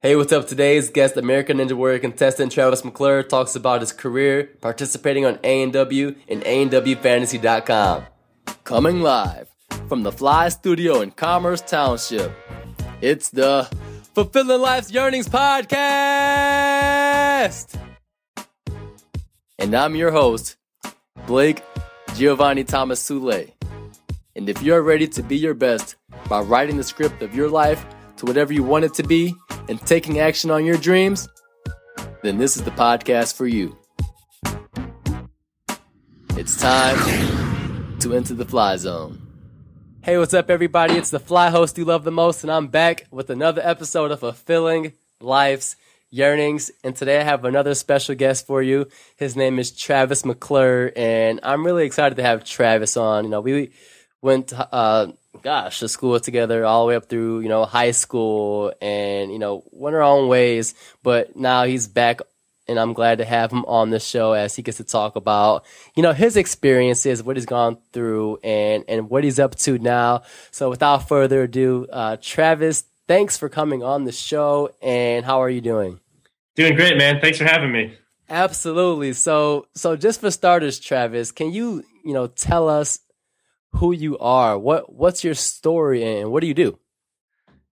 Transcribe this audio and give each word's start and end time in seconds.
Hey, 0.00 0.14
what's 0.14 0.32
up? 0.32 0.46
Today's 0.46 0.90
guest, 0.90 1.16
American 1.16 1.56
Ninja 1.56 1.72
Warrior 1.72 1.98
contestant 1.98 2.52
Travis 2.52 2.84
McClure, 2.84 3.24
talks 3.24 3.56
about 3.56 3.80
his 3.80 3.90
career 3.92 4.48
participating 4.60 5.26
on 5.26 5.38
ANW 5.38 6.14
and 6.28 6.40
ANWFantasy.com. 6.42 8.04
Coming 8.62 9.00
live 9.00 9.48
from 9.88 10.04
the 10.04 10.12
Fly 10.12 10.50
Studio 10.50 11.00
in 11.00 11.10
Commerce 11.10 11.62
Township, 11.62 12.30
it's 13.00 13.30
the 13.30 13.68
Fulfilling 14.14 14.60
Life's 14.60 14.92
Yearnings 14.92 15.28
Podcast! 15.28 15.66
And 19.58 19.74
I'm 19.74 19.96
your 19.96 20.12
host, 20.12 20.58
Blake 21.26 21.64
Giovanni 22.14 22.62
Thomas 22.62 23.02
Sule. 23.02 23.50
And 24.36 24.48
if 24.48 24.62
you're 24.62 24.82
ready 24.82 25.08
to 25.08 25.24
be 25.24 25.36
your 25.36 25.54
best 25.54 25.96
by 26.28 26.38
writing 26.40 26.76
the 26.76 26.84
script 26.84 27.20
of 27.20 27.34
your 27.34 27.48
life 27.50 27.84
to 28.18 28.26
whatever 28.26 28.52
you 28.52 28.62
want 28.62 28.84
it 28.84 28.94
to 28.94 29.02
be 29.02 29.34
and 29.68 29.80
taking 29.80 30.18
action 30.18 30.50
on 30.50 30.64
your 30.64 30.76
dreams, 30.76 31.28
then 32.22 32.38
this 32.38 32.56
is 32.56 32.64
the 32.64 32.70
podcast 32.72 33.36
for 33.36 33.46
you. 33.46 33.76
It's 36.36 36.60
time 36.60 37.98
to 38.00 38.14
enter 38.14 38.34
the 38.34 38.44
fly 38.44 38.76
zone. 38.76 39.22
Hey, 40.02 40.18
what's 40.18 40.34
up, 40.34 40.50
everybody? 40.50 40.94
It's 40.94 41.10
the 41.10 41.20
fly 41.20 41.50
host 41.50 41.78
you 41.78 41.84
love 41.84 42.04
the 42.04 42.10
most, 42.10 42.42
and 42.42 42.50
I'm 42.50 42.68
back 42.68 43.06
with 43.10 43.30
another 43.30 43.60
episode 43.64 44.10
of 44.10 44.20
Fulfilling 44.20 44.92
Life's 45.20 45.76
Yearnings. 46.10 46.70
And 46.82 46.96
today 46.96 47.20
I 47.20 47.24
have 47.24 47.44
another 47.44 47.74
special 47.74 48.14
guest 48.14 48.46
for 48.46 48.62
you. 48.62 48.88
His 49.16 49.36
name 49.36 49.58
is 49.58 49.70
Travis 49.70 50.24
McClure, 50.24 50.92
and 50.96 51.40
I'm 51.42 51.66
really 51.66 51.84
excited 51.84 52.14
to 52.16 52.22
have 52.22 52.44
Travis 52.44 52.96
on. 52.96 53.24
You 53.24 53.30
know, 53.30 53.40
we 53.40 53.70
went 54.22 54.52
uh, 54.56 55.08
gosh, 55.42 55.80
the 55.80 55.88
school 55.88 56.18
together 56.20 56.64
all 56.64 56.84
the 56.84 56.88
way 56.88 56.96
up 56.96 57.08
through, 57.08 57.40
you 57.40 57.48
know, 57.48 57.64
high 57.64 57.92
school 57.92 58.72
and, 58.80 59.32
you 59.32 59.38
know, 59.38 59.64
went 59.70 59.96
our 59.96 60.02
own 60.02 60.28
ways. 60.28 60.74
But 61.02 61.36
now 61.36 61.64
he's 61.64 61.86
back 61.86 62.20
and 62.66 62.78
I'm 62.78 62.92
glad 62.92 63.18
to 63.18 63.24
have 63.24 63.50
him 63.50 63.64
on 63.64 63.90
the 63.90 64.00
show 64.00 64.32
as 64.32 64.54
he 64.54 64.62
gets 64.62 64.76
to 64.76 64.84
talk 64.84 65.16
about, 65.16 65.64
you 65.96 66.02
know, 66.02 66.12
his 66.12 66.36
experiences, 66.36 67.22
what 67.22 67.36
he's 67.36 67.46
gone 67.46 67.78
through 67.92 68.38
and, 68.44 68.84
and 68.88 69.08
what 69.08 69.24
he's 69.24 69.38
up 69.38 69.54
to 69.56 69.78
now. 69.78 70.22
So 70.50 70.68
without 70.68 71.08
further 71.08 71.44
ado, 71.44 71.86
uh, 71.90 72.18
Travis, 72.20 72.84
thanks 73.06 73.38
for 73.38 73.48
coming 73.48 73.82
on 73.82 74.04
the 74.04 74.12
show 74.12 74.70
and 74.82 75.24
how 75.24 75.42
are 75.42 75.50
you 75.50 75.60
doing? 75.60 76.00
Doing 76.56 76.74
great, 76.74 76.98
man. 76.98 77.20
Thanks 77.20 77.38
for 77.38 77.44
having 77.44 77.72
me. 77.72 77.96
Absolutely. 78.28 79.14
So, 79.14 79.66
so 79.74 79.96
just 79.96 80.20
for 80.20 80.30
starters, 80.30 80.78
Travis, 80.78 81.32
can 81.32 81.50
you, 81.52 81.84
you 82.04 82.12
know, 82.12 82.26
tell 82.26 82.68
us 82.68 83.00
who 83.72 83.92
you 83.92 84.18
are. 84.18 84.58
What 84.58 84.92
what's 84.92 85.24
your 85.24 85.34
story 85.34 86.02
and 86.04 86.30
what 86.30 86.40
do 86.40 86.46
you 86.46 86.54
do? 86.54 86.78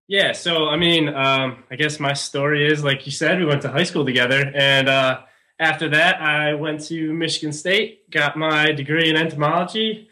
Yeah, 0.09 0.33
so 0.33 0.69
I 0.69 0.77
mean, 0.77 1.09
um, 1.09 1.65
I 1.71 1.77
guess 1.77 1.99
my 1.99 2.13
story 2.13 2.71
is 2.71 2.85
like 2.85 3.07
you 3.07 3.13
said, 3.13 3.39
we 3.39 3.45
went 3.45 3.63
to 3.63 3.69
high 3.69 3.83
school 3.83 4.05
together, 4.05 4.53
and 4.55 4.89
uh, 4.89 5.21
after 5.59 5.89
that, 5.89 6.21
I 6.21 6.55
went 6.55 6.85
to 6.85 7.13
Michigan 7.13 7.53
State, 7.53 8.09
got 8.11 8.37
my 8.37 8.73
degree 8.73 9.11
in 9.11 9.17
entomology, 9.17 10.09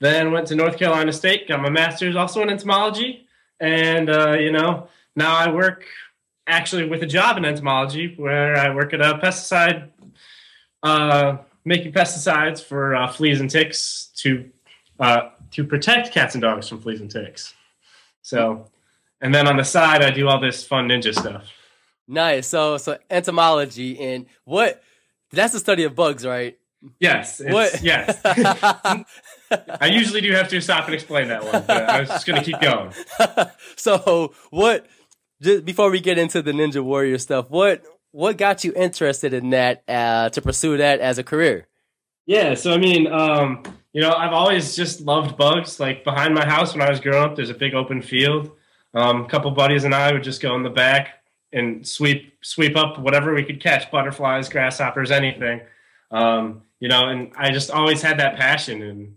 then 0.00 0.32
went 0.32 0.48
to 0.48 0.54
North 0.54 0.76
Carolina 0.76 1.12
State, 1.12 1.48
got 1.48 1.62
my 1.62 1.70
master's 1.70 2.14
also 2.14 2.42
in 2.42 2.50
entomology, 2.50 3.26
and 3.58 4.10
uh, 4.10 4.32
you 4.32 4.52
know 4.52 4.88
now 5.16 5.34
I 5.34 5.50
work 5.50 5.84
actually 6.46 6.88
with 6.88 7.02
a 7.02 7.06
job 7.06 7.36
in 7.36 7.44
entomology 7.44 8.14
where 8.16 8.56
I 8.56 8.74
work 8.74 8.92
at 8.92 9.00
a 9.00 9.18
pesticide, 9.18 9.88
uh, 10.82 11.38
making 11.64 11.92
pesticides 11.92 12.62
for 12.62 12.94
uh, 12.94 13.10
fleas 13.10 13.40
and 13.40 13.50
ticks 13.50 14.10
to 14.16 14.50
uh, 14.98 15.30
to 15.52 15.64
protect 15.64 16.12
cats 16.12 16.34
and 16.34 16.42
dogs 16.42 16.68
from 16.68 16.80
fleas 16.80 17.00
and 17.00 17.10
ticks. 17.10 17.54
So, 18.22 18.66
and 19.20 19.34
then 19.34 19.46
on 19.48 19.56
the 19.56 19.64
side, 19.64 20.02
I 20.02 20.10
do 20.10 20.28
all 20.28 20.40
this 20.40 20.64
fun 20.64 20.88
ninja 20.88 21.14
stuff. 21.14 21.50
Nice. 22.06 22.46
So, 22.46 22.78
so 22.78 22.98
entomology 23.10 23.98
and 24.00 24.26
what? 24.44 24.82
That's 25.30 25.52
the 25.52 25.58
study 25.58 25.84
of 25.84 25.94
bugs, 25.94 26.24
right? 26.24 26.58
Yes. 27.00 27.40
What? 27.44 27.82
Yes. 27.82 28.20
I 28.24 29.86
usually 29.86 30.20
do 30.20 30.32
have 30.32 30.48
to 30.48 30.60
stop 30.60 30.86
and 30.86 30.94
explain 30.94 31.28
that 31.28 31.44
one, 31.44 31.64
but 31.66 31.88
I 31.88 32.00
was 32.00 32.08
just 32.08 32.26
going 32.26 32.42
to 32.42 32.44
keep 32.44 32.60
going. 32.60 32.92
so, 33.76 34.32
what? 34.50 34.86
Just 35.42 35.64
before 35.64 35.90
we 35.90 36.00
get 36.00 36.18
into 36.18 36.40
the 36.42 36.52
Ninja 36.52 36.82
Warrior 36.82 37.18
stuff, 37.18 37.50
what 37.50 37.82
what 38.12 38.36
got 38.38 38.64
you 38.64 38.72
interested 38.74 39.34
in 39.34 39.50
that 39.50 39.82
uh, 39.88 40.30
to 40.30 40.40
pursue 40.40 40.76
that 40.78 41.00
as 41.00 41.18
a 41.18 41.24
career? 41.24 41.66
Yeah. 42.26 42.54
So, 42.54 42.72
I 42.72 42.78
mean, 42.78 43.06
um, 43.06 43.62
you 43.98 44.04
know, 44.04 44.12
I've 44.12 44.32
always 44.32 44.76
just 44.76 45.00
loved 45.00 45.36
bugs. 45.36 45.80
Like 45.80 46.04
behind 46.04 46.32
my 46.32 46.46
house 46.46 46.72
when 46.72 46.82
I 46.82 46.88
was 46.88 47.00
growing 47.00 47.20
up, 47.20 47.34
there's 47.34 47.50
a 47.50 47.54
big 47.54 47.74
open 47.74 48.00
field. 48.00 48.52
Um, 48.94 49.24
a 49.24 49.28
couple 49.28 49.50
buddies 49.50 49.82
and 49.82 49.92
I 49.92 50.12
would 50.12 50.22
just 50.22 50.40
go 50.40 50.54
in 50.54 50.62
the 50.62 50.70
back 50.70 51.24
and 51.52 51.84
sweep 51.84 52.32
sweep 52.40 52.76
up 52.76 53.00
whatever 53.00 53.34
we 53.34 53.42
could 53.42 53.60
catch 53.60 53.90
butterflies, 53.90 54.48
grasshoppers, 54.48 55.10
anything. 55.10 55.62
Um, 56.12 56.62
you 56.78 56.86
know, 56.86 57.08
and 57.08 57.32
I 57.36 57.50
just 57.50 57.72
always 57.72 58.00
had 58.00 58.20
that 58.20 58.36
passion. 58.36 58.82
And 58.82 59.16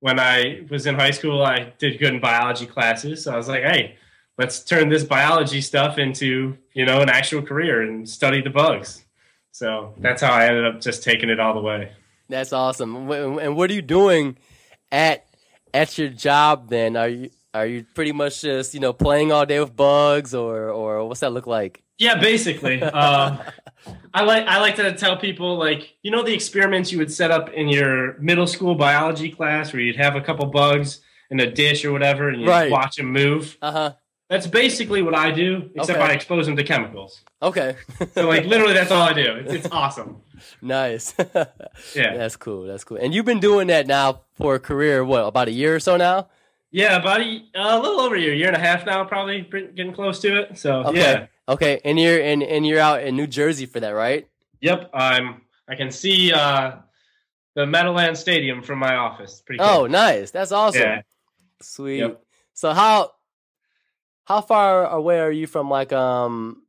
when 0.00 0.18
I 0.18 0.64
was 0.70 0.86
in 0.86 0.94
high 0.94 1.10
school, 1.10 1.44
I 1.44 1.74
did 1.76 1.98
good 1.98 2.14
in 2.14 2.20
biology 2.20 2.64
classes. 2.64 3.24
So 3.24 3.34
I 3.34 3.36
was 3.36 3.48
like, 3.48 3.62
hey, 3.62 3.98
let's 4.38 4.64
turn 4.64 4.88
this 4.88 5.04
biology 5.04 5.60
stuff 5.60 5.98
into, 5.98 6.56
you 6.72 6.86
know, 6.86 7.02
an 7.02 7.10
actual 7.10 7.42
career 7.42 7.82
and 7.82 8.08
study 8.08 8.40
the 8.40 8.48
bugs. 8.48 9.04
So 9.52 9.92
that's 9.98 10.22
how 10.22 10.32
I 10.32 10.46
ended 10.46 10.64
up 10.64 10.80
just 10.80 11.02
taking 11.02 11.28
it 11.28 11.38
all 11.38 11.52
the 11.52 11.60
way. 11.60 11.92
That's 12.28 12.52
awesome. 12.52 13.10
And 13.10 13.56
what 13.56 13.70
are 13.70 13.74
you 13.74 13.82
doing 13.82 14.38
at 14.90 15.26
at 15.72 15.98
your 15.98 16.08
job 16.08 16.68
then? 16.70 16.96
Are 16.96 17.08
you 17.08 17.30
are 17.52 17.66
you 17.66 17.84
pretty 17.94 18.12
much 18.12 18.42
just 18.42 18.74
you 18.74 18.80
know 18.80 18.92
playing 18.92 19.32
all 19.32 19.46
day 19.46 19.60
with 19.60 19.76
bugs, 19.76 20.34
or 20.34 20.70
or 20.70 21.06
what's 21.06 21.20
that 21.20 21.32
look 21.32 21.46
like? 21.46 21.82
Yeah, 21.98 22.18
basically. 22.18 22.82
um, 22.82 23.40
I 24.12 24.22
like 24.24 24.46
I 24.46 24.60
like 24.60 24.76
to 24.76 24.92
tell 24.92 25.16
people 25.16 25.56
like 25.56 25.96
you 26.02 26.10
know 26.10 26.22
the 26.22 26.34
experiments 26.34 26.90
you 26.90 26.98
would 26.98 27.12
set 27.12 27.30
up 27.30 27.50
in 27.50 27.68
your 27.68 28.18
middle 28.18 28.46
school 28.46 28.74
biology 28.74 29.30
class 29.30 29.72
where 29.72 29.82
you'd 29.82 29.96
have 29.96 30.16
a 30.16 30.20
couple 30.20 30.46
bugs 30.46 31.00
in 31.30 31.40
a 31.40 31.50
dish 31.50 31.84
or 31.84 31.92
whatever, 31.92 32.28
and 32.28 32.40
you 32.40 32.48
right. 32.48 32.70
watch 32.70 32.96
them 32.96 33.12
move. 33.12 33.56
Uh 33.60 33.72
huh. 33.72 33.92
That's 34.30 34.46
basically 34.46 35.02
what 35.02 35.14
I 35.14 35.30
do, 35.30 35.70
except 35.74 35.98
okay. 35.98 36.08
I 36.08 36.12
expose 36.12 36.46
them 36.46 36.56
to 36.56 36.64
chemicals. 36.64 37.22
Okay. 37.42 37.76
so 38.14 38.26
like 38.26 38.46
literally, 38.46 38.72
that's 38.72 38.90
all 38.90 39.02
I 39.02 39.12
do. 39.12 39.36
It's, 39.44 39.52
it's 39.52 39.68
awesome. 39.70 40.22
Nice. 40.62 41.14
yeah, 41.94 42.16
that's 42.16 42.36
cool. 42.36 42.66
That's 42.66 42.84
cool. 42.84 42.96
And 42.96 43.14
you've 43.14 43.24
been 43.24 43.40
doing 43.40 43.68
that 43.68 43.86
now 43.86 44.22
for 44.32 44.56
a 44.56 44.60
career. 44.60 45.04
What 45.04 45.24
about 45.24 45.48
a 45.48 45.52
year 45.52 45.76
or 45.76 45.80
so 45.80 45.96
now? 45.96 46.28
Yeah, 46.70 46.96
about 46.96 47.20
a, 47.20 47.42
a 47.54 47.78
little 47.78 48.00
over 48.00 48.16
a 48.16 48.20
year, 48.20 48.34
year 48.34 48.48
and 48.48 48.56
a 48.56 48.60
half 48.60 48.84
now, 48.84 49.04
probably 49.04 49.42
getting 49.42 49.92
close 49.92 50.18
to 50.20 50.40
it. 50.40 50.58
So 50.58 50.84
okay. 50.86 50.98
yeah. 50.98 51.26
Okay, 51.48 51.80
and 51.84 52.00
you're 52.00 52.20
and, 52.20 52.42
and 52.42 52.66
you're 52.66 52.80
out 52.80 53.02
in 53.02 53.16
New 53.16 53.26
Jersey 53.26 53.66
for 53.66 53.78
that, 53.80 53.90
right? 53.90 54.28
Yep. 54.60 54.90
I'm. 54.92 55.42
I 55.68 55.76
can 55.76 55.90
see 55.90 56.32
uh, 56.32 56.76
the 57.54 57.66
Meadowlands 57.66 58.20
Stadium 58.20 58.62
from 58.62 58.78
my 58.78 58.96
office. 58.96 59.42
Pretty. 59.44 59.60
Cool. 59.60 59.68
Oh, 59.68 59.86
nice. 59.86 60.30
That's 60.30 60.52
awesome. 60.52 60.82
Yeah. 60.82 61.02
Sweet. 61.62 61.98
Yep. 61.98 62.22
So 62.54 62.72
how 62.72 63.12
how 64.24 64.40
far 64.40 64.86
away 64.86 65.20
are 65.20 65.30
you 65.30 65.46
from 65.46 65.68
like 65.70 65.92
um 65.92 66.62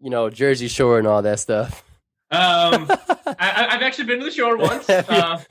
you 0.00 0.10
know 0.10 0.30
Jersey 0.30 0.68
Shore 0.68 0.98
and 0.98 1.06
all 1.06 1.22
that 1.22 1.40
stuff? 1.40 1.84
Um, 2.32 2.88
I, 3.38 3.68
have 3.70 3.82
actually 3.82 4.06
been 4.06 4.20
to 4.20 4.24
the 4.24 4.30
shore 4.30 4.56
once, 4.56 4.88
uh, 4.88 5.42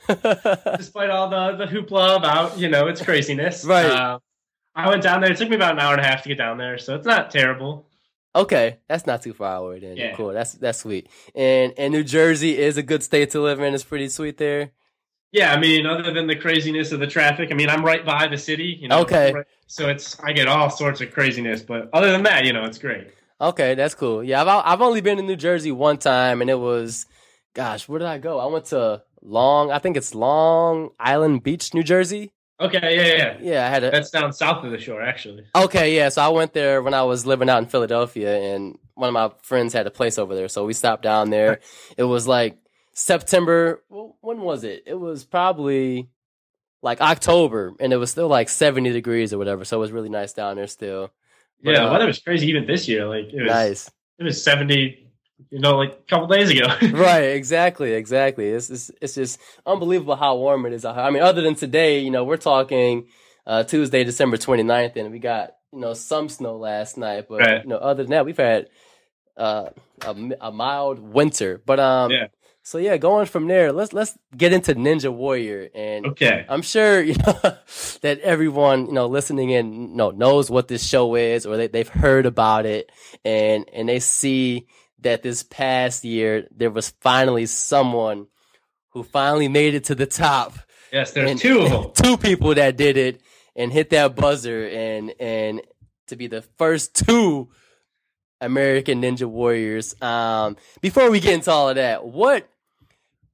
despite 0.76 1.10
all 1.10 1.28
the 1.28 1.56
the 1.56 1.66
hoopla 1.66 2.16
about 2.16 2.58
you 2.58 2.68
know 2.68 2.88
its 2.88 3.00
craziness. 3.00 3.64
Right. 3.64 3.86
Uh, 3.86 4.18
I 4.74 4.88
went 4.88 5.02
down 5.02 5.20
there. 5.20 5.30
It 5.30 5.38
took 5.38 5.48
me 5.48 5.56
about 5.56 5.72
an 5.72 5.78
hour 5.78 5.92
and 5.92 6.00
a 6.00 6.04
half 6.04 6.22
to 6.22 6.28
get 6.28 6.38
down 6.38 6.58
there, 6.58 6.78
so 6.78 6.96
it's 6.96 7.06
not 7.06 7.30
terrible. 7.30 7.86
Okay, 8.34 8.78
that's 8.88 9.06
not 9.06 9.22
too 9.22 9.32
far 9.32 9.56
away 9.56 9.78
then. 9.78 9.96
Yeah. 9.96 10.16
Cool. 10.16 10.32
That's 10.32 10.54
that's 10.54 10.80
sweet. 10.80 11.08
And 11.34 11.72
and 11.76 11.92
New 11.92 12.02
Jersey 12.02 12.58
is 12.58 12.76
a 12.76 12.82
good 12.82 13.02
state 13.02 13.30
to 13.30 13.40
live 13.40 13.60
in. 13.60 13.74
It's 13.74 13.84
pretty 13.84 14.08
sweet 14.08 14.38
there. 14.38 14.72
Yeah, 15.30 15.54
I 15.54 15.58
mean, 15.58 15.86
other 15.86 16.12
than 16.12 16.26
the 16.26 16.36
craziness 16.36 16.92
of 16.92 17.00
the 17.00 17.06
traffic, 17.06 17.50
I 17.50 17.54
mean, 17.54 17.70
I'm 17.70 17.84
right 17.84 18.04
by 18.04 18.26
the 18.26 18.36
city. 18.36 18.76
You 18.80 18.88
know, 18.88 19.00
okay. 19.00 19.32
Right, 19.32 19.46
so 19.66 19.88
it's 19.88 20.18
I 20.20 20.32
get 20.32 20.48
all 20.48 20.68
sorts 20.68 21.00
of 21.00 21.12
craziness, 21.12 21.62
but 21.62 21.88
other 21.92 22.10
than 22.10 22.22
that, 22.24 22.44
you 22.44 22.52
know, 22.52 22.64
it's 22.64 22.78
great. 22.78 23.08
Okay, 23.42 23.74
that's 23.74 23.96
cool. 23.96 24.22
Yeah, 24.22 24.42
I've 24.42 24.62
I've 24.64 24.80
only 24.80 25.00
been 25.00 25.18
in 25.18 25.26
New 25.26 25.34
Jersey 25.34 25.72
one 25.72 25.98
time, 25.98 26.40
and 26.42 26.48
it 26.48 26.58
was, 26.58 27.06
gosh, 27.54 27.88
where 27.88 27.98
did 27.98 28.06
I 28.06 28.18
go? 28.18 28.38
I 28.38 28.46
went 28.46 28.66
to 28.66 29.02
Long. 29.20 29.72
I 29.72 29.80
think 29.80 29.96
it's 29.96 30.14
Long 30.14 30.90
Island 31.00 31.42
Beach, 31.42 31.74
New 31.74 31.82
Jersey. 31.82 32.30
Okay, 32.60 32.96
yeah, 32.96 33.16
yeah, 33.16 33.38
yeah. 33.40 33.66
I 33.66 33.68
had 33.68 33.82
a, 33.82 33.90
that's 33.90 34.10
down 34.10 34.32
south 34.32 34.64
of 34.64 34.70
the 34.70 34.78
shore, 34.78 35.02
actually. 35.02 35.44
Okay, 35.56 35.96
yeah. 35.96 36.08
So 36.10 36.22
I 36.22 36.28
went 36.28 36.52
there 36.52 36.82
when 36.82 36.94
I 36.94 37.02
was 37.02 37.26
living 37.26 37.50
out 37.50 37.58
in 37.58 37.68
Philadelphia, 37.68 38.54
and 38.54 38.78
one 38.94 39.08
of 39.08 39.14
my 39.14 39.32
friends 39.42 39.72
had 39.72 39.88
a 39.88 39.90
place 39.90 40.18
over 40.18 40.36
there, 40.36 40.46
so 40.46 40.64
we 40.64 40.72
stopped 40.72 41.02
down 41.02 41.30
there. 41.30 41.58
It 41.96 42.04
was 42.04 42.28
like 42.28 42.58
September. 42.94 43.82
When 43.88 44.40
was 44.40 44.62
it? 44.62 44.84
It 44.86 44.94
was 44.94 45.24
probably 45.24 46.10
like 46.80 47.00
October, 47.00 47.74
and 47.80 47.92
it 47.92 47.96
was 47.96 48.12
still 48.12 48.28
like 48.28 48.48
seventy 48.48 48.92
degrees 48.92 49.32
or 49.32 49.38
whatever. 49.38 49.64
So 49.64 49.78
it 49.78 49.80
was 49.80 49.90
really 49.90 50.10
nice 50.10 50.32
down 50.32 50.54
there 50.54 50.68
still. 50.68 51.10
But, 51.62 51.74
yeah, 51.74 51.86
uh, 51.86 51.92
weather 51.92 52.06
was 52.06 52.18
crazy 52.18 52.48
even 52.48 52.66
this 52.66 52.88
year. 52.88 53.06
Like 53.06 53.32
it 53.32 53.42
was 53.42 53.50
nice. 53.50 53.90
It 54.18 54.24
was 54.24 54.42
seventy, 54.42 55.10
you 55.50 55.58
know, 55.58 55.76
like 55.76 55.92
a 55.92 56.08
couple 56.08 56.26
days 56.26 56.50
ago. 56.50 56.66
right. 56.92 57.24
Exactly. 57.24 57.92
Exactly. 57.92 58.48
It's, 58.48 58.70
it's 58.70 58.90
it's 59.00 59.14
just 59.14 59.40
unbelievable 59.66 60.16
how 60.16 60.36
warm 60.36 60.66
it 60.66 60.72
is. 60.72 60.84
I 60.84 61.10
mean, 61.10 61.22
other 61.22 61.42
than 61.42 61.54
today, 61.54 62.00
you 62.00 62.10
know, 62.10 62.24
we're 62.24 62.36
talking 62.36 63.06
uh, 63.46 63.64
Tuesday, 63.64 64.04
December 64.04 64.36
29th, 64.36 64.96
and 64.96 65.10
we 65.10 65.18
got 65.18 65.56
you 65.72 65.80
know 65.80 65.94
some 65.94 66.28
snow 66.28 66.56
last 66.56 66.96
night. 66.98 67.26
But 67.28 67.40
right. 67.40 67.62
you 67.62 67.68
know, 67.68 67.78
other 67.78 68.02
than 68.02 68.10
that, 68.10 68.24
we've 68.24 68.36
had 68.36 68.68
uh, 69.36 69.70
a, 70.02 70.30
a 70.40 70.52
mild 70.52 70.98
winter. 70.98 71.62
But 71.64 71.80
um, 71.80 72.10
Yeah. 72.10 72.26
So 72.64 72.78
yeah, 72.78 72.96
going 72.96 73.26
from 73.26 73.48
there, 73.48 73.72
let's 73.72 73.92
let's 73.92 74.16
get 74.36 74.52
into 74.52 74.74
Ninja 74.74 75.12
Warrior, 75.12 75.68
and 75.74 76.06
Okay. 76.06 76.46
I'm 76.48 76.62
sure 76.62 77.02
you 77.02 77.14
know 77.16 77.32
that 78.02 78.20
everyone 78.22 78.86
you 78.86 78.92
know 78.92 79.06
listening 79.08 79.50
in 79.50 79.72
you 79.90 79.96
know, 79.96 80.10
knows 80.10 80.48
what 80.50 80.68
this 80.68 80.84
show 80.86 81.16
is, 81.16 81.44
or 81.44 81.56
they 81.56 81.66
they've 81.66 81.88
heard 81.88 82.24
about 82.24 82.64
it, 82.66 82.90
and 83.24 83.68
and 83.72 83.88
they 83.88 83.98
see 83.98 84.66
that 85.00 85.22
this 85.24 85.42
past 85.42 86.04
year 86.04 86.46
there 86.56 86.70
was 86.70 86.90
finally 87.00 87.46
someone 87.46 88.28
who 88.90 89.02
finally 89.02 89.48
made 89.48 89.74
it 89.74 89.84
to 89.84 89.94
the 89.96 90.06
top. 90.06 90.54
Yes, 90.92 91.10
there's 91.12 91.32
And- 91.32 91.40
two 91.40 91.60
of 91.62 91.70
them. 91.70 91.90
two 91.94 92.16
people 92.16 92.54
that 92.54 92.76
did 92.76 92.96
it 92.96 93.20
and 93.56 93.72
hit 93.72 93.90
that 93.90 94.14
buzzer 94.14 94.68
and 94.68 95.12
and 95.18 95.62
to 96.06 96.14
be 96.16 96.28
the 96.28 96.42
first 96.58 96.94
two 96.94 97.48
American 98.40 99.02
Ninja 99.02 99.26
Warriors. 99.26 100.00
Um, 100.02 100.56
before 100.80 101.10
we 101.10 101.20
get 101.20 101.34
into 101.34 101.50
all 101.50 101.68
of 101.70 101.76
that, 101.76 102.04
what 102.04 102.48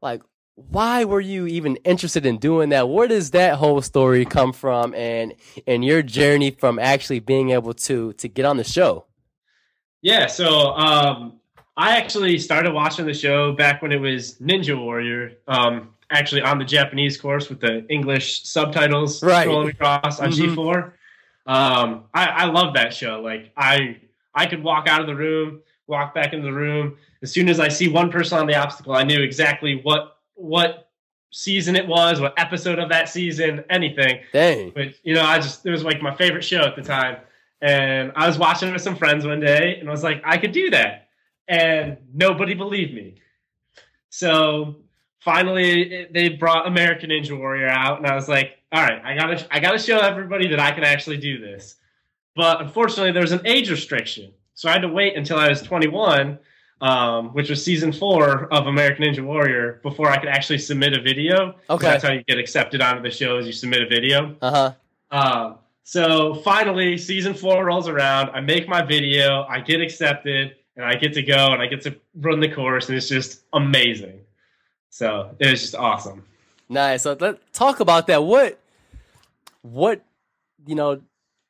like 0.02 0.22
why 0.54 1.04
were 1.04 1.20
you 1.20 1.46
even 1.46 1.76
interested 1.84 2.26
in 2.26 2.38
doing 2.38 2.70
that? 2.70 2.88
Where 2.88 3.06
does 3.06 3.30
that 3.30 3.54
whole 3.54 3.80
story 3.80 4.24
come 4.24 4.52
from 4.52 4.92
and 4.94 5.34
and 5.66 5.84
your 5.84 6.02
journey 6.02 6.50
from 6.50 6.78
actually 6.78 7.20
being 7.20 7.50
able 7.50 7.74
to 7.74 8.12
to 8.14 8.28
get 8.28 8.44
on 8.44 8.56
the 8.56 8.64
show? 8.64 9.04
Yeah, 10.02 10.26
so 10.26 10.72
um, 10.76 11.40
I 11.76 11.96
actually 11.96 12.38
started 12.38 12.72
watching 12.72 13.06
the 13.06 13.14
show 13.14 13.52
back 13.52 13.82
when 13.82 13.92
it 13.92 14.00
was 14.00 14.36
Ninja 14.40 14.76
Warrior, 14.80 15.32
um, 15.48 15.90
actually 16.10 16.42
on 16.42 16.58
the 16.58 16.64
Japanese 16.64 17.16
course 17.20 17.48
with 17.48 17.60
the 17.60 17.84
English 17.88 18.44
subtitles 18.44 19.22
Right. 19.22 19.46
scrolling 19.46 19.70
across 19.70 20.20
on 20.20 20.30
Mhm. 20.30 20.54
G4. 20.54 20.92
Um, 21.46 22.04
I, 22.14 22.26
I 22.26 22.44
love 22.46 22.74
that 22.74 22.94
show. 22.94 23.20
Like 23.20 23.52
I, 23.56 23.96
I 24.34 24.46
could 24.46 24.62
walk 24.62 24.86
out 24.88 25.00
of 25.00 25.06
the 25.06 25.16
room, 25.16 25.60
walk 25.86 26.14
back 26.14 26.32
into 26.32 26.44
the 26.46 26.52
room. 26.52 26.96
As 27.22 27.32
soon 27.32 27.48
as 27.48 27.58
I 27.60 27.68
see 27.68 27.88
one 27.88 28.10
person 28.10 28.38
on 28.38 28.46
the 28.46 28.54
obstacle, 28.54 28.94
I 28.94 29.02
knew 29.04 29.20
exactly 29.22 29.80
what 29.82 30.18
what 30.34 30.90
season 31.30 31.76
it 31.76 31.86
was, 31.86 32.20
what 32.20 32.32
episode 32.38 32.78
of 32.78 32.88
that 32.88 33.08
season, 33.08 33.64
anything. 33.70 34.20
Dang. 34.32 34.70
But 34.74 34.94
you 35.02 35.14
know, 35.14 35.22
I 35.24 35.38
just 35.38 35.66
it 35.66 35.70
was 35.70 35.84
like 35.84 36.00
my 36.00 36.14
favorite 36.14 36.44
show 36.44 36.62
at 36.62 36.76
the 36.76 36.82
time. 36.82 37.16
And 37.60 38.12
I 38.14 38.26
was 38.28 38.38
watching 38.38 38.68
it 38.68 38.72
with 38.72 38.82
some 38.82 38.94
friends 38.96 39.26
one 39.26 39.40
day 39.40 39.78
and 39.80 39.88
I 39.88 39.90
was 39.90 40.04
like, 40.04 40.22
I 40.24 40.38
could 40.38 40.52
do 40.52 40.70
that. 40.70 41.08
And 41.48 41.96
nobody 42.14 42.54
believed 42.54 42.94
me. 42.94 43.16
So 44.10 44.76
finally 45.20 45.92
it- 45.92 46.12
they 46.12 46.28
brought 46.30 46.66
American 46.66 47.10
Ninja 47.10 47.36
Warrior 47.36 47.68
out 47.68 47.98
and 47.98 48.06
I 48.06 48.14
was 48.14 48.28
like, 48.28 48.58
all 48.72 48.82
right, 48.82 49.00
I 49.04 49.14
gotta 49.16 49.46
I 49.50 49.60
gotta 49.60 49.78
show 49.78 49.98
everybody 49.98 50.48
that 50.48 50.60
I 50.60 50.70
can 50.72 50.84
actually 50.84 51.16
do 51.16 51.40
this. 51.40 51.76
But 52.36 52.60
unfortunately 52.60 53.12
there 53.12 53.22
was 53.22 53.32
an 53.32 53.46
age 53.46 53.70
restriction. 53.70 54.32
So 54.54 54.68
I 54.68 54.72
had 54.72 54.82
to 54.82 54.88
wait 54.88 55.16
until 55.16 55.38
I 55.38 55.48
was 55.48 55.62
21, 55.62 56.38
um, 56.80 57.28
which 57.30 57.50
was 57.50 57.64
season 57.64 57.92
four 57.92 58.52
of 58.52 58.66
American 58.66 59.04
Ninja 59.04 59.24
Warrior, 59.24 59.80
before 59.82 60.10
I 60.10 60.18
could 60.18 60.28
actually 60.28 60.58
submit 60.58 60.92
a 60.92 61.00
video. 61.00 61.54
Okay. 61.68 61.86
That's 61.86 62.04
how 62.04 62.12
you 62.12 62.22
get 62.24 62.38
accepted 62.38 62.80
onto 62.80 63.02
the 63.02 63.10
show 63.10 63.38
is 63.38 63.46
you 63.46 63.52
submit 63.52 63.82
a 63.82 63.88
video. 63.88 64.36
Uh 64.40 64.50
huh. 64.50 64.72
Um, 65.10 65.58
so 65.84 66.34
finally, 66.34 66.98
season 66.98 67.34
four 67.34 67.64
rolls 67.64 67.88
around. 67.88 68.30
I 68.30 68.40
make 68.40 68.68
my 68.68 68.82
video, 68.82 69.44
I 69.48 69.60
get 69.60 69.80
accepted, 69.80 70.56
and 70.76 70.84
I 70.84 70.94
get 70.94 71.12
to 71.14 71.22
go 71.22 71.52
and 71.52 71.62
I 71.62 71.66
get 71.66 71.82
to 71.82 71.96
run 72.14 72.40
the 72.40 72.52
course, 72.52 72.88
and 72.88 72.96
it's 72.96 73.08
just 73.08 73.42
amazing. 73.52 74.20
So 74.90 75.34
it 75.38 75.50
was 75.50 75.60
just 75.60 75.74
awesome. 75.74 76.24
Nice. 76.68 77.02
So 77.02 77.16
let's 77.18 77.40
talk 77.52 77.80
about 77.80 78.06
that. 78.08 78.22
What, 78.22 78.60
what, 79.62 80.04
you 80.66 80.74
know, 80.74 81.00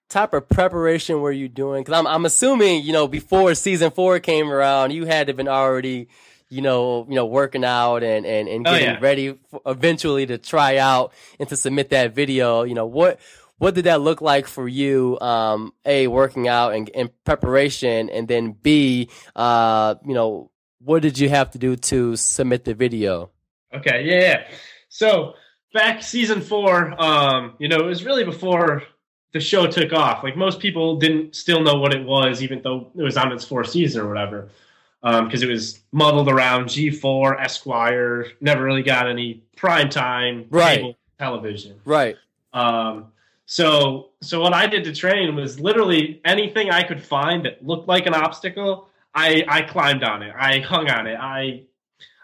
type 0.08 0.32
of 0.32 0.48
preparation 0.48 1.20
were 1.20 1.32
you 1.32 1.48
doing? 1.48 1.82
Because 1.82 1.98
I'm, 1.98 2.06
I'm 2.06 2.24
assuming, 2.24 2.82
you 2.84 2.92
know, 2.92 3.06
before 3.08 3.54
season 3.54 3.90
four 3.90 4.18
came 4.20 4.50
around, 4.50 4.92
you 4.92 5.04
had 5.04 5.26
to 5.26 5.34
been 5.34 5.48
already, 5.48 6.08
you 6.48 6.62
know, 6.62 7.06
you 7.08 7.14
know, 7.14 7.26
working 7.26 7.64
out 7.64 8.02
and 8.02 8.24
and 8.24 8.48
and 8.48 8.66
Oh, 8.66 8.72
getting 8.72 8.94
yeah. 8.94 8.98
ready 9.00 9.38
for 9.50 9.60
eventually 9.66 10.26
to 10.26 10.38
try 10.38 10.78
out 10.78 11.12
and 11.38 11.48
to 11.50 11.56
submit 11.56 11.90
that 11.90 12.14
video. 12.14 12.62
You 12.62 12.74
know, 12.74 12.86
what 12.86 13.20
what 13.58 13.74
did 13.74 13.84
that 13.84 14.00
look 14.00 14.20
like 14.20 14.46
for 14.46 14.68
you? 14.68 15.18
Um, 15.20 15.72
a 15.84 16.06
working 16.06 16.48
out 16.48 16.74
and, 16.74 16.90
and 16.94 17.10
preparation, 17.24 18.08
and 18.08 18.28
then 18.28 18.52
B, 18.52 19.10
uh, 19.36 19.96
you 20.06 20.14
know, 20.14 20.50
what 20.80 21.02
did 21.02 21.18
you 21.18 21.28
have 21.28 21.50
to 21.50 21.58
do 21.58 21.76
to 21.76 22.16
submit 22.16 22.64
the 22.64 22.72
video? 22.74 23.30
Okay, 23.74 24.04
yeah, 24.04 24.20
yeah. 24.20 24.44
So 24.88 25.34
back 25.74 26.02
season 26.02 26.40
four, 26.40 26.94
um, 27.02 27.54
you 27.58 27.68
know, 27.68 27.76
it 27.78 27.84
was 27.84 28.04
really 28.04 28.24
before 28.24 28.84
the 29.32 29.40
show 29.40 29.66
took 29.66 29.92
off. 29.92 30.22
Like 30.24 30.36
most 30.36 30.58
people 30.60 30.96
didn't 30.96 31.34
still 31.34 31.60
know 31.60 31.76
what 31.76 31.94
it 31.94 32.04
was, 32.04 32.42
even 32.42 32.62
though 32.62 32.90
it 32.96 33.02
was 33.02 33.16
on 33.16 33.30
its 33.32 33.44
fourth 33.44 33.70
season 33.70 34.00
or 34.00 34.08
whatever. 34.08 34.48
Because 35.02 35.42
it 35.42 35.48
was 35.48 35.80
muddled 35.92 36.28
around 36.28 36.64
G4, 36.66 37.40
Esquire, 37.40 38.26
never 38.40 38.64
really 38.64 38.82
got 38.82 39.08
any 39.08 39.42
prime 39.56 39.88
time 39.90 40.46
Right. 40.50 40.78
cable 40.78 40.96
television. 41.18 41.80
Right. 41.84 42.16
Um, 42.52 43.06
so 43.46 44.10
so 44.20 44.40
what 44.40 44.52
I 44.54 44.66
did 44.66 44.84
to 44.84 44.94
train 44.94 45.34
was 45.36 45.60
literally 45.60 46.20
anything 46.24 46.70
I 46.70 46.82
could 46.82 47.02
find 47.02 47.44
that 47.44 47.64
looked 47.64 47.86
like 47.88 48.06
an 48.06 48.14
obstacle. 48.14 48.88
I 49.14 49.44
I 49.48 49.62
climbed 49.62 50.02
on 50.04 50.22
it. 50.22 50.34
I 50.38 50.60
hung 50.60 50.88
on 50.90 51.06
it. 51.06 51.16
I 51.20 51.62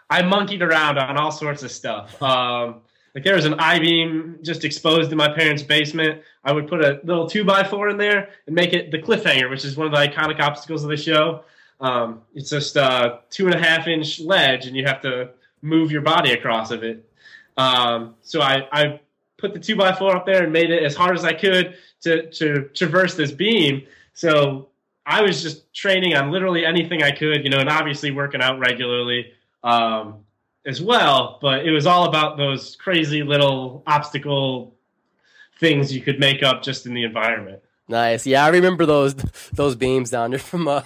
I 0.09 0.21
monkeyed 0.21 0.61
around 0.61 0.97
on 0.99 1.17
all 1.17 1.31
sorts 1.31 1.63
of 1.63 1.71
stuff. 1.71 2.21
Um, 2.21 2.81
like 3.15 3.23
there 3.23 3.35
was 3.35 3.45
an 3.45 3.53
I 3.55 3.79
beam 3.79 4.39
just 4.41 4.65
exposed 4.65 5.11
in 5.11 5.17
my 5.17 5.33
parents' 5.33 5.63
basement. 5.63 6.21
I 6.43 6.51
would 6.51 6.67
put 6.67 6.83
a 6.83 6.99
little 7.05 7.27
two 7.27 7.45
by 7.45 7.63
four 7.63 7.87
in 7.87 7.97
there 7.97 8.29
and 8.45 8.53
make 8.53 8.73
it 8.73 8.91
the 8.91 9.01
cliffhanger, 9.01 9.49
which 9.49 9.63
is 9.63 9.77
one 9.77 9.87
of 9.87 9.93
the 9.93 9.97
iconic 9.97 10.41
obstacles 10.41 10.83
of 10.83 10.89
the 10.89 10.97
show. 10.97 11.45
Um, 11.79 12.21
it's 12.33 12.49
just 12.49 12.75
a 12.75 13.21
two 13.29 13.45
and 13.45 13.55
a 13.55 13.57
half 13.57 13.87
inch 13.87 14.19
ledge, 14.19 14.67
and 14.67 14.75
you 14.75 14.85
have 14.85 15.01
to 15.01 15.31
move 15.61 15.91
your 15.91 16.01
body 16.01 16.33
across 16.33 16.71
of 16.71 16.83
it. 16.83 17.09
Um, 17.55 18.15
so 18.21 18.41
I, 18.41 18.67
I 18.71 18.99
put 19.37 19.53
the 19.53 19.59
two 19.61 19.77
by 19.77 19.93
four 19.93 20.13
up 20.13 20.25
there 20.25 20.43
and 20.43 20.51
made 20.51 20.69
it 20.69 20.83
as 20.83 20.93
hard 20.93 21.17
as 21.17 21.23
I 21.23 21.33
could 21.33 21.75
to 22.01 22.29
to 22.31 22.69
traverse 22.73 23.15
this 23.15 23.31
beam. 23.31 23.87
So 24.13 24.67
I 25.05 25.21
was 25.21 25.41
just 25.41 25.73
training 25.73 26.15
on 26.15 26.31
literally 26.31 26.65
anything 26.65 27.01
I 27.01 27.11
could, 27.11 27.45
you 27.45 27.49
know, 27.49 27.59
and 27.59 27.69
obviously 27.69 28.11
working 28.11 28.41
out 28.41 28.59
regularly 28.59 29.31
um, 29.63 30.24
as 30.65 30.81
well. 30.81 31.39
But 31.41 31.65
it 31.65 31.71
was 31.71 31.85
all 31.85 32.05
about 32.07 32.37
those 32.37 32.75
crazy 32.75 33.23
little 33.23 33.83
obstacle 33.87 34.73
things 35.59 35.93
you 35.93 36.01
could 36.01 36.19
make 36.19 36.43
up 36.43 36.63
just 36.63 36.85
in 36.85 36.93
the 36.93 37.03
environment. 37.03 37.61
Nice. 37.87 38.25
Yeah, 38.25 38.43
I 38.43 38.49
remember 38.49 38.85
those 38.85 39.15
those 39.53 39.75
beams 39.75 40.09
down 40.09 40.31
there 40.31 40.39
from 40.39 40.67
uh 40.67 40.81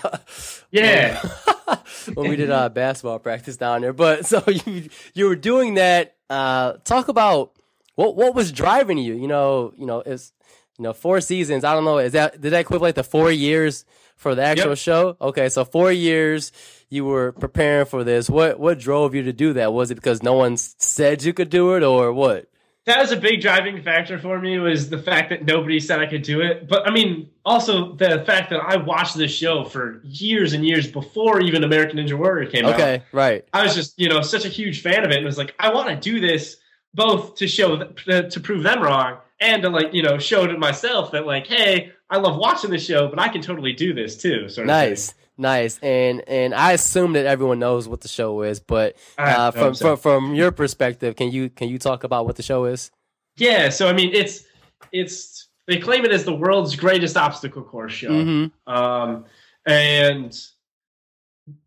Yeah. 0.72 1.22
when 2.14 2.30
we 2.30 2.36
did 2.36 2.52
uh 2.52 2.70
basketball 2.70 3.20
practice 3.20 3.58
down 3.58 3.82
there. 3.82 3.94
But 3.94 4.26
so 4.26 4.44
you 4.48 4.90
you 5.14 5.26
were 5.26 5.36
doing 5.36 5.76
that. 5.76 6.16
Uh 6.30 6.74
talk 6.84 7.08
about 7.08 7.54
what 7.96 8.16
what 8.16 8.36
was 8.36 8.52
driving 8.52 8.98
you, 8.98 9.16
you 9.16 9.28
know, 9.28 9.74
you 9.78 9.86
know, 9.86 10.02
is 10.02 10.34
you 10.80 10.84
know, 10.84 10.94
four 10.94 11.20
seasons. 11.20 11.64
I 11.66 11.74
don't 11.74 11.84
know, 11.84 11.98
is 12.00 12.14
that 12.14 12.40
did 12.40 12.54
that 12.54 12.62
equivalent 12.62 12.96
to 12.96 13.04
four 13.04 13.32
years 13.32 13.84
for 14.16 14.34
the 14.34 14.42
actual 14.44 14.70
Yep. 14.70 14.78
show? 14.78 15.18
Okay, 15.20 15.50
so 15.50 15.66
four 15.66 15.92
years 15.92 16.52
you 16.90 17.04
were 17.06 17.34
preparing 17.34 17.86
for 17.86 18.04
this. 18.06 18.30
What 18.30 18.60
what 18.60 18.80
drove 18.80 19.14
you 19.14 19.24
to 19.24 19.34
do 19.34 19.54
that? 19.54 19.74
Was 19.74 19.92
it 19.92 19.96
because 19.96 20.24
no 20.24 20.34
one 20.34 20.56
said 20.58 21.22
you 21.24 21.34
could 21.34 21.50
do 21.50 21.76
it 21.76 21.84
or 21.84 22.14
what? 22.14 22.46
that 22.86 22.98
was 23.02 23.12
a 23.12 23.18
big 23.18 23.40
driving 23.40 23.84
factor 23.84 24.18
for 24.18 24.40
me 24.40 24.58
was 24.58 24.90
the 24.90 24.98
fact 24.98 25.30
that 25.30 25.46
nobody 25.46 25.80
said 25.80 26.00
I 26.00 26.08
could 26.08 26.24
do 26.24 26.42
it. 26.42 26.68
But 26.68 26.88
I 26.88 26.92
mean, 26.92 27.30
also 27.46 27.94
the 27.94 28.24
fact 28.26 28.50
that 28.50 28.62
I 28.62 28.78
watched 28.78 29.16
this 29.16 29.30
show 29.32 29.64
for 29.64 30.02
years 30.06 30.54
and 30.54 30.66
years 30.66 30.90
before 30.90 31.40
even 31.42 31.64
American 31.64 32.00
Ninja 32.00 32.18
Warrior 32.18 32.50
came 32.50 32.66
out. 32.66 32.74
Okay, 32.74 33.04
right. 33.12 33.46
I 33.54 33.62
was 33.62 33.76
just, 33.76 34.00
you 34.00 34.10
know, 34.10 34.22
such 34.22 34.46
a 34.46 34.50
huge 34.50 34.82
fan 34.82 35.06
of 35.06 35.12
it 35.12 35.18
and 35.18 35.26
was 35.26 35.38
like, 35.38 35.54
I 35.60 35.72
want 35.72 35.90
to 35.90 35.96
do 35.98 36.20
this 36.20 36.58
both 36.96 37.36
to 37.36 37.48
show 37.48 37.78
to 37.84 38.40
prove 38.40 38.64
them 38.64 38.82
wrong 38.82 39.20
and 39.40 39.62
to 39.64 39.70
like, 39.70 39.94
you 39.94 40.04
know, 40.04 40.18
show 40.18 40.48
to 40.48 40.58
myself 40.58 41.12
that 41.12 41.26
like, 41.26 41.48
hey, 41.48 41.92
I 42.10 42.18
love 42.18 42.38
watching 42.38 42.70
the 42.72 42.78
show, 42.80 43.08
but 43.08 43.20
I 43.20 43.30
can 43.30 43.42
totally 43.42 43.74
do 43.74 43.94
this 43.94 44.18
too. 44.18 44.50
Sort 44.50 44.66
of 44.66 44.68
Nice, 44.68 45.12
thing. 45.12 45.22
nice, 45.38 45.80
and 45.80 46.24
and 46.28 46.54
I 46.54 46.74
assume 46.74 47.14
that 47.14 47.26
everyone 47.26 47.60
knows 47.60 47.88
what 47.88 48.02
the 48.02 48.08
show 48.08 48.42
is, 48.42 48.60
but 48.60 48.96
uh, 49.18 49.52
from, 49.52 49.76
so. 49.76 49.96
from 49.96 49.98
from 49.98 50.36
your 50.36 50.52
perspective, 50.52 51.16
can 51.16 51.32
you 51.32 51.50
can 51.50 51.70
you 51.70 51.80
talk 51.80 52.04
about 52.04 52.26
what 52.26 52.36
the 52.36 52.44
show 52.44 52.66
is? 52.66 52.92
Yeah, 53.38 53.70
so 53.70 53.88
I 53.88 53.94
mean, 53.94 54.12
it's 54.14 54.46
it's 54.92 55.48
they 55.68 55.78
claim 55.78 56.04
it 56.04 56.12
as 56.12 56.26
the 56.26 56.34
world's 56.34 56.76
greatest 56.76 57.16
obstacle 57.16 57.62
course 57.64 57.94
show. 57.94 58.10
Mm-hmm. 58.10 58.74
um, 58.74 59.26
and 59.66 60.36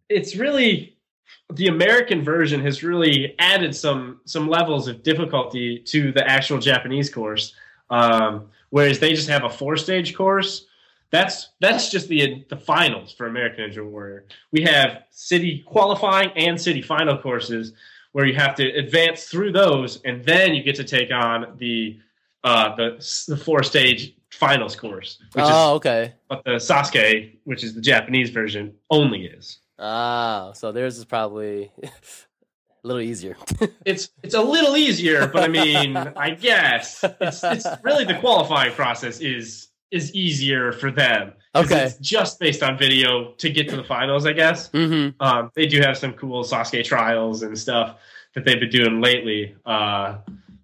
it's 0.09 0.37
really 0.37 0.99
the 1.52 1.69
American 1.69 2.23
version 2.23 2.61
has 2.62 2.83
really 2.83 3.35
added 3.38 3.75
some 3.75 4.21
some 4.25 4.49
levels 4.49 4.88
of 4.88 5.02
difficulty 5.02 5.79
to 5.79 6.12
the 6.12 6.26
actual 6.29 6.59
Japanese 6.59 7.11
course, 7.11 7.55
um, 7.93 8.49
whereas 8.71 8.99
they 8.99 9.13
just 9.13 9.29
have 9.29 9.45
a 9.45 9.51
four 9.51 9.77
stage 9.77 10.17
course. 10.17 10.67
That's 11.11 11.51
that's 11.61 11.91
just 11.91 12.09
the 12.09 12.45
the 12.49 12.57
finals 12.57 13.13
for 13.13 13.27
American 13.27 13.71
Ninja 13.71 13.89
Warrior. 13.89 14.25
We 14.51 14.63
have 14.63 15.05
city 15.11 15.63
qualifying 15.67 16.31
and 16.35 16.61
city 16.61 16.81
final 16.81 17.19
courses 17.19 17.75
where 18.13 18.25
you 18.25 18.35
have 18.35 18.55
to 18.57 18.67
advance 18.73 19.25
through 19.25 19.53
those, 19.53 20.01
and 20.05 20.25
then 20.25 20.55
you 20.55 20.63
get 20.63 20.75
to 20.77 20.85
take 20.85 21.13
on 21.13 21.55
the 21.59 21.99
uh, 22.45 22.75
the 22.77 23.25
the 23.29 23.37
four 23.37 23.63
stage 23.63 24.15
finals 24.31 24.75
course, 24.75 25.19
which 25.35 25.45
oh, 25.47 25.73
is 25.73 25.77
okay. 25.77 26.15
what 26.29 26.43
the 26.45 26.53
Sasuke, 26.53 27.37
which 27.45 27.63
is 27.63 27.75
the 27.75 27.83
Japanese 27.83 28.31
version, 28.31 28.75
only 28.91 29.27
is. 29.27 29.59
Ah, 29.79 30.53
so 30.55 30.73
theirs 30.73 30.97
is 30.97 31.05
probably 31.05 31.71
a 32.85 32.87
little 32.87 33.03
easier. 33.03 33.37
It's 33.85 34.11
it's 34.23 34.35
a 34.35 34.41
little 34.41 34.77
easier, 34.77 35.27
but 35.27 35.43
I 35.43 35.49
mean, 35.49 35.97
I 35.97 36.31
guess 36.31 37.05
it's 37.21 37.43
it's 37.43 37.67
really 37.83 38.05
the 38.05 38.19
qualifying 38.19 38.73
process 38.73 39.21
is 39.21 39.69
is 39.91 40.15
easier 40.15 40.73
for 40.73 40.91
them. 40.91 41.33
Okay. 41.55 41.85
it's 41.85 41.99
just 41.99 42.41
based 42.41 42.62
on 42.62 42.79
video 42.79 43.33
to 43.33 43.51
get 43.51 43.69
to 43.69 43.77
the 43.77 43.85
finals, 43.85 44.25
I 44.25 44.33
guess. 44.33 44.71
mm-hmm. 44.71 45.23
Um, 45.23 45.51
they 45.55 45.67
do 45.67 45.81
have 45.81 45.99
some 45.99 46.15
cool 46.15 46.45
Sasuke 46.45 46.83
trials 46.83 47.43
and 47.43 47.59
stuff 47.59 47.99
that 48.35 48.45
they've 48.47 48.59
been 48.59 48.71
doing 48.71 49.03
lately. 49.03 49.55
Uh, 49.67 50.19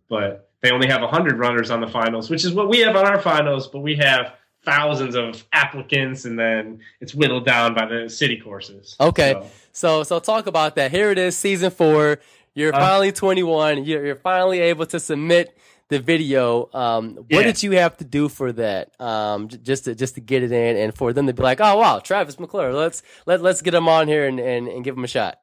but 0.09 0.51
they 0.63 0.71
only 0.71 0.89
have 0.89 1.03
100 1.03 1.39
runners 1.39 1.71
on 1.71 1.81
the 1.83 1.87
finals, 1.87 2.31
which 2.31 2.45
is 2.45 2.55
what 2.55 2.71
we 2.71 2.79
have 2.81 2.97
on 2.97 3.07
our 3.07 3.21
finals, 3.21 3.69
but 3.69 3.81
we 3.81 3.97
have 3.97 4.33
thousands 4.73 5.15
of 5.15 5.45
applicants 5.53 6.25
and 6.25 6.39
then 6.39 6.81
it's 7.01 7.15
whittled 7.15 7.47
down 7.47 7.75
by 7.75 7.87
the 7.87 8.09
city 8.09 8.37
courses. 8.37 8.97
Okay. 9.01 9.33
So, 9.33 9.47
So, 9.73 10.03
so 10.03 10.19
talk 10.19 10.47
about 10.47 10.75
that. 10.77 10.91
Here 10.91 11.11
it 11.11 11.19
is, 11.19 11.37
season 11.37 11.71
four. 11.71 12.19
You're 12.55 12.75
Uh, 12.75 12.81
finally 12.81 13.13
21. 13.13 13.85
You're, 13.85 14.05
you're 14.07 14.17
finally 14.17 14.61
able 14.61 14.85
to 14.87 14.99
submit 15.01 15.57
the 15.89 15.99
video. 16.01 16.69
Um, 16.75 17.15
what 17.17 17.27
Yeah. 17.31 17.43
did 17.45 17.63
you 17.63 17.71
have 17.73 17.97
to 17.99 18.05
do 18.05 18.29
for 18.29 18.53
that? 18.53 18.91
Um, 19.01 19.49
j- 19.49 19.59
just 19.63 19.85
to 19.85 19.95
just 19.95 20.17
to 20.17 20.21
get 20.21 20.43
it 20.43 20.53
in, 20.53 20.77
and 20.77 20.95
for 20.95 21.13
them 21.15 21.27
to 21.29 21.33
be 21.33 21.43
like, 21.43 21.61
oh 21.63 21.79
wow, 21.79 21.99
Travis 22.01 22.39
McClure, 22.39 22.75
let's 22.75 23.03
let 23.25 23.41
let's 23.41 23.63
get 23.63 23.73
him 23.73 23.89
on 23.89 24.07
here 24.09 24.27
and, 24.27 24.39
and, 24.39 24.69
and 24.69 24.85
give 24.85 24.97
him 24.99 25.05
a 25.05 25.09
shot. 25.09 25.39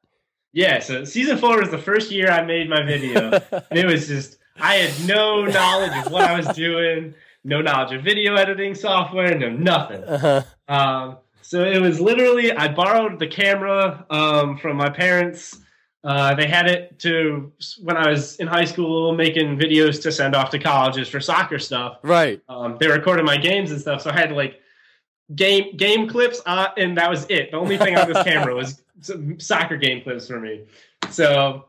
yeah, 0.53 0.79
so 0.79 1.03
season 1.03 1.37
four 1.37 1.59
was 1.59 1.71
the 1.71 1.77
first 1.79 2.11
year 2.11 2.29
I 2.29 2.43
made 2.45 2.69
my 2.69 2.83
video. 2.85 3.31
and 3.71 3.79
it 3.79 3.85
was 3.87 4.07
just, 4.07 4.37
I 4.59 4.75
had 4.75 5.07
no 5.07 5.45
knowledge 5.45 5.95
of 6.05 6.11
what 6.11 6.23
I 6.29 6.35
was 6.37 6.47
doing, 6.55 7.15
no 7.45 7.61
knowledge 7.61 7.93
of 7.93 8.03
video 8.03 8.35
editing 8.35 8.75
software, 8.75 9.37
no 9.37 9.49
nothing. 9.49 10.03
Uh-huh. 10.03 10.41
Um, 10.67 11.17
so 11.41 11.63
it 11.63 11.79
was 11.79 12.01
literally 12.01 12.51
I 12.51 12.67
borrowed 12.73 13.19
the 13.19 13.27
camera 13.27 14.05
um, 14.09 14.57
from 14.57 14.77
my 14.77 14.89
parents. 14.89 15.59
Uh, 16.03 16.35
they 16.35 16.47
had 16.47 16.67
it 16.67 16.99
to 16.99 17.51
when 17.81 17.97
I 17.97 18.09
was 18.09 18.35
in 18.37 18.47
high 18.47 18.65
school 18.65 19.15
making 19.15 19.57
videos 19.57 20.01
to 20.03 20.11
send 20.11 20.35
off 20.35 20.49
to 20.51 20.59
colleges 20.59 21.07
for 21.07 21.19
soccer 21.19 21.59
stuff. 21.59 21.99
Right. 22.03 22.41
Um, 22.49 22.77
they 22.79 22.87
recorded 22.87 23.25
my 23.25 23.37
games 23.37 23.71
and 23.71 23.79
stuff, 23.79 24.01
so 24.01 24.09
I 24.09 24.19
had 24.19 24.31
like 24.31 24.59
game 25.33 25.77
game 25.77 26.07
clips, 26.07 26.41
on, 26.45 26.69
and 26.77 26.97
that 26.97 27.09
was 27.09 27.25
it. 27.29 27.51
The 27.51 27.57
only 27.57 27.77
thing 27.77 27.95
on 27.95 28.11
this 28.11 28.23
camera 28.23 28.55
was 28.55 28.83
some 29.01 29.39
soccer 29.39 29.77
game 29.77 30.01
clips 30.03 30.27
for 30.27 30.39
me. 30.39 30.65
So 31.11 31.65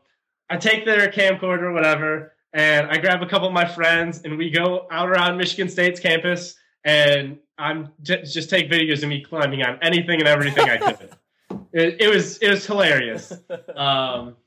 I 0.49 0.57
take 0.57 0.85
their 0.85 1.11
camcorder, 1.11 1.63
or 1.63 1.73
whatever, 1.73 2.33
and 2.57 2.87
I 2.89 2.97
grab 2.97 3.21
a 3.21 3.27
couple 3.27 3.47
of 3.47 3.53
my 3.53 3.65
friends, 3.65 4.21
and 4.23 4.35
we 4.35 4.49
go 4.49 4.87
out 4.89 5.09
around 5.09 5.37
Michigan 5.37 5.69
State's 5.69 5.99
campus, 5.99 6.55
and 6.83 7.37
I'm 7.59 7.93
j- 8.01 8.23
just 8.23 8.49
take 8.49 8.69
videos 8.69 9.03
of 9.03 9.09
me 9.09 9.23
climbing 9.23 9.61
on 9.61 9.77
anything 9.83 10.19
and 10.19 10.27
everything 10.27 10.67
I 10.67 10.77
could. 10.77 11.09
it, 11.71 12.01
it 12.01 12.09
was 12.09 12.39
it 12.39 12.49
was 12.49 12.65
hilarious. 12.65 13.31
Um, 13.75 14.37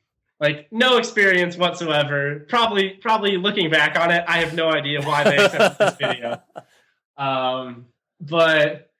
like 0.40 0.66
no 0.72 0.96
experience 0.96 1.56
whatsoever. 1.56 2.46
Probably 2.48 2.90
probably 2.90 3.36
looking 3.36 3.70
back 3.70 3.96
on 3.96 4.10
it, 4.10 4.24
I 4.26 4.38
have 4.38 4.54
no 4.54 4.72
idea 4.72 5.02
why 5.02 5.22
they 5.22 5.36
accepted 5.36 5.86
this 5.86 5.96
video. 6.00 6.42
Um, 7.16 7.86
but 8.20 8.90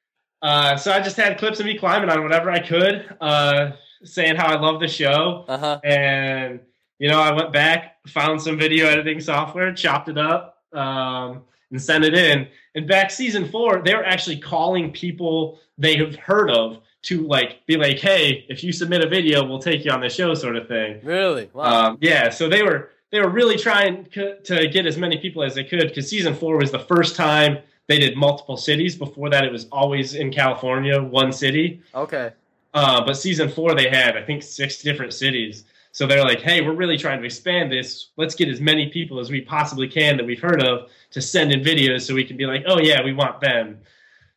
uh, 0.40 0.76
so 0.76 0.92
I 0.92 1.00
just 1.00 1.16
had 1.16 1.36
clips 1.36 1.58
of 1.58 1.66
me 1.66 1.76
climbing 1.76 2.10
on 2.10 2.22
whatever 2.22 2.48
I 2.48 2.60
could, 2.60 3.12
uh, 3.20 3.72
saying 4.04 4.36
how 4.36 4.46
I 4.46 4.60
love 4.60 4.78
the 4.78 4.88
show. 4.88 5.46
Uh 5.48 5.58
huh. 5.58 5.80
And 5.82 6.60
you 7.00 7.08
know, 7.08 7.18
I 7.18 7.32
went 7.32 7.52
back, 7.52 7.96
found 8.06 8.40
some 8.40 8.58
video 8.58 8.86
editing 8.86 9.20
software, 9.20 9.72
chopped 9.72 10.10
it 10.10 10.18
up, 10.18 10.62
um, 10.74 11.42
and 11.70 11.82
sent 11.82 12.04
it 12.04 12.14
in. 12.14 12.46
And 12.74 12.86
back 12.86 13.10
season 13.10 13.48
four, 13.48 13.82
they 13.82 13.94
were 13.94 14.04
actually 14.04 14.38
calling 14.38 14.92
people 14.92 15.58
they 15.78 15.96
have 15.96 16.14
heard 16.16 16.50
of 16.50 16.78
to 17.02 17.26
like 17.26 17.64
be 17.66 17.78
like, 17.78 17.98
"Hey, 17.98 18.44
if 18.50 18.62
you 18.62 18.70
submit 18.70 19.02
a 19.02 19.08
video, 19.08 19.42
we'll 19.42 19.58
take 19.58 19.84
you 19.84 19.90
on 19.90 20.00
the 20.00 20.10
show," 20.10 20.34
sort 20.34 20.56
of 20.56 20.68
thing. 20.68 21.00
Really? 21.02 21.48
Wow. 21.54 21.88
Um, 21.88 21.98
yeah, 22.02 22.28
so 22.28 22.50
they 22.50 22.62
were 22.62 22.90
they 23.10 23.20
were 23.20 23.30
really 23.30 23.56
trying 23.56 24.04
to 24.12 24.68
get 24.68 24.84
as 24.84 24.98
many 24.98 25.16
people 25.16 25.42
as 25.42 25.54
they 25.54 25.64
could 25.64 25.88
because 25.88 26.08
season 26.08 26.34
four 26.34 26.58
was 26.58 26.70
the 26.70 26.78
first 26.78 27.16
time 27.16 27.58
they 27.86 27.98
did 27.98 28.14
multiple 28.14 28.58
cities. 28.58 28.94
Before 28.94 29.30
that, 29.30 29.42
it 29.42 29.50
was 29.50 29.66
always 29.72 30.14
in 30.14 30.30
California, 30.30 31.02
one 31.02 31.32
city. 31.32 31.80
okay. 31.94 32.32
Uh, 32.72 33.04
but 33.04 33.14
season 33.14 33.48
four, 33.48 33.74
they 33.74 33.88
had 33.88 34.18
I 34.18 34.22
think 34.22 34.42
six 34.42 34.82
different 34.82 35.14
cities. 35.14 35.64
So 35.92 36.06
they're 36.06 36.22
like, 36.22 36.40
hey, 36.40 36.60
we're 36.60 36.74
really 36.74 36.96
trying 36.96 37.18
to 37.20 37.26
expand 37.26 37.72
this. 37.72 38.10
Let's 38.16 38.34
get 38.34 38.48
as 38.48 38.60
many 38.60 38.88
people 38.90 39.18
as 39.18 39.30
we 39.30 39.40
possibly 39.40 39.88
can 39.88 40.16
that 40.18 40.24
we've 40.26 40.40
heard 40.40 40.62
of 40.62 40.88
to 41.10 41.20
send 41.20 41.52
in 41.52 41.60
videos 41.62 42.02
so 42.02 42.14
we 42.14 42.24
can 42.24 42.36
be 42.36 42.46
like, 42.46 42.62
oh 42.66 42.78
yeah, 42.80 43.02
we 43.04 43.12
want 43.12 43.40
them. 43.40 43.78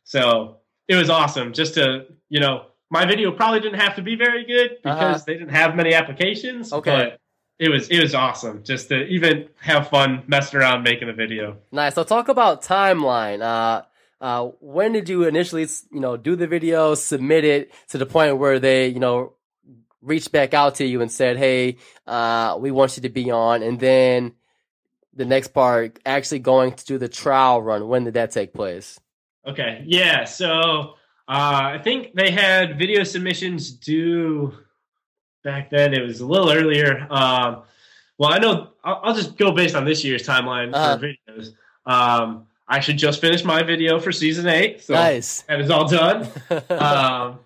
So 0.04 0.58
it 0.88 0.96
was 0.96 1.10
awesome 1.10 1.52
just 1.52 1.74
to, 1.74 2.06
you 2.28 2.40
know, 2.40 2.66
my 2.90 3.06
video 3.06 3.30
probably 3.32 3.60
didn't 3.60 3.80
have 3.80 3.96
to 3.96 4.02
be 4.02 4.16
very 4.16 4.44
good 4.44 4.78
because 4.82 5.16
Uh-huh. 5.16 5.24
they 5.26 5.34
didn't 5.34 5.50
have 5.54 5.74
many 5.74 5.94
applications. 5.94 6.72
Okay. 6.72 6.90
But 6.90 7.20
it 7.58 7.68
was 7.68 7.88
it 7.88 8.00
was 8.02 8.14
awesome 8.14 8.64
just 8.64 8.88
to 8.88 9.04
even 9.06 9.48
have 9.60 9.88
fun 9.88 10.24
messing 10.26 10.58
around 10.58 10.82
making 10.82 11.08
a 11.08 11.12
video. 11.12 11.58
Nice. 11.70 11.94
So 11.94 12.02
talk 12.04 12.28
about 12.28 12.62
timeline. 12.62 13.42
Uh, 13.42 13.82
uh, 14.20 14.46
when 14.60 14.92
did 14.92 15.08
you 15.08 15.24
initially, 15.24 15.66
you 15.92 16.00
know, 16.00 16.16
do 16.16 16.34
the 16.34 16.46
video, 16.48 16.94
submit 16.94 17.44
it 17.44 17.72
to 17.90 17.98
the 17.98 18.06
point 18.06 18.38
where 18.38 18.58
they, 18.58 18.88
you 18.88 18.98
know, 18.98 19.34
reached 20.04 20.30
back 20.32 20.54
out 20.54 20.76
to 20.76 20.84
you 20.84 21.00
and 21.02 21.10
said, 21.10 21.36
"Hey, 21.36 21.78
uh, 22.06 22.56
we 22.60 22.70
want 22.70 22.96
you 22.96 23.02
to 23.02 23.08
be 23.08 23.30
on," 23.30 23.62
and 23.62 23.80
then 23.80 24.32
the 25.16 25.24
next 25.24 25.48
part, 25.48 25.98
actually 26.04 26.40
going 26.40 26.72
to 26.72 26.84
do 26.84 26.98
the 26.98 27.08
trial 27.08 27.62
run. 27.62 27.86
When 27.88 28.04
did 28.04 28.14
that 28.14 28.30
take 28.32 28.52
place? 28.52 28.98
Okay, 29.46 29.82
yeah. 29.86 30.24
So 30.24 30.94
uh, 31.28 31.60
I 31.74 31.80
think 31.82 32.14
they 32.14 32.30
had 32.30 32.78
video 32.78 33.04
submissions 33.04 33.70
due 33.70 34.52
back 35.44 35.70
then. 35.70 35.94
It 35.94 36.02
was 36.02 36.20
a 36.20 36.26
little 36.26 36.50
earlier. 36.50 37.06
Um, 37.10 37.62
well, 38.18 38.32
I 38.32 38.38
know 38.38 38.70
I'll, 38.82 39.00
I'll 39.04 39.14
just 39.14 39.36
go 39.36 39.52
based 39.52 39.74
on 39.76 39.84
this 39.84 40.02
year's 40.04 40.26
timeline 40.26 40.74
Uh-huh. 40.74 40.98
for 40.98 41.06
videos. 41.32 41.48
Um, 41.86 42.46
I 42.66 42.80
should 42.80 42.96
just 42.96 43.20
finish 43.20 43.44
my 43.44 43.62
video 43.62 44.00
for 44.00 44.10
season 44.10 44.48
eight, 44.48 44.82
so 44.82 44.94
nice. 44.94 45.42
that 45.42 45.60
is 45.60 45.70
all 45.70 45.86
done. 45.86 46.26
um, 46.70 47.38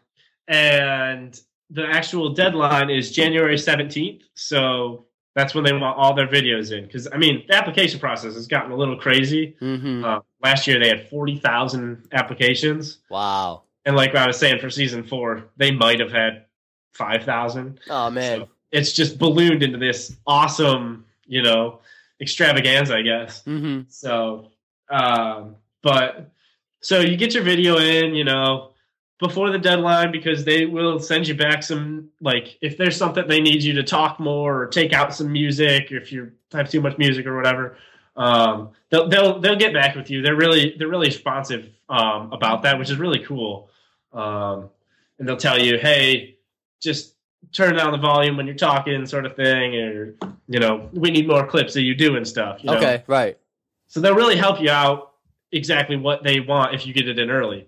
and 0.46 1.38
the 1.70 1.86
actual 1.86 2.30
deadline 2.34 2.90
is 2.90 3.12
January 3.12 3.58
seventeenth. 3.58 4.22
So 4.34 5.06
that's 5.34 5.54
when 5.54 5.62
they 5.64 5.72
want 5.72 5.96
all 5.98 6.14
their 6.14 6.26
videos 6.26 6.72
in. 6.76 6.84
Because 6.86 7.06
I 7.12 7.16
mean, 7.16 7.44
the 7.48 7.54
application 7.54 8.00
process 8.00 8.34
has 8.34 8.46
gotten 8.48 8.72
a 8.72 8.76
little 8.76 8.96
crazy. 8.96 9.54
hmm 9.60 10.04
Uh, 10.04 10.20
last 10.42 10.66
year 10.66 10.80
they 10.80 10.88
had 10.88 11.08
40,000 11.08 12.08
applications. 12.12 12.98
Wow. 13.10 13.62
And 13.84 13.94
like 13.94 14.14
I 14.16 14.26
was 14.26 14.36
saying 14.36 14.58
for 14.60 14.68
season 14.70 15.04
four, 15.04 15.44
they 15.56 15.70
might 15.70 16.00
have 16.00 16.10
had 16.10 16.46
5,000. 16.94 17.80
Oh 17.88 18.10
man. 18.10 18.40
So 18.40 18.48
it's 18.72 18.92
just 18.92 19.18
ballooned 19.18 19.62
into 19.62 19.78
this 19.78 20.16
awesome, 20.26 21.04
you 21.26 21.42
know, 21.42 21.80
extravaganza, 22.20 22.96
I 22.96 23.02
guess. 23.02 23.44
hmm 23.44 23.82
So, 23.88 24.50
um, 24.90 25.56
but 25.82 26.32
so 26.80 27.00
you 27.00 27.16
get 27.16 27.34
your 27.34 27.44
video 27.44 27.78
in, 27.78 28.14
you 28.14 28.24
know, 28.24 28.72
before 29.18 29.50
the 29.50 29.58
deadline 29.58 30.12
because 30.12 30.44
they 30.44 30.64
will 30.64 31.00
send 31.00 31.26
you 31.26 31.34
back 31.34 31.62
some 31.62 32.08
like 32.20 32.56
if 32.60 32.76
there's 32.76 32.96
something 32.96 33.26
they 33.26 33.40
need 33.40 33.62
you 33.62 33.72
to 33.74 33.82
talk 33.82 34.20
more 34.20 34.62
or 34.62 34.66
take 34.66 34.92
out 34.92 35.14
some 35.14 35.32
music 35.32 35.90
if 35.90 36.12
you 36.12 36.30
have 36.52 36.70
too 36.70 36.80
much 36.80 36.96
music 36.98 37.26
or 37.26 37.36
whatever. 37.36 37.76
Um, 38.16 38.70
they'll 38.90 39.08
they'll 39.08 39.40
they'll 39.40 39.56
get 39.56 39.72
back 39.72 39.94
with 39.94 40.10
you. 40.10 40.22
They're 40.22 40.36
really 40.36 40.74
they're 40.78 40.88
really 40.88 41.06
responsive 41.06 41.68
um, 41.88 42.32
about 42.32 42.62
that, 42.62 42.78
which 42.78 42.90
is 42.90 42.98
really 42.98 43.24
cool. 43.24 43.70
Um, 44.12 44.70
and 45.18 45.28
they'll 45.28 45.36
tell 45.36 45.58
you, 45.58 45.78
hey, 45.78 46.36
just 46.80 47.14
turn 47.52 47.76
down 47.76 47.92
the 47.92 47.98
volume 47.98 48.36
when 48.36 48.46
you're 48.46 48.56
talking, 48.56 49.06
sort 49.06 49.26
of 49.26 49.36
thing, 49.36 49.74
or 49.76 50.14
you 50.48 50.58
know, 50.60 50.88
we 50.92 51.10
need 51.10 51.26
more 51.26 51.46
clips 51.46 51.76
of 51.76 51.82
you 51.82 51.94
doing 51.94 52.24
stuff. 52.24 52.58
You 52.62 52.70
know? 52.70 52.76
Okay. 52.76 53.04
Right. 53.06 53.38
So 53.86 54.00
they'll 54.00 54.14
really 54.14 54.36
help 54.36 54.60
you 54.60 54.70
out 54.70 55.12
exactly 55.50 55.96
what 55.96 56.22
they 56.22 56.40
want 56.40 56.74
if 56.74 56.86
you 56.86 56.92
get 56.92 57.08
it 57.08 57.18
in 57.18 57.30
early. 57.30 57.66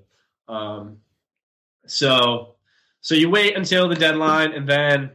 Um, 0.49 0.99
so 1.87 2.55
so 3.01 3.15
you 3.15 3.31
wait 3.31 3.57
until 3.57 3.89
the 3.89 3.95
deadline 3.95 4.53
and 4.53 4.69
then 4.69 5.11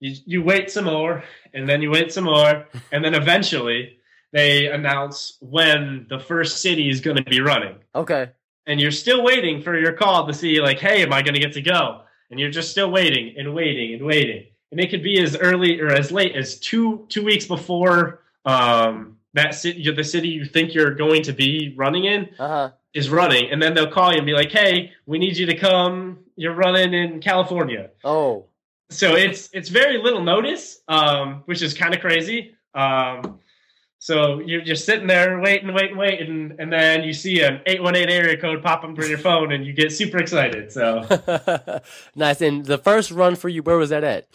you, 0.00 0.14
you 0.24 0.42
wait 0.42 0.70
some 0.70 0.84
more 0.86 1.22
and 1.54 1.68
then 1.68 1.82
you 1.82 1.90
wait 1.90 2.12
some 2.12 2.24
more 2.24 2.66
and 2.92 3.04
then 3.04 3.14
eventually 3.14 3.98
they 4.32 4.66
announce 4.68 5.36
when 5.40 6.06
the 6.08 6.18
first 6.18 6.62
city 6.62 6.88
is 6.88 7.00
going 7.00 7.16
to 7.16 7.22
be 7.24 7.40
running 7.40 7.76
Okay. 7.94 8.30
and 8.66 8.80
you're 8.80 8.90
still 8.90 9.22
waiting 9.22 9.62
for 9.62 9.78
your 9.78 9.92
call 9.92 10.26
to 10.26 10.32
see 10.34 10.60
like 10.60 10.78
hey 10.78 11.02
am 11.02 11.12
i 11.12 11.22
going 11.22 11.34
to 11.34 11.40
get 11.40 11.52
to 11.52 11.62
go 11.62 12.02
and 12.30 12.40
you're 12.40 12.50
just 12.50 12.70
still 12.70 12.90
waiting 12.90 13.34
and 13.36 13.54
waiting 13.54 13.92
and 13.94 14.02
waiting 14.04 14.46
and 14.70 14.80
it 14.80 14.88
could 14.90 15.02
be 15.02 15.20
as 15.22 15.36
early 15.36 15.78
or 15.80 15.88
as 15.88 16.10
late 16.10 16.34
as 16.34 16.58
two 16.58 17.04
two 17.08 17.24
weeks 17.24 17.46
before 17.46 18.20
um, 18.46 19.18
that 19.34 19.54
city 19.54 19.88
the 19.94 20.02
city 20.02 20.28
you 20.28 20.44
think 20.44 20.74
you're 20.74 20.94
going 20.94 21.22
to 21.22 21.32
be 21.32 21.74
running 21.76 22.04
in 22.06 22.28
Uh 22.38 22.48
huh. 22.48 22.70
Is 22.94 23.08
running 23.10 23.50
and 23.50 23.62
then 23.62 23.74
they'll 23.74 23.90
call 23.90 24.12
you 24.12 24.18
and 24.18 24.26
be 24.26 24.32
like 24.32 24.50
hey 24.50 24.92
we 25.06 25.18
need 25.18 25.36
you 25.36 25.46
to 25.46 25.56
come 25.56 26.18
you're 26.36 26.54
running 26.54 26.92
in 26.94 27.20
california 27.20 27.90
Oh. 28.04 28.46
so 28.90 29.14
it's 29.14 29.48
it's 29.52 29.68
very 29.68 29.98
little 29.98 30.22
notice 30.22 30.80
um, 30.88 31.42
which 31.46 31.62
is 31.62 31.74
kind 31.74 31.94
of 31.94 32.00
crazy 32.00 32.54
um, 32.74 33.38
So 33.98 34.40
you're 34.40 34.62
just 34.62 34.84
sitting 34.84 35.06
there 35.06 35.38
waiting, 35.40 35.72
waiting, 35.72 35.96
waiting, 35.96 36.56
and 36.58 36.72
then 36.72 37.04
you 37.04 37.12
see 37.12 37.40
an 37.40 37.60
818 37.66 38.10
area 38.10 38.36
code 38.36 38.60
pop 38.60 38.82
up 38.82 38.90
on 38.90 38.96
your 39.08 39.16
phone 39.18 39.52
and 39.52 39.64
you 39.64 39.72
get 39.72 39.92
super 39.92 40.18
excited. 40.18 40.72
So, 40.72 41.06
nice. 42.16 42.40
And 42.40 42.64
the 42.66 42.78
first 42.78 43.12
run 43.12 43.36
for 43.36 43.48
you, 43.48 43.62
where 43.62 43.76
was 43.76 43.90
that 43.90 44.02
at? 44.02 44.26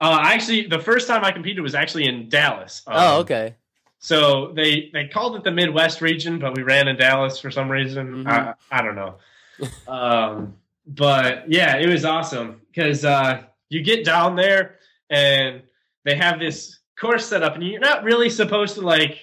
uh, 0.00 0.18
actually, 0.24 0.66
the 0.66 0.80
first 0.80 1.06
time 1.06 1.24
I 1.24 1.30
competed 1.30 1.62
was 1.62 1.76
actually 1.76 2.06
in 2.08 2.28
Dallas. 2.28 2.82
Um, 2.88 2.94
oh, 2.98 3.20
okay. 3.20 3.54
So 4.00 4.52
they, 4.54 4.90
they 4.92 5.08
called 5.08 5.36
it 5.36 5.44
the 5.44 5.50
Midwest 5.50 6.00
region, 6.00 6.38
but 6.38 6.56
we 6.56 6.62
ran 6.62 6.88
in 6.88 6.96
Dallas 6.96 7.40
for 7.40 7.50
some 7.50 7.70
reason. 7.70 8.24
Mhm. 8.24 8.26
I, 8.28 8.54
I 8.70 8.82
don't 8.82 8.94
know. 8.94 9.16
um, 9.88 10.54
but 10.86 11.50
yeah, 11.50 11.76
it 11.76 11.88
was 11.88 12.04
awesome 12.04 12.60
because 12.68 13.04
uh, 13.04 13.42
you 13.68 13.82
get 13.82 14.04
down 14.04 14.36
there 14.36 14.76
and 15.10 15.62
they 16.04 16.14
have 16.14 16.38
this 16.38 16.78
course 16.96 17.26
set 17.26 17.42
up, 17.42 17.54
and 17.54 17.64
you're 17.64 17.80
not 17.80 18.04
really 18.04 18.30
supposed 18.30 18.74
to 18.76 18.80
like 18.82 19.18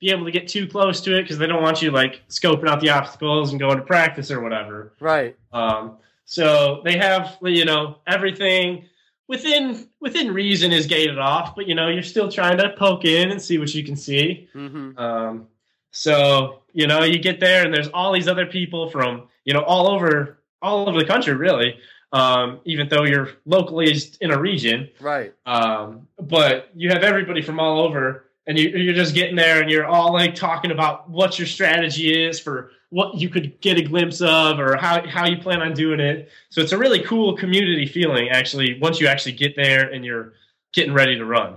be 0.00 0.10
able 0.10 0.24
to 0.24 0.30
get 0.30 0.48
too 0.48 0.66
close 0.66 1.00
to 1.02 1.18
it 1.18 1.22
because 1.22 1.38
they 1.38 1.46
don't 1.46 1.62
want 1.62 1.82
you 1.82 1.90
like 1.90 2.22
scoping 2.28 2.68
out 2.68 2.80
the 2.80 2.88
obstacles 2.88 3.50
and 3.50 3.60
going 3.60 3.76
to 3.76 3.84
practice 3.84 4.30
or 4.30 4.40
whatever. 4.40 4.94
Right. 5.00 5.36
Um, 5.52 5.98
so 6.24 6.80
they 6.84 6.96
have 6.96 7.36
you 7.42 7.64
know 7.64 7.96
everything 8.06 8.84
within 9.30 9.88
within 10.00 10.34
reason 10.34 10.72
is 10.72 10.86
gated 10.86 11.18
off, 11.18 11.54
but 11.54 11.68
you 11.68 11.74
know 11.76 11.88
you're 11.88 12.02
still 12.02 12.30
trying 12.30 12.58
to 12.58 12.70
poke 12.76 13.04
in 13.04 13.30
and 13.30 13.40
see 13.40 13.58
what 13.58 13.72
you 13.72 13.84
can 13.84 13.96
see. 13.96 14.48
Mm-hmm. 14.54 14.98
Um, 14.98 15.46
so 15.92 16.62
you 16.72 16.86
know, 16.86 17.04
you 17.04 17.18
get 17.18 17.40
there, 17.40 17.64
and 17.64 17.72
there's 17.72 17.88
all 17.88 18.12
these 18.12 18.28
other 18.28 18.46
people 18.46 18.90
from 18.90 19.28
you 19.44 19.54
know 19.54 19.62
all 19.62 19.88
over 19.88 20.40
all 20.60 20.88
over 20.88 20.98
the 20.98 21.06
country, 21.06 21.34
really. 21.34 21.76
Um, 22.12 22.60
even 22.64 22.88
though 22.88 23.04
you're 23.04 23.28
locally 23.46 23.96
in 24.20 24.32
a 24.32 24.38
region, 24.38 24.88
Right. 24.98 25.32
um, 25.46 26.08
but 26.18 26.68
you 26.74 26.88
have 26.88 27.04
everybody 27.04 27.40
from 27.40 27.60
all 27.60 27.78
over, 27.78 28.24
and 28.48 28.58
you, 28.58 28.70
you're 28.70 28.94
just 28.94 29.14
getting 29.14 29.36
there, 29.36 29.60
and 29.62 29.70
you're 29.70 29.86
all 29.86 30.12
like 30.12 30.34
talking 30.34 30.72
about 30.72 31.08
what 31.08 31.38
your 31.38 31.46
strategy 31.46 32.26
is 32.26 32.40
for 32.40 32.72
what 32.90 33.14
you 33.14 33.28
could 33.28 33.60
get 33.60 33.78
a 33.78 33.82
glimpse 33.82 34.20
of, 34.20 34.58
or 34.58 34.76
how 34.76 35.06
how 35.08 35.26
you 35.26 35.38
plan 35.38 35.62
on 35.62 35.72
doing 35.72 36.00
it. 36.00 36.28
So 36.50 36.60
it's 36.60 36.72
a 36.72 36.78
really 36.78 37.02
cool 37.02 37.36
community 37.36 37.86
feeling, 37.86 38.28
actually, 38.28 38.78
once 38.80 39.00
you 39.00 39.06
actually 39.06 39.32
get 39.32 39.56
there 39.56 39.88
and 39.88 40.04
you're 40.04 40.34
getting 40.72 40.92
ready 40.92 41.16
to 41.16 41.24
run. 41.24 41.56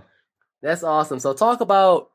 That's 0.61 0.83
awesome. 0.83 1.19
So 1.19 1.33
talk 1.33 1.61
about 1.61 2.09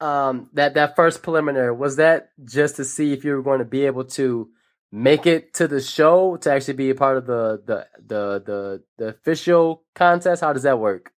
um 0.00 0.48
that 0.52 0.74
that 0.74 0.96
first 0.96 1.22
preliminary. 1.22 1.72
Was 1.72 1.96
that 1.96 2.30
just 2.44 2.76
to 2.76 2.84
see 2.84 3.12
if 3.12 3.24
you 3.24 3.34
were 3.34 3.42
going 3.42 3.58
to 3.58 3.64
be 3.64 3.86
able 3.86 4.04
to 4.04 4.48
make 4.92 5.26
it 5.26 5.54
to 5.54 5.68
the 5.68 5.80
show 5.80 6.36
to 6.38 6.52
actually 6.52 6.74
be 6.74 6.90
a 6.90 6.94
part 6.94 7.16
of 7.16 7.26
the 7.26 7.62
the 7.64 7.86
the 8.06 8.42
the, 8.44 8.82
the 8.98 9.08
official 9.08 9.82
contest? 9.94 10.42
How 10.42 10.52
does 10.52 10.62
that 10.64 10.78
work? 10.78 11.12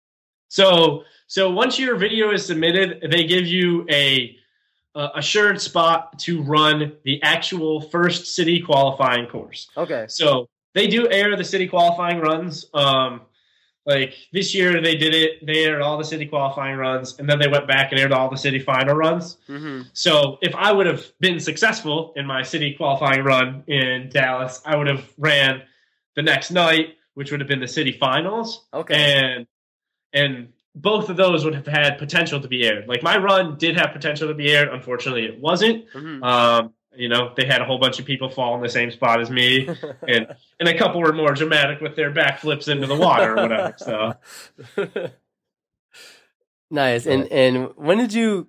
So 0.48 1.04
so 1.26 1.50
once 1.50 1.78
your 1.78 1.96
video 1.96 2.30
is 2.32 2.46
submitted, 2.46 3.10
they 3.10 3.24
give 3.24 3.46
you 3.46 3.86
a 3.90 4.36
uh, 4.94 5.08
assured 5.14 5.60
spot 5.60 6.18
to 6.20 6.42
run 6.42 6.92
the 7.04 7.22
actual 7.22 7.80
first 7.80 8.34
city 8.34 8.60
qualifying 8.60 9.26
course. 9.26 9.68
Okay. 9.76 10.06
So 10.08 10.48
they 10.74 10.86
do 10.86 11.10
air 11.10 11.36
the 11.36 11.44
city 11.44 11.66
qualifying 11.68 12.20
runs. 12.20 12.66
Um, 12.74 13.22
like 13.84 14.14
this 14.32 14.54
year, 14.54 14.80
they 14.80 14.94
did 14.94 15.12
it. 15.12 15.44
They 15.44 15.64
aired 15.64 15.82
all 15.82 15.98
the 15.98 16.04
city 16.04 16.26
qualifying 16.26 16.76
runs, 16.76 17.18
and 17.18 17.28
then 17.28 17.40
they 17.40 17.48
went 17.48 17.66
back 17.66 17.90
and 17.90 18.00
aired 18.00 18.12
all 18.12 18.30
the 18.30 18.36
city 18.36 18.60
final 18.60 18.94
runs. 18.94 19.38
Mm-hmm. 19.48 19.88
So 19.92 20.38
if 20.40 20.54
I 20.54 20.70
would 20.70 20.86
have 20.86 21.04
been 21.18 21.40
successful 21.40 22.12
in 22.14 22.24
my 22.24 22.42
city 22.42 22.74
qualifying 22.74 23.24
run 23.24 23.64
in 23.66 24.08
Dallas, 24.10 24.60
I 24.64 24.76
would 24.76 24.86
have 24.86 25.10
ran 25.18 25.62
the 26.14 26.22
next 26.22 26.52
night, 26.52 26.94
which 27.14 27.32
would 27.32 27.40
have 27.40 27.48
been 27.48 27.60
the 27.60 27.68
city 27.68 27.92
finals 27.92 28.66
Okay. 28.72 28.94
and 28.94 29.46
and 30.12 30.52
both 30.74 31.08
of 31.10 31.16
those 31.16 31.44
would 31.44 31.54
have 31.54 31.66
had 31.66 31.98
potential 31.98 32.40
to 32.40 32.48
be 32.48 32.64
aired. 32.66 32.88
Like 32.88 33.02
my 33.02 33.16
run 33.18 33.58
did 33.58 33.76
have 33.76 33.92
potential 33.92 34.28
to 34.28 34.34
be 34.34 34.50
aired. 34.50 34.68
Unfortunately, 34.68 35.24
it 35.24 35.38
wasn't. 35.38 35.88
Mhm. 35.92 36.22
Um, 36.24 36.72
you 36.94 37.08
know, 37.08 37.32
they 37.36 37.46
had 37.46 37.62
a 37.62 37.64
whole 37.64 37.78
bunch 37.78 37.98
of 37.98 38.04
people 38.04 38.28
fall 38.28 38.54
in 38.54 38.60
the 38.60 38.68
same 38.68 38.90
spot 38.90 39.20
as 39.20 39.30
me, 39.30 39.66
and 40.06 40.26
and 40.60 40.68
a 40.68 40.76
couple 40.76 41.00
were 41.00 41.12
more 41.12 41.32
dramatic 41.32 41.80
with 41.80 41.96
their 41.96 42.12
backflips 42.12 42.68
into 42.68 42.86
the 42.86 42.96
water 42.96 43.32
or 43.32 43.36
whatever. 43.36 43.74
So 43.78 44.14
nice. 46.70 47.06
And 47.06 47.30
and 47.32 47.70
when 47.76 47.98
did 47.98 48.12
you 48.12 48.48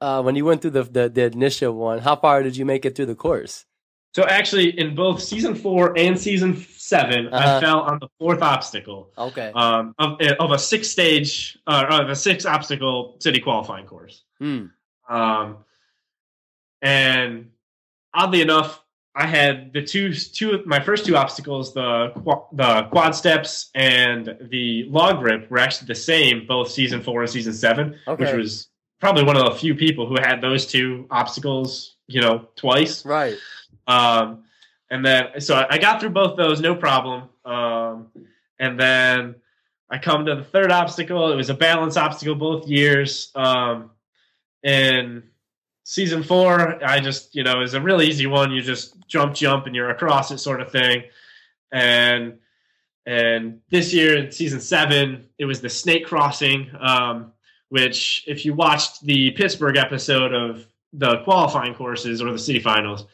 uh 0.00 0.22
when 0.22 0.36
you 0.36 0.44
went 0.44 0.62
through 0.62 0.72
the, 0.72 0.84
the 0.84 1.08
the 1.08 1.24
initial 1.26 1.72
one, 1.74 1.98
how 2.00 2.16
far 2.16 2.42
did 2.42 2.56
you 2.56 2.64
make 2.64 2.84
it 2.84 2.94
through 2.94 3.06
the 3.06 3.14
course? 3.16 3.64
So 4.14 4.24
actually, 4.24 4.78
in 4.78 4.94
both 4.94 5.22
season 5.22 5.54
four 5.54 5.96
and 5.98 6.18
season 6.18 6.56
7 6.56 7.28
Uh-huh. 7.28 7.56
I 7.56 7.60
fell 7.60 7.80
on 7.80 7.98
the 8.00 8.08
fourth 8.18 8.42
obstacle 8.42 9.10
Okay. 9.18 9.52
um, 9.54 9.94
of, 9.98 10.18
of 10.40 10.50
a 10.52 10.58
six 10.58 10.88
stage 10.88 11.58
uh, 11.66 11.84
of 11.90 12.08
a 12.08 12.16
six 12.16 12.46
obstacle 12.46 13.16
city 13.20 13.40
qualifying 13.40 13.86
course. 13.86 14.22
Hmm. 14.38 14.66
Um, 15.08 15.58
and 16.82 17.50
oddly 18.14 18.40
enough, 18.40 18.82
I 19.14 19.26
had 19.26 19.72
the 19.72 19.82
two 19.82 20.14
two 20.14 20.62
my 20.64 20.78
first 20.80 21.04
two 21.04 21.16
obstacles, 21.16 21.74
the 21.74 22.12
the 22.52 22.84
quad 22.90 23.14
steps 23.14 23.70
and 23.74 24.36
the 24.50 24.84
log 24.88 25.18
grip, 25.20 25.50
were 25.50 25.58
actually 25.58 25.86
the 25.88 25.94
same 25.96 26.46
both 26.46 26.70
season 26.70 27.02
four 27.02 27.22
and 27.22 27.30
season 27.30 27.52
seven, 27.52 27.96
which 28.16 28.32
was 28.32 28.68
probably 29.00 29.24
one 29.24 29.36
of 29.36 29.44
the 29.44 29.58
few 29.58 29.74
people 29.74 30.06
who 30.06 30.16
had 30.20 30.40
those 30.40 30.66
two 30.66 31.06
obstacles, 31.10 31.96
you 32.06 32.20
know, 32.20 32.48
twice. 32.54 33.04
Right. 33.04 33.36
Um, 33.88 34.44
and 34.90 35.04
then 35.04 35.40
so 35.40 35.66
I 35.68 35.78
got 35.78 36.00
through 36.00 36.10
both 36.10 36.36
those, 36.36 36.60
no 36.60 36.74
problem. 36.74 37.24
Um, 37.44 38.08
and 38.60 38.78
then 38.78 39.34
I 39.90 39.98
come 39.98 40.26
to 40.26 40.36
the 40.36 40.44
third 40.44 40.70
obstacle. 40.70 41.32
It 41.32 41.36
was 41.36 41.50
a 41.50 41.54
balance 41.54 41.96
obstacle 41.96 42.34
both 42.34 42.68
years. 42.68 43.32
Um, 43.34 43.90
and 44.62 45.22
season 45.84 46.22
four, 46.22 46.82
I 46.84 47.00
just 47.00 47.34
you 47.34 47.42
know 47.42 47.58
was 47.58 47.74
a 47.74 47.80
really 47.80 48.06
easy 48.06 48.26
one. 48.26 48.52
You 48.52 48.60
just 48.60 48.94
jump, 49.08 49.34
jump, 49.34 49.66
and 49.66 49.74
you're 49.74 49.90
across 49.90 50.30
it, 50.30 50.38
sort 50.38 50.60
of 50.60 50.70
thing. 50.70 51.04
And 51.72 52.38
and 53.06 53.60
this 53.70 53.92
year 53.94 54.16
in 54.18 54.30
season 54.30 54.60
seven, 54.60 55.26
it 55.38 55.46
was 55.46 55.60
the 55.60 55.70
snake 55.70 56.06
crossing, 56.06 56.70
um, 56.78 57.32
which 57.70 58.24
if 58.26 58.44
you 58.44 58.52
watched 58.52 59.02
the 59.04 59.30
Pittsburgh 59.30 59.76
episode 59.76 60.34
of 60.34 60.66
the 60.92 61.18
qualifying 61.24 61.74
courses 61.74 62.20
or 62.20 62.32
the 62.32 62.38
city 62.38 62.60
finals, 62.60 63.06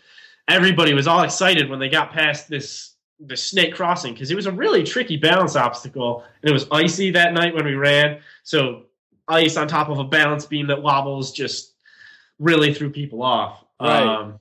everybody 0.48 0.94
was 0.94 1.06
all 1.06 1.22
excited 1.22 1.68
when 1.70 1.78
they 1.78 1.88
got 1.88 2.12
past 2.12 2.48
this 2.48 2.92
the 3.20 3.36
snake 3.36 3.74
crossing 3.74 4.12
because 4.12 4.30
it 4.30 4.34
was 4.34 4.46
a 4.46 4.52
really 4.52 4.82
tricky 4.82 5.16
balance 5.16 5.54
obstacle 5.56 6.24
and 6.42 6.50
it 6.50 6.52
was 6.52 6.66
icy 6.72 7.10
that 7.12 7.32
night 7.32 7.54
when 7.54 7.64
we 7.64 7.74
ran. 7.74 8.20
So 8.42 8.82
ice 9.28 9.56
on 9.56 9.68
top 9.68 9.88
of 9.88 9.98
a 9.98 10.04
balance 10.04 10.44
beam 10.44 10.66
that 10.66 10.82
wobbles 10.82 11.32
just 11.32 11.74
really 12.38 12.74
threw 12.74 12.90
people 12.90 13.22
off. 13.22 13.64
Right. 13.80 14.02
Um, 14.02 14.40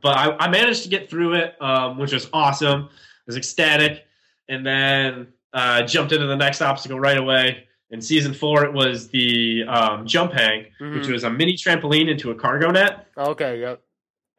but 0.00 0.16
I, 0.16 0.36
I 0.46 0.48
managed 0.48 0.84
to 0.84 0.88
get 0.88 1.10
through 1.10 1.34
it, 1.34 1.60
um, 1.60 1.98
which 1.98 2.12
was 2.12 2.30
awesome. 2.32 2.84
I 2.84 2.88
was 3.26 3.36
ecstatic, 3.36 4.04
and 4.48 4.64
then 4.64 5.28
uh, 5.52 5.82
jumped 5.82 6.12
into 6.12 6.26
the 6.26 6.36
next 6.36 6.62
obstacle 6.62 6.98
right 6.98 7.18
away. 7.18 7.64
In 7.90 8.00
season 8.00 8.32
four, 8.32 8.64
it 8.64 8.72
was 8.72 9.08
the 9.08 9.64
um, 9.64 10.06
jump 10.06 10.32
hang, 10.32 10.66
which 10.78 11.02
Mhm. 11.04 11.12
was 11.12 11.24
a 11.24 11.30
mini 11.30 11.54
trampoline 11.54 12.08
into 12.08 12.30
a 12.30 12.34
cargo 12.34 12.70
net, 12.70 13.08
Okay. 13.18 13.60
Yep. 13.60 13.82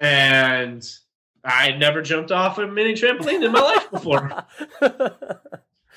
And 0.01 0.85
I 1.43 1.67
had 1.67 1.79
never 1.79 2.01
jumped 2.01 2.31
off 2.31 2.57
a 2.57 2.67
mini 2.67 2.93
trampoline 2.93 3.45
in 3.45 3.51
my 3.51 3.61
life 3.61 3.89
before. 3.91 4.45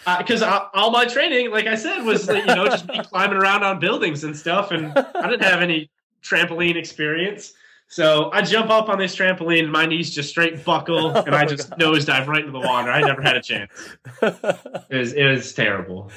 Uh, 0.07 0.19
because 0.19 0.43
all 0.43 0.91
my 0.91 1.07
training, 1.07 1.51
like 1.51 1.67
I 1.67 1.77
said, 1.77 2.03
was 2.03 2.29
you 2.29 2.45
know 2.45 2.67
just 2.67 2.87
climbing 3.09 3.39
around 3.39 3.63
on 3.63 3.79
buildings 3.79 4.23
and 4.23 4.37
stuff, 4.37 4.71
and 4.71 4.93
I 4.93 5.31
didn't 5.31 5.45
have 5.45 5.63
any 5.63 5.91
trampoline 6.23 6.77
experience. 6.77 7.55
So 7.87 8.31
I 8.33 8.43
jump 8.43 8.71
up 8.71 8.89
on 8.89 8.99
this 8.99 9.15
trampoline, 9.15 9.71
my 9.71 9.87
knees 9.87 10.13
just 10.13 10.29
straight 10.31 10.65
buckle, 10.65 11.11
and 11.11 11.35
I 11.35 11.45
just 11.45 11.71
nosedive 11.79 12.27
right 12.27 12.41
into 12.41 12.51
the 12.53 12.59
water. 12.67 12.91
I 12.91 13.01
never 13.03 13.23
had 13.23 13.37
a 13.37 13.43
chance. 13.43 13.71
It 14.91 14.97
was, 14.99 15.13
it 15.13 15.25
was 15.25 15.53
terrible. 15.53 16.11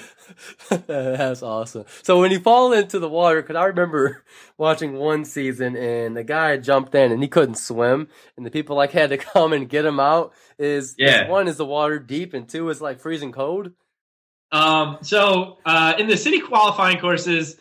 That's 0.87 1.41
awesome. 1.41 1.85
So 2.03 2.19
when 2.19 2.31
you 2.31 2.39
fall 2.39 2.73
into 2.73 2.99
the 2.99 3.07
water, 3.09 3.41
because 3.41 3.55
I 3.55 3.65
remember 3.65 4.23
watching 4.57 4.93
one 4.93 5.23
season 5.25 5.75
and 5.75 6.15
the 6.17 6.23
guy 6.23 6.57
jumped 6.57 6.93
in 6.95 7.11
and 7.11 7.21
he 7.21 7.27
couldn't 7.29 7.55
swim, 7.55 8.07
and 8.35 8.45
the 8.45 8.51
people 8.51 8.75
like 8.75 8.91
had 8.91 9.09
to 9.11 9.17
come 9.17 9.53
and 9.53 9.69
get 9.69 9.85
him 9.85 9.99
out. 9.99 10.33
Is 10.59 10.91
is 10.91 10.95
Yeah. 10.97 11.27
one 11.29 11.47
is 11.47 11.57
the 11.57 11.65
water 11.65 11.99
deep, 11.99 12.33
and 12.33 12.47
two 12.47 12.69
is 12.69 12.81
like 12.81 12.99
freezing 12.99 13.31
cold. 13.31 13.71
Um, 14.51 14.97
so 15.01 15.57
uh, 15.65 15.93
in 15.97 16.07
the 16.07 16.17
city 16.17 16.39
qualifying 16.39 16.99
courses, 16.99 17.57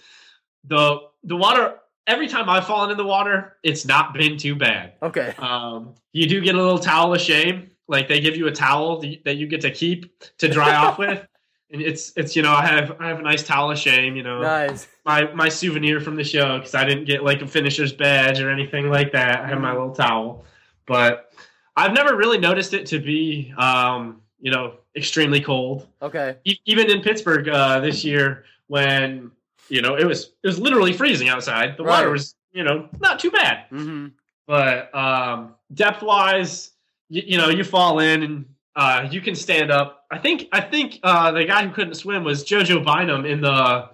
the 0.65 0.99
the 1.25 1.37
water 1.37 1.75
every 2.07 2.29
time 2.29 2.49
I've 2.49 2.67
fallen 2.67 2.91
in 2.91 2.97
the 2.97 3.05
water, 3.05 3.57
it's 3.63 3.85
not 3.87 4.15
been 4.15 4.37
too 4.37 4.55
bad. 4.55 4.95
Okay. 5.03 5.35
Um, 5.39 5.95
you 6.13 6.27
do 6.29 6.41
get 6.41 6.55
a 6.55 6.59
little 6.59 6.79
towel 6.79 7.15
of 7.15 7.21
shame. 7.21 7.71
Like 7.89 8.09
they 8.09 8.21
give 8.21 8.37
you 8.37 8.47
a 8.49 8.53
towel 8.53 9.01
that 9.25 9.35
you- 9.37 9.47
get 9.47 9.61
to 9.63 9.71
keep 9.71 10.21
to 10.39 10.49
dry 10.49 10.75
off 10.75 10.99
with. 11.05 11.27
And 11.73 11.83
it's 11.83 12.13
it's 12.17 12.37
you 12.37 12.43
know 12.43 12.53
I 12.53 12.65
have 12.65 12.97
I 13.01 13.09
have 13.09 13.19
a 13.19 13.23
nice 13.23 13.43
towel 13.43 13.73
of 13.73 13.79
shame 13.79 14.15
you 14.15 14.23
know 14.23 14.41
Nice. 14.41 14.87
my 15.05 15.33
my 15.35 15.49
souvenir 15.49 15.99
from 16.01 16.15
the 16.15 16.23
show 16.23 16.59
because 16.59 16.77
I 16.77 16.85
didn't 16.85 17.07
get 17.07 17.25
like 17.25 17.43
a 17.43 17.47
finisher's 17.47 17.93
badge 17.93 18.41
or 18.41 18.51
anything 18.51 18.89
like 18.89 19.11
that 19.13 19.41
I 19.41 19.49
have 19.49 19.61
my 19.61 19.73
little 19.73 19.91
towel 19.93 20.45
but 20.87 21.33
I've 21.75 21.93
never 21.93 22.15
really 22.17 22.39
noticed 22.39 22.73
it 22.73 22.87
to 22.87 23.01
be 23.01 23.53
um, 23.59 24.23
you 24.41 24.53
know 24.53 24.75
extremely 24.95 25.41
cold 25.41 25.89
Okay. 26.01 26.37
E- 26.45 26.59
even 26.67 26.89
in 26.89 27.03
Pittsburgh 27.03 27.49
uh, 27.49 27.81
this 27.81 28.05
year 28.05 28.45
when 28.69 29.33
you 29.69 29.83
know, 29.83 29.97
it 29.97 30.05
was 30.05 30.33
it 30.43 30.47
was 30.47 30.59
literally 30.59 30.93
freezing 30.93 31.29
outside. 31.29 31.77
The 31.77 31.85
water 31.85 32.11
was, 32.11 32.35
you 32.53 32.65
know, 32.65 32.89
not 33.01 33.19
too 33.19 33.31
bad. 33.31 33.65
Mm-hmm. 33.71 34.09
But 34.47 34.95
um, 34.95 35.55
depth 35.75 36.03
wise, 36.03 36.71
you, 37.09 37.23
you 37.27 37.39
know, 37.39 37.49
you 37.49 37.65
fall 37.65 37.99
in 37.99 38.23
and 38.23 38.45
uh, 38.77 39.09
you 39.11 39.21
can 39.21 39.35
stand 39.35 39.71
up. 39.71 40.05
I 40.11 40.19
think 40.19 40.49
I 40.53 40.61
think 40.61 41.01
uh, 41.03 41.33
the 41.33 41.45
guy 41.45 41.67
who 41.67 41.73
couldn't 41.73 41.95
swim 41.95 42.25
was 42.25 42.45
Jojo 42.45 42.85
Bynum 42.85 43.25
in 43.25 43.41
the 43.41 43.89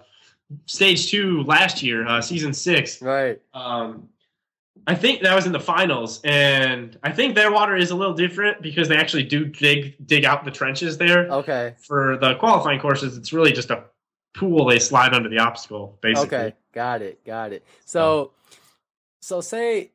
stage 0.65 1.09
two 1.09 1.43
last 1.43 1.81
year, 1.81 2.05
uh, 2.07 2.21
season 2.21 2.53
six. 2.53 3.01
Right. 3.01 3.41
Um, 3.53 4.09
I 4.85 4.95
think 4.95 5.21
that 5.21 5.33
was 5.33 5.45
in 5.45 5.53
the 5.53 5.59
finals, 5.61 6.19
and 6.25 6.99
I 7.03 7.11
think 7.11 7.35
their 7.35 7.51
water 7.51 7.77
is 7.77 7.91
a 7.91 7.95
little 7.95 8.13
different 8.13 8.61
because 8.61 8.89
they 8.89 8.97
actually 8.97 9.23
do 9.23 9.45
dig 9.45 9.95
dig 10.05 10.25
out 10.25 10.43
the 10.43 10.51
trenches 10.51 10.97
there. 10.97 11.29
Okay. 11.29 11.75
For 11.79 12.17
the 12.17 12.35
qualifying 12.35 12.81
courses, 12.81 13.17
it's 13.17 13.31
really 13.31 13.53
just 13.53 13.71
a 13.71 13.85
pool 14.35 14.65
they 14.65 14.79
slide 14.79 15.13
under 15.13 15.29
the 15.29 15.39
obstacle, 15.39 15.97
basically. 16.01 16.37
Okay. 16.37 16.53
Got 16.73 17.01
it. 17.01 17.23
Got 17.25 17.53
it. 17.53 17.63
So, 17.85 18.31
so 19.21 19.41
say 19.41 19.91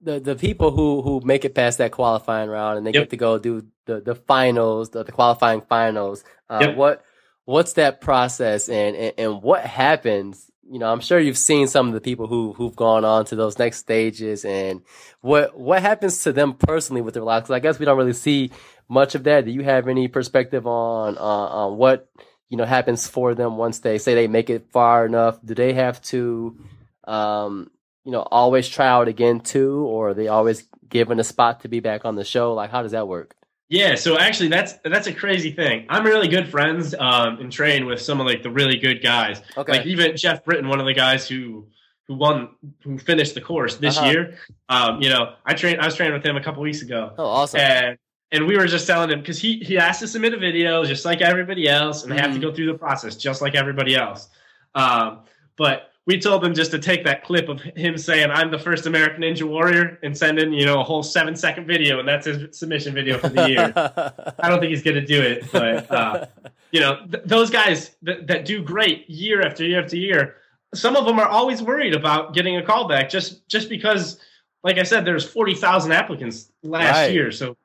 the 0.00 0.20
the 0.20 0.34
people 0.36 0.70
who 0.70 1.02
who 1.02 1.20
make 1.24 1.44
it 1.44 1.54
past 1.54 1.78
that 1.78 1.92
qualifying 1.92 2.50
round 2.50 2.78
and 2.78 2.86
they 2.86 2.90
Yep. 2.92 3.02
get 3.04 3.10
to 3.10 3.16
go 3.16 3.38
do 3.38 3.66
the 3.86 4.00
the 4.00 4.14
finals, 4.14 4.90
the, 4.90 5.04
the 5.04 5.12
qualifying 5.12 5.60
finals. 5.62 6.24
Uh, 6.50 6.58
Yep. 6.62 6.76
What 6.76 7.04
what's 7.44 7.74
that 7.74 8.00
process 8.00 8.68
and, 8.68 8.96
and 8.96 9.12
and 9.18 9.42
what 9.42 9.64
happens? 9.64 10.50
You 10.68 10.80
know, 10.80 10.90
I'm 10.90 11.00
sure 11.00 11.20
you've 11.20 11.38
seen 11.38 11.68
some 11.68 11.86
of 11.86 11.94
the 11.94 12.00
people 12.00 12.26
who 12.26 12.52
who've 12.52 12.74
gone 12.74 13.04
on 13.04 13.24
to 13.26 13.36
those 13.36 13.56
next 13.58 13.78
stages, 13.78 14.44
and 14.44 14.82
what 15.20 15.56
what 15.56 15.80
happens 15.80 16.24
to 16.24 16.32
them 16.32 16.54
personally 16.54 17.02
with 17.02 17.14
their 17.14 17.22
lives? 17.22 17.46
'Cause 17.46 17.54
I 17.54 17.60
guess 17.60 17.78
we 17.78 17.86
don't 17.86 17.96
really 17.96 18.12
see 18.12 18.50
much 18.88 19.14
of 19.14 19.22
that. 19.24 19.44
Do 19.44 19.52
you 19.52 19.62
have 19.62 19.86
any 19.86 20.08
perspective 20.08 20.66
on 20.66 21.16
on, 21.18 21.52
on 21.52 21.78
what 21.78 22.08
you 22.48 22.56
know 22.56 22.64
happens 22.64 23.06
for 23.08 23.34
them 23.34 23.56
once 23.56 23.80
they 23.80 23.98
say 23.98 24.14
they 24.14 24.28
make 24.28 24.50
it 24.50 24.70
far 24.70 25.06
enough? 25.06 25.38
Do 25.44 25.54
they 25.54 25.72
have 25.74 26.00
to, 26.02 26.56
um, 27.04 27.70
you 28.04 28.12
know, 28.12 28.20
always 28.22 28.68
try 28.68 28.86
out 28.86 29.08
again 29.08 29.40
too, 29.40 29.84
or 29.86 30.10
are 30.10 30.14
they 30.14 30.28
always 30.28 30.66
given 30.88 31.18
a 31.20 31.24
spot 31.24 31.60
to 31.60 31.68
be 31.68 31.80
back 31.80 32.04
on 32.04 32.14
the 32.14 32.24
show? 32.24 32.54
Like, 32.54 32.70
how 32.70 32.82
does 32.82 32.92
that 32.92 33.08
work? 33.08 33.34
Yeah, 33.68 33.96
so 33.96 34.16
actually, 34.16 34.48
that's 34.50 34.74
that's 34.84 35.08
a 35.08 35.12
crazy 35.12 35.50
thing. 35.50 35.86
I'm 35.88 36.04
really 36.04 36.28
good 36.28 36.48
friends 36.48 36.94
um, 36.94 37.40
and 37.40 37.50
train 37.50 37.84
with 37.86 38.00
some 38.00 38.20
of 38.20 38.26
like 38.26 38.44
the 38.44 38.50
really 38.50 38.78
good 38.78 39.02
guys. 39.02 39.42
Okay, 39.56 39.72
Like 39.78 39.86
even 39.86 40.16
Geoff 40.16 40.44
Britten, 40.44 40.68
one 40.68 40.78
of 40.78 40.86
the 40.86 40.94
guys 40.94 41.26
who 41.28 41.66
who 42.06 42.14
won, 42.14 42.50
who 42.84 42.96
finished 42.98 43.34
the 43.34 43.40
course 43.40 43.74
this 43.78 43.98
Uh-huh. 43.98 44.08
year. 44.08 44.38
Um, 44.68 45.02
you 45.02 45.08
know, 45.10 45.32
I 45.44 45.54
trained. 45.54 45.80
I 45.80 45.84
was 45.86 45.96
training 45.96 46.14
with 46.14 46.24
him 46.24 46.36
a 46.36 46.40
couple 46.44 46.62
weeks 46.62 46.80
ago, 46.82 47.12
oh, 47.18 47.26
awesome. 47.26 47.58
and 47.58 47.98
and 48.32 48.46
we 48.46 48.56
were 48.56 48.66
just 48.66 48.86
telling 48.86 49.10
him 49.10 49.20
because 49.20 49.38
he 49.38 49.58
he 49.58 49.74
has 49.74 49.98
to 50.00 50.08
submit 50.08 50.34
a 50.34 50.38
video 50.38 50.84
just 50.84 51.04
like 51.04 51.20
everybody 51.20 51.68
else, 51.68 52.02
and 52.02 52.12
they 52.12 52.16
have 52.16 52.32
to 52.32 52.38
Mhm. 52.38 52.42
go 52.42 52.52
through 52.54 52.66
the 52.66 52.78
process 52.78 53.16
just 53.16 53.40
like 53.42 53.54
everybody 53.54 53.94
else. 53.94 54.28
Um, 54.74 55.20
but 55.56 55.90
we 56.06 56.20
told 56.20 56.44
him 56.44 56.54
just 56.54 56.70
to 56.70 56.78
take 56.78 57.04
that 57.04 57.24
clip 57.24 57.48
of 57.48 57.60
him 57.60 57.96
saying 57.98 58.30
"I'm 58.30 58.50
the 58.50 58.58
first 58.58 58.86
American 58.86 59.22
Ninja 59.22 59.42
Warrior" 59.44 59.98
and 60.02 60.16
send 60.16 60.38
in 60.38 60.52
you 60.52 60.64
know 60.66 60.80
a 60.80 60.84
whole 60.84 61.02
seven 61.02 61.34
second 61.36 61.66
video, 61.66 61.98
and 62.00 62.08
that's 62.08 62.26
his 62.26 62.56
submission 62.58 62.94
video 62.94 63.18
for 63.18 63.28
the 63.28 63.48
year. 63.48 63.72
I 64.40 64.48
don't 64.48 64.60
think 64.60 64.70
he's 64.70 64.82
going 64.82 64.96
to 64.96 65.04
do 65.06 65.20
it, 65.22 65.44
but 65.52 65.90
uh, 65.90 66.26
you 66.72 66.80
know 66.80 67.06
th- 67.10 67.24
those 67.24 67.50
guys 67.50 67.96
that, 68.02 68.26
that 68.26 68.44
do 68.44 68.62
great 68.62 69.08
year 69.08 69.42
after 69.42 69.64
year 69.64 69.82
after 69.82 69.96
year. 69.96 70.36
Some 70.74 70.96
of 70.96 71.06
them 71.06 71.18
are 71.18 71.28
always 71.28 71.62
worried 71.62 71.94
about 71.94 72.34
getting 72.34 72.56
a 72.58 72.62
callback 72.62 73.08
just 73.08 73.48
just 73.48 73.68
because, 73.68 74.18
like 74.62 74.78
I 74.78 74.82
said, 74.82 75.04
there's 75.04 75.24
forty 75.28 75.54
thousand 75.54 75.92
applicants 75.92 76.50
last 76.62 76.96
Right. 76.96 77.12
year. 77.12 77.30
So, 77.32 77.56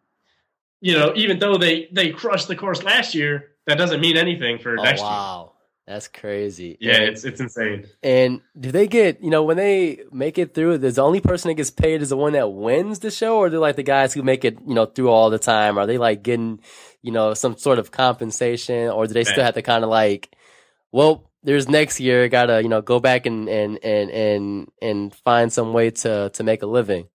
you 0.81 0.93
know, 0.93 1.13
even 1.15 1.39
though 1.39 1.57
they 1.57 1.87
they 1.91 2.09
crushed 2.09 2.47
the 2.47 2.55
course 2.55 2.83
last 2.83 3.15
year, 3.15 3.51
that 3.67 3.77
doesn't 3.77 4.01
mean 4.01 4.17
anything 4.17 4.57
for 4.57 4.77
oh, 4.77 4.83
next 4.83 4.99
year. 4.99 5.09
wow, 5.09 5.53
that's 5.87 6.07
crazy. 6.07 6.77
Yeah, 6.81 6.95
And- 6.95 7.03
it's 7.03 7.23
it's 7.23 7.39
insane. 7.39 7.85
And 8.03 8.41
do 8.59 8.71
they 8.71 8.87
get, 8.87 9.23
you 9.23 9.29
know, 9.29 9.43
when 9.43 9.57
they 9.57 9.99
make 10.11 10.37
it 10.37 10.53
through, 10.53 10.73
is 10.73 10.95
the 10.95 11.03
only 11.03 11.21
person 11.21 11.49
that 11.49 11.55
gets 11.55 11.69
paid 11.71 12.01
is 12.01 12.09
the 12.09 12.17
one 12.17 12.33
that 12.33 12.51
wins 12.51 12.99
the 12.99 13.11
show, 13.11 13.37
or 13.37 13.49
do 13.49 13.59
like 13.59 13.75
the 13.75 13.83
guys 13.83 14.13
who 14.13 14.23
make 14.23 14.43
it, 14.43 14.57
you 14.67 14.73
know, 14.73 14.87
through 14.87 15.09
all 15.09 15.29
the 15.29 15.39
time? 15.39 15.77
Are 15.77 15.85
they 15.85 15.97
like 15.99 16.23
getting, 16.23 16.59
you 17.01 17.11
know, 17.11 17.33
some 17.35 17.55
sort 17.57 17.79
of 17.79 17.91
compensation, 17.91 18.89
or 18.89 19.05
do 19.07 19.13
they 19.13 19.23
still 19.23 19.43
have 19.43 19.53
to 19.53 19.61
kind 19.61 19.83
of 19.83 19.89
like, 19.89 20.35
well, 20.91 21.29
there's 21.43 21.69
next 21.69 21.99
year, 21.99 22.27
gotta, 22.27 22.61
you 22.61 22.69
know, 22.69 22.81
go 22.81 22.99
back 22.99 23.25
and 23.25 23.47
and 23.47 23.79
and 23.83 24.09
and 24.09 24.71
and 24.81 25.15
find 25.15 25.53
some 25.53 25.73
way 25.73 25.91
to 25.91 26.29
to 26.33 26.43
make 26.43 26.63
a 26.63 26.67
living. 26.67 27.07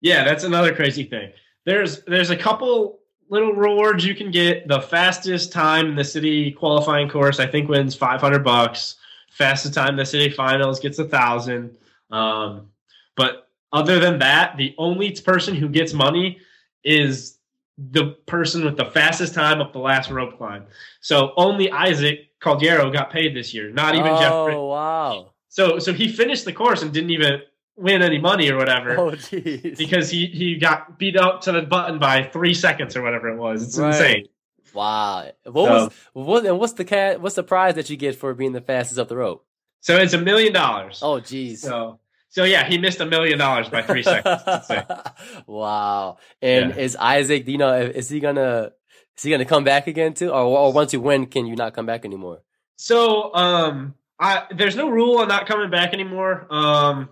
Yeah, 0.00 0.24
that's 0.24 0.44
another 0.44 0.74
crazy 0.74 1.04
thing. 1.04 1.32
There's 1.66 2.02
there's 2.04 2.30
a 2.30 2.36
couple 2.36 3.00
little 3.28 3.52
rewards 3.52 4.04
you 4.04 4.14
can 4.14 4.30
get. 4.30 4.68
The 4.68 4.80
fastest 4.80 5.52
time 5.52 5.86
in 5.86 5.94
the 5.94 6.04
city 6.04 6.52
qualifying 6.52 7.08
course, 7.08 7.40
I 7.40 7.46
think, 7.46 7.68
wins 7.68 7.94
five 7.94 8.20
hundred 8.20 8.44
bucks. 8.44 8.96
Fastest 9.30 9.74
time 9.74 9.90
in 9.90 9.96
the 9.96 10.06
city 10.06 10.30
finals 10.30 10.80
gets 10.80 10.98
a 10.98 11.04
thousand. 11.04 11.76
Um, 12.10 12.68
but 13.16 13.48
other 13.72 14.00
than 14.00 14.18
that, 14.18 14.56
the 14.56 14.74
only 14.78 15.12
person 15.12 15.54
who 15.54 15.68
gets 15.68 15.92
money 15.92 16.38
is 16.82 17.38
the 17.78 18.16
person 18.26 18.64
with 18.64 18.76
the 18.76 18.84
fastest 18.86 19.32
time 19.32 19.60
up 19.60 19.72
the 19.72 19.78
last 19.78 20.10
rope 20.10 20.36
climb. 20.36 20.66
So 21.00 21.32
only 21.36 21.70
Isaac 21.70 22.30
Caldiero 22.40 22.92
got 22.92 23.10
paid 23.10 23.34
this 23.34 23.54
year, 23.54 23.70
not 23.70 23.94
even 23.94 24.08
Geoff. 24.08 24.32
oh 24.32 24.66
wow! 24.66 25.30
So 25.48 25.78
so 25.78 25.92
he 25.92 26.08
finished 26.08 26.44
the 26.44 26.52
course 26.52 26.82
and 26.82 26.92
didn't 26.92 27.10
even 27.10 27.42
win 27.80 28.02
any 28.02 28.18
money 28.18 28.50
or 28.50 28.56
whatever 28.56 28.96
Oh 28.98 29.10
jeez! 29.12 29.76
because 29.78 30.10
he 30.10 30.26
he 30.26 30.56
got 30.56 30.98
beat 30.98 31.16
up 31.16 31.40
to 31.42 31.52
the 31.52 31.62
button 31.62 31.98
by 31.98 32.22
three 32.24 32.54
seconds 32.54 32.96
or 32.96 33.02
whatever 33.02 33.28
it 33.28 33.36
was. 33.36 33.62
It's 33.62 33.78
Right. 33.78 33.88
insane. 33.94 34.26
Wow! 34.74 35.30
What 35.44 35.66
So- 35.66 35.72
was 35.72 35.92
what? 36.12 36.46
And 36.46 36.58
what's 36.58 36.74
the 36.74 36.84
cat? 36.84 37.20
What's 37.20 37.34
the 37.34 37.42
prize 37.42 37.74
that 37.74 37.90
you 37.90 37.96
get 37.96 38.14
for 38.16 38.34
being 38.34 38.52
the 38.52 38.60
fastest 38.60 38.98
up 39.00 39.08
the 39.08 39.16
rope? 39.16 39.44
So 39.80 39.96
it's 39.96 40.12
a 40.12 40.18
million 40.18 40.52
dollars. 40.52 41.00
Oh 41.02 41.20
jeez! 41.20 41.58
So 41.58 41.98
so 42.28 42.44
yeah, 42.44 42.64
he 42.68 42.78
missed 42.78 43.00
a 43.00 43.06
million 43.06 43.38
dollars 43.38 43.68
by 43.68 43.82
three 43.82 44.02
seconds. 44.04 44.42
Wow. 45.46 46.18
And 46.40 46.70
Yeah. 46.70 46.76
is 46.82 46.96
Isaac, 46.96 47.44
do 47.46 47.52
you 47.52 47.58
know, 47.58 47.74
is 47.76 48.08
he 48.08 48.20
gonna, 48.20 48.72
is 49.16 49.22
he 49.22 49.30
gonna 49.30 49.44
come 49.44 49.64
back 49.64 49.86
again 49.86 50.14
too? 50.14 50.30
Or, 50.30 50.42
or 50.44 50.72
once 50.72 50.92
you 50.92 51.00
win, 51.00 51.26
can 51.26 51.46
you 51.46 51.56
not 51.56 51.74
come 51.74 51.86
back 51.86 52.04
anymore? 52.04 52.42
So 52.76 53.34
um, 53.34 53.94
I 54.18 54.44
there's 54.56 54.76
no 54.76 54.88
rule 54.88 55.18
on 55.18 55.28
not 55.28 55.46
coming 55.46 55.70
back 55.70 55.92
anymore. 55.92 56.46
Um, 56.50 57.08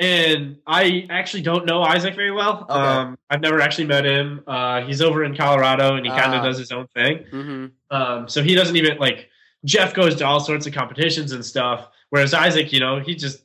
and 0.00 0.56
I 0.66 1.06
actually 1.10 1.42
don't 1.42 1.66
know 1.66 1.82
Isaac 1.82 2.14
very 2.16 2.30
well. 2.32 2.62
Okay. 2.68 2.72
Um, 2.72 3.18
I've 3.28 3.40
never 3.42 3.60
actually 3.60 3.86
met 3.86 4.04
him. 4.06 4.42
Uh, 4.46 4.80
he's 4.80 5.02
over 5.02 5.22
in 5.24 5.36
Colorado 5.36 5.94
and 5.96 6.04
he 6.06 6.10
kind 6.10 6.32
Ah. 6.34 6.38
of 6.38 6.42
does 6.44 6.58
his 6.58 6.72
own 6.72 6.86
thing. 6.94 7.18
Mm-hmm. 7.30 7.66
Um, 7.94 8.28
so 8.28 8.42
he 8.42 8.54
doesn't 8.54 8.74
even 8.76 8.96
like 8.98 9.28
Geoff 9.64 9.92
goes 9.94 10.14
to 10.16 10.24
all 10.26 10.40
sorts 10.40 10.66
of 10.66 10.72
competitions 10.72 11.32
and 11.32 11.44
stuff, 11.44 11.88
whereas 12.08 12.32
Isaac, 12.32 12.72
you 12.72 12.80
know, 12.80 12.98
he 12.98 13.14
just 13.14 13.44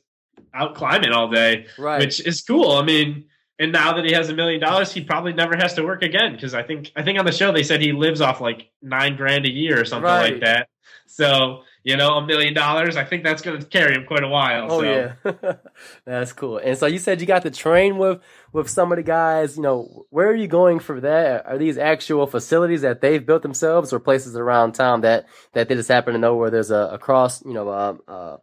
out 0.54 0.74
climbing 0.74 1.12
all 1.12 1.28
day, 1.28 1.66
Right. 1.78 2.00
which 2.00 2.26
is 2.26 2.40
cool. 2.40 2.72
I 2.72 2.82
mean, 2.82 3.26
and 3.58 3.70
now 3.70 3.92
that 3.92 4.04
he 4.06 4.12
has 4.12 4.30
a 4.30 4.34
million 4.34 4.58
dollars, 4.60 4.92
he 4.92 5.02
probably 5.04 5.34
never 5.34 5.56
has 5.56 5.74
to 5.74 5.82
work 5.82 6.02
again 6.02 6.32
because 6.32 6.54
I 6.54 6.62
think 6.62 6.90
I 6.96 7.02
think 7.02 7.18
on 7.18 7.26
the 7.26 7.32
show 7.32 7.52
they 7.52 7.62
said 7.62 7.82
he 7.82 7.92
lives 7.92 8.22
off 8.22 8.40
like 8.40 8.70
nine 8.80 9.16
grand 9.16 9.44
a 9.44 9.50
year 9.50 9.78
or 9.80 9.84
something 9.84 10.04
Right. 10.04 10.32
like 10.32 10.40
that. 10.42 10.68
So 11.06 11.62
you 11.86 11.96
know, 11.96 12.16
a 12.16 12.26
million 12.26 12.52
dollars, 12.52 12.96
I 12.96 13.04
think 13.04 13.22
that's 13.22 13.42
going 13.42 13.60
to 13.60 13.64
carry 13.64 13.94
him 13.94 14.06
quite 14.06 14.24
a 14.24 14.28
while. 14.28 14.66
oh 14.72 14.80
so. 14.80 15.14
yeah. 15.24 15.52
That's 16.04 16.32
cool. 16.32 16.58
And 16.58 16.76
so 16.76 16.86
you 16.86 16.98
said 16.98 17.20
you 17.20 17.28
got 17.28 17.42
to 17.42 17.50
train 17.52 17.96
with, 17.96 18.20
with 18.52 18.68
some 18.68 18.90
of 18.90 18.96
the 18.96 19.04
guys, 19.04 19.56
you 19.56 19.62
know, 19.62 20.04
where 20.10 20.28
are 20.28 20.34
you 20.34 20.48
going 20.48 20.80
for 20.80 21.00
that? 21.00 21.46
Are 21.46 21.56
these 21.56 21.78
actual 21.78 22.26
facilities 22.26 22.80
that 22.80 23.02
they've 23.02 23.24
built 23.24 23.42
themselves 23.42 23.92
or 23.92 24.00
places 24.00 24.34
around 24.34 24.72
town 24.72 25.02
that, 25.02 25.26
that 25.52 25.68
they 25.68 25.76
just 25.76 25.88
happen 25.88 26.14
to 26.14 26.18
know 26.18 26.34
where 26.34 26.50
there's 26.50 26.72
a, 26.72 26.90
a 26.94 26.98
cross, 26.98 27.44
you 27.44 27.54
know, 27.54 27.70
um, 27.70 28.00
uh, 28.08 28.38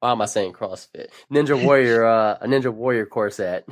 why 0.00 0.12
am 0.12 0.22
I 0.22 0.26
saying 0.26 0.54
CrossFit? 0.54 1.08
Ninja 1.30 1.62
Warrior, 1.66 2.02
uh, 2.02 2.38
a 2.40 2.46
Ninja 2.46 2.72
Warrior 2.72 3.04
course 3.04 3.40
at. 3.40 3.66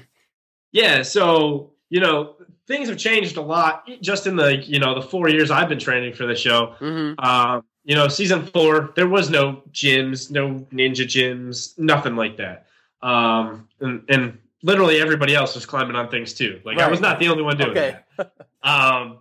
Yeah, 0.71 1.01
so 1.01 1.73
you 1.89 2.01
know 2.01 2.35
things 2.67 2.89
have 2.89 2.99
changed 2.99 3.37
a 3.37 3.43
lot 3.43 3.89
just 4.03 4.27
in 4.27 4.37
the 4.37 4.57
you 4.57 4.81
know 4.81 4.95
the 4.95 5.07
four 5.07 5.29
years 5.29 5.51
I've 5.51 5.69
been 5.69 5.79
training 5.79 6.13
for 6.13 6.27
the 6.27 6.35
show. 6.35 6.75
Mm-hmm. 6.81 7.25
Um, 7.25 7.63
you 7.85 7.95
know, 7.95 8.09
season 8.09 8.47
four, 8.47 8.93
there 8.97 9.09
was 9.09 9.31
no 9.31 9.63
gyms, 9.73 10.31
no 10.31 10.67
ninja 10.73 11.05
gyms, 11.05 11.79
nothing 11.79 12.17
like 12.17 12.37
that. 12.39 12.67
Um, 13.03 13.69
and, 13.81 14.03
and 14.09 14.39
literally 14.63 15.01
everybody 15.01 15.35
else 15.35 15.55
was 15.55 15.67
climbing 15.67 15.95
on 15.95 16.09
things 16.09 16.33
too. 16.33 16.61
Like 16.65 16.79
I 16.79 16.89
was 16.89 17.01
not 17.01 17.19
the 17.19 17.29
only 17.29 17.43
one 17.43 17.57
doing 17.57 17.71
Okay. 17.71 17.97
that. 18.17 18.33
Um, 18.63 19.19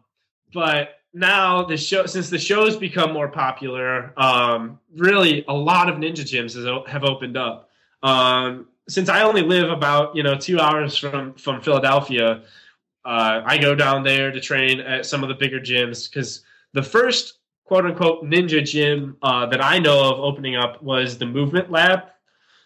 but 0.54 1.02
now 1.14 1.64
the 1.66 1.76
show, 1.76 2.06
since 2.06 2.30
the 2.30 2.38
show's 2.40 2.78
become 2.78 3.12
more 3.12 3.28
popular, 3.28 4.14
um, 4.18 4.80
really 4.96 5.44
a 5.50 5.54
lot 5.54 5.90
of 5.90 5.96
ninja 5.98 6.22
gyms 6.22 6.56
has, 6.56 6.66
have 6.92 7.04
opened 7.04 7.36
up. 7.36 7.70
Um, 8.02 8.68
since 8.88 9.10
I 9.10 9.24
only 9.24 9.42
live 9.42 9.70
about 9.70 10.16
you 10.16 10.24
know 10.24 10.36
two 10.36 10.60
hours 10.60 10.98
from 10.98 11.34
from 11.34 11.62
Philadelphia, 11.62 12.44
uh, 13.06 13.42
I 13.46 13.58
go 13.58 13.76
down 13.76 14.04
there 14.04 14.32
to 14.32 14.40
train 14.40 14.80
at 14.80 15.06
some 15.06 15.24
of 15.24 15.30
the 15.30 15.36
bigger 15.36 15.60
gyms 15.60 16.10
because 16.10 16.42
the 16.74 16.84
first 16.84 17.40
quote 17.74 17.86
unquote 17.88 18.24
ninja 18.24 18.64
gym 18.64 19.18
uh, 19.24 19.48
that 19.48 19.64
I 19.64 19.80
know 19.80 20.14
of 20.14 20.20
opening 20.20 20.56
up 20.56 20.84
was 20.84 21.18
the 21.18 21.26
Movement 21.26 21.72
Lab, 21.72 22.02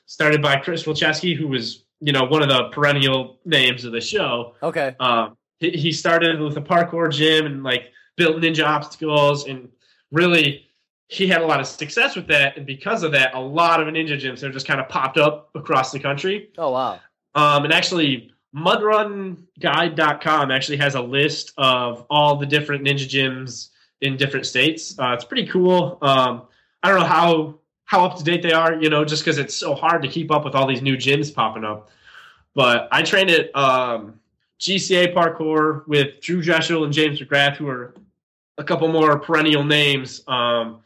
started 0.06 0.42
by 0.42 0.58
Chris 0.58 0.84
Wilczewski, 0.84 1.34
who 1.34 1.48
was 1.48 1.86
you 2.02 2.12
know 2.12 2.26
one 2.26 2.42
of 2.42 2.50
the 2.50 2.68
perennial 2.74 3.40
names 3.46 3.86
of 3.86 3.94
the 3.94 4.02
show. 4.02 4.56
Okay. 4.62 4.98
Um, 5.00 5.38
he, 5.62 5.70
he 5.70 5.92
started 5.94 6.42
with 6.42 6.58
a 6.58 6.62
parkour 6.62 7.10
gym 7.10 7.46
and 7.46 7.64
like 7.64 7.94
built 8.18 8.36
ninja 8.42 8.66
obstacles 8.66 9.48
and 9.48 9.70
really 10.12 10.66
he 11.08 11.26
had 11.26 11.42
a 11.42 11.46
lot 11.46 11.62
of 11.62 11.68
success 11.68 12.18
with 12.18 12.28
that, 12.28 12.58
and 12.58 12.66
because 12.66 13.04
of 13.04 13.14
that, 13.14 13.34
a 13.34 13.40
lot 13.40 13.80
of 13.80 13.88
ninja 13.88 14.20
gyms 14.20 14.42
have 14.42 14.52
just 14.52 14.68
kind 14.68 14.82
of 14.82 14.90
popped 14.90 15.18
up 15.18 15.52
across 15.56 15.94
the 15.94 16.00
country. 16.02 16.50
Oh 16.58 16.72
wow! 16.72 17.00
Um, 17.34 17.64
and 17.64 17.72
actually, 17.72 18.34
MudRunGuide.com 18.54 20.52
actually 20.52 20.78
has 20.80 20.96
a 20.96 21.02
list 21.02 21.54
of 21.58 22.06
all 22.10 22.36
the 22.36 22.46
different 22.46 22.84
ninja 22.84 23.08
gyms 23.08 23.70
in 24.02 24.18
different 24.18 24.46
states. 24.46 24.98
Uh, 25.00 25.14
it's 25.14 25.24
pretty 25.24 25.48
cool. 25.48 25.98
Um, 26.02 26.44
I 26.84 26.90
don't 26.90 27.00
know 27.00 27.06
how 27.06 27.60
how 27.86 28.06
up 28.06 28.18
to 28.18 28.24
date 28.24 28.44
they 28.44 28.52
are, 28.52 28.76
you 28.76 28.90
know, 28.90 29.06
just 29.06 29.24
because 29.24 29.38
it's 29.38 29.56
so 29.56 29.74
hard 29.74 30.02
to 30.02 30.10
keep 30.10 30.30
up 30.30 30.44
with 30.44 30.56
all 30.56 30.68
these 30.68 30.82
new 30.82 30.98
gyms 30.98 31.34
popping 31.34 31.64
up. 31.64 31.90
But 32.54 32.90
I 32.92 33.02
trained 33.02 33.32
at 33.32 33.56
um, 33.56 34.20
GCA 34.60 35.14
Parkour 35.14 35.88
with 35.88 36.20
Drew 36.20 36.42
Drechsel 36.42 36.84
and 36.84 36.92
James 36.92 37.22
McGrath, 37.22 37.56
who 37.56 37.68
are 37.70 37.94
a 38.58 38.64
couple 38.64 38.88
more 38.90 39.18
perennial 39.20 39.64
names 39.64 40.22
um, 40.28 40.82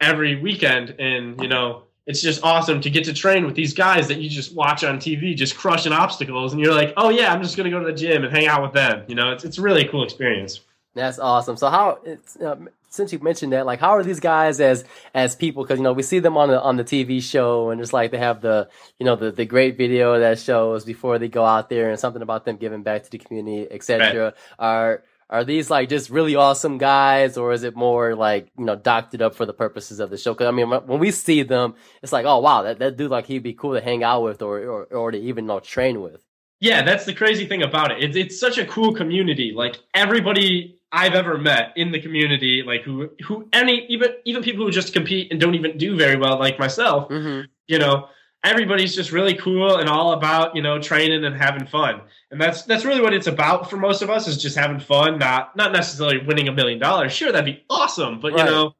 every 0.00 0.36
weekend, 0.36 0.96
and 0.98 1.40
you 1.40 1.48
know 1.48 1.84
it's 2.06 2.20
just 2.20 2.42
awesome 2.42 2.80
to 2.80 2.90
get 2.90 3.04
to 3.04 3.14
train 3.14 3.46
with 3.46 3.54
these 3.54 3.72
guys 3.72 4.08
that 4.08 4.20
you 4.20 4.28
just 4.28 4.54
watch 4.54 4.84
on 4.84 4.98
TV, 4.98 5.34
just 5.34 5.56
crushing 5.56 5.92
obstacles, 5.92 6.52
and 6.52 6.60
you're 6.60 6.74
like, 6.74 6.92
oh 6.96 7.10
yeah, 7.10 7.32
I'm 7.32 7.42
just 7.42 7.56
gonna 7.56 7.70
go 7.70 7.78
to 7.78 7.86
the 7.86 7.92
gym 7.92 8.24
and 8.24 8.34
hang 8.34 8.46
out 8.46 8.62
with 8.62 8.72
them. 8.72 9.04
You 9.06 9.14
know, 9.14 9.30
it's 9.30 9.44
it's 9.44 9.58
really 9.58 9.86
a 9.86 9.88
cool 9.88 10.02
experience. 10.04 10.60
That's 10.94 11.18
awesome. 11.18 11.56
So 11.56 11.70
how 11.70 11.98
it's, 12.04 12.36
uh, 12.36 12.56
since 12.88 13.12
you 13.12 13.18
mentioned 13.18 13.52
that, 13.52 13.66
like, 13.66 13.80
how 13.80 13.90
are 13.90 14.04
these 14.04 14.20
guys 14.20 14.60
as 14.60 14.84
as 15.12 15.34
people? 15.34 15.64
Because 15.64 15.78
you 15.78 15.82
know 15.82 15.92
we 15.92 16.02
see 16.02 16.20
them 16.20 16.36
on 16.36 16.48
the 16.48 16.60
on 16.60 16.76
the 16.76 16.84
TV 16.84 17.20
show, 17.20 17.70
and 17.70 17.80
it's 17.80 17.92
like 17.92 18.12
they 18.12 18.18
have 18.18 18.40
the 18.40 18.68
you 18.98 19.06
know 19.06 19.16
the 19.16 19.32
the 19.32 19.44
great 19.44 19.76
video 19.76 20.20
that 20.20 20.38
shows 20.38 20.84
before 20.84 21.18
they 21.18 21.28
go 21.28 21.44
out 21.44 21.68
there, 21.68 21.90
and 21.90 21.98
something 21.98 22.22
about 22.22 22.44
them 22.44 22.56
giving 22.56 22.82
back 22.82 23.02
to 23.02 23.10
the 23.10 23.18
community, 23.18 23.66
etc. 23.70 24.24
Right. 24.24 24.34
Are 24.58 25.04
are 25.30 25.44
these 25.44 25.70
like 25.70 25.88
just 25.88 26.10
really 26.10 26.36
awesome 26.36 26.78
guys, 26.78 27.36
or 27.36 27.52
is 27.52 27.64
it 27.64 27.74
more 27.74 28.14
like 28.14 28.52
you 28.56 28.64
know 28.64 28.76
doctored 28.76 29.22
up 29.22 29.34
for 29.34 29.46
the 29.46 29.52
purposes 29.52 29.98
of 29.98 30.10
the 30.10 30.16
show? 30.16 30.32
Because 30.32 30.46
I 30.46 30.52
mean, 30.52 30.70
when 30.70 31.00
we 31.00 31.10
see 31.10 31.42
them, 31.42 31.74
it's 32.02 32.12
like, 32.12 32.26
oh 32.26 32.38
wow, 32.38 32.62
that, 32.62 32.78
that 32.78 32.96
dude 32.96 33.10
like 33.10 33.26
he'd 33.26 33.42
be 33.42 33.54
cool 33.54 33.74
to 33.74 33.80
hang 33.80 34.04
out 34.04 34.22
with, 34.22 34.42
or 34.42 34.60
or, 34.60 34.84
or 34.84 35.10
to 35.10 35.18
even 35.18 35.46
know 35.46 35.58
train 35.58 36.00
with. 36.00 36.24
Yeah, 36.60 36.82
that's 36.82 37.04
the 37.04 37.12
crazy 37.12 37.46
thing 37.46 37.62
about 37.62 37.90
it. 37.90 38.04
It's 38.04 38.16
it's 38.16 38.38
such 38.38 38.58
a 38.58 38.64
cool 38.66 38.94
community. 38.94 39.52
Like 39.54 39.80
everybody 39.92 40.78
I've 40.94 41.14
ever 41.14 41.36
met 41.36 41.72
in 41.74 41.90
the 41.90 42.00
community, 42.00 42.62
like 42.64 42.82
who 42.82 43.10
who 43.24 43.48
any 43.52 43.84
even 43.86 44.10
even 44.24 44.44
people 44.44 44.64
who 44.64 44.70
just 44.70 44.92
compete 44.92 45.32
and 45.32 45.40
don't 45.40 45.56
even 45.56 45.76
do 45.76 45.96
very 45.96 46.16
well, 46.16 46.38
like 46.38 46.56
myself. 46.56 47.08
Mm-hmm. 47.08 47.46
You 47.66 47.78
know, 47.80 48.08
everybody's 48.44 48.94
just 48.94 49.10
really 49.10 49.34
cool 49.34 49.78
and 49.78 49.88
all 49.88 50.12
about 50.12 50.54
you 50.54 50.62
know 50.62 50.80
training 50.80 51.24
and 51.24 51.36
having 51.36 51.66
fun, 51.66 52.00
and 52.30 52.40
that's 52.40 52.62
that's 52.62 52.84
really 52.84 53.00
what 53.00 53.12
it's 53.12 53.26
about 53.26 53.68
for 53.68 53.76
most 53.76 54.02
of 54.02 54.08
us 54.08 54.28
is 54.28 54.40
just 54.40 54.56
having 54.56 54.78
fun, 54.78 55.18
not 55.18 55.56
not 55.56 55.72
necessarily 55.72 56.24
winning 56.24 56.46
a 56.46 56.52
million 56.52 56.78
dollars. 56.78 57.12
Sure, 57.12 57.32
that'd 57.32 57.44
be 57.44 57.64
awesome, 57.68 58.20
but 58.20 58.32
right. 58.32 58.44
you 58.44 58.50
know. 58.50 58.76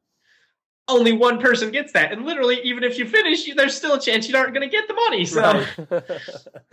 Only 0.87 1.13
one 1.13 1.39
person 1.39 1.71
gets 1.71 1.93
that, 1.93 2.11
and 2.11 2.27
literally, 2.27 2.61
even 2.61 2.83
if 2.83 2.99
you 2.99 3.07
finish, 3.07 3.51
there's 3.55 3.75
still 3.75 3.95
a 3.95 3.99
chance 3.99 4.29
you 4.29 4.37
aren't 4.37 4.53
going 4.53 4.69
to 4.69 4.71
get 4.71 4.87
the 4.87 4.93
money. 4.93 5.25
So, 5.25 5.65
right. 5.89 6.21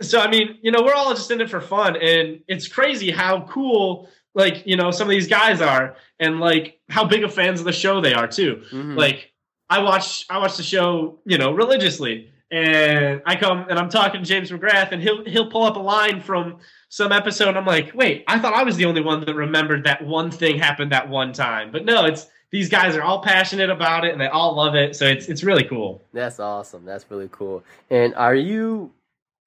so 0.03 0.19
I 0.19 0.29
mean, 0.29 0.59
you 0.61 0.69
know, 0.69 0.83
we're 0.83 0.93
all 0.93 1.15
just 1.15 1.31
in 1.31 1.41
it 1.41 1.49
for 1.49 1.59
fun, 1.59 1.95
and 1.95 2.41
it's 2.47 2.67
crazy 2.67 3.09
how 3.09 3.47
cool 3.49 4.07
like 4.33 4.65
you 4.65 4.75
know 4.75 4.91
some 4.91 5.07
of 5.07 5.11
these 5.11 5.27
guys 5.27 5.61
are 5.61 5.95
and 6.19 6.39
like 6.39 6.79
how 6.89 7.05
big 7.05 7.23
of 7.23 7.33
fans 7.33 7.59
of 7.59 7.65
the 7.65 7.71
show 7.71 8.01
they 8.01 8.13
are 8.13 8.27
too. 8.27 8.63
Mm-hmm. 8.71 8.95
like 8.95 9.31
i 9.69 9.79
watch 9.79 10.25
i 10.29 10.37
watch 10.37 10.57
the 10.57 10.63
show 10.63 11.19
you 11.25 11.37
know 11.37 11.51
religiously. 11.53 12.29
And 12.51 13.21
i 13.25 13.35
come 13.35 13.65
and 13.67 13.79
i'm 13.79 13.89
talking 13.89 14.21
to 14.21 14.27
james 14.27 14.51
mcgrath 14.51 14.91
and 14.91 15.01
he'll 15.01 15.25
he'll 15.25 15.49
pull 15.49 15.63
up 15.63 15.75
a 15.75 15.79
line 15.79 16.21
from 16.21 16.57
some 16.89 17.11
episode 17.11 17.49
and 17.49 17.57
i'm 17.57 17.65
like 17.65 17.95
wait 17.95 18.23
i 18.27 18.37
thought 18.37 18.53
i 18.53 18.61
was 18.61 18.75
the 18.75 18.85
only 18.85 19.01
one 19.01 19.25
that 19.25 19.33
remembered 19.33 19.85
that 19.85 20.05
one 20.05 20.29
thing 20.29 20.59
happened 20.59 20.91
that 20.91 21.09
one 21.09 21.33
time. 21.33 21.71
But 21.71 21.85
no 21.85 22.05
it's 22.05 22.27
these 22.51 22.69
guys 22.69 22.95
are 22.95 23.01
all 23.01 23.23
passionate 23.23 23.71
about 23.71 24.05
it 24.05 24.11
and 24.11 24.21
they 24.21 24.27
all 24.27 24.55
love 24.55 24.75
it. 24.75 24.95
So 24.95 25.07
it's 25.07 25.27
it's 25.27 25.43
really 25.43 25.63
cool. 25.63 26.03
That's 26.13 26.39
awesome. 26.39 26.85
That's 26.85 27.09
really 27.09 27.29
cool. 27.31 27.63
And 27.89 28.13
are 28.13 28.35
you 28.35 28.91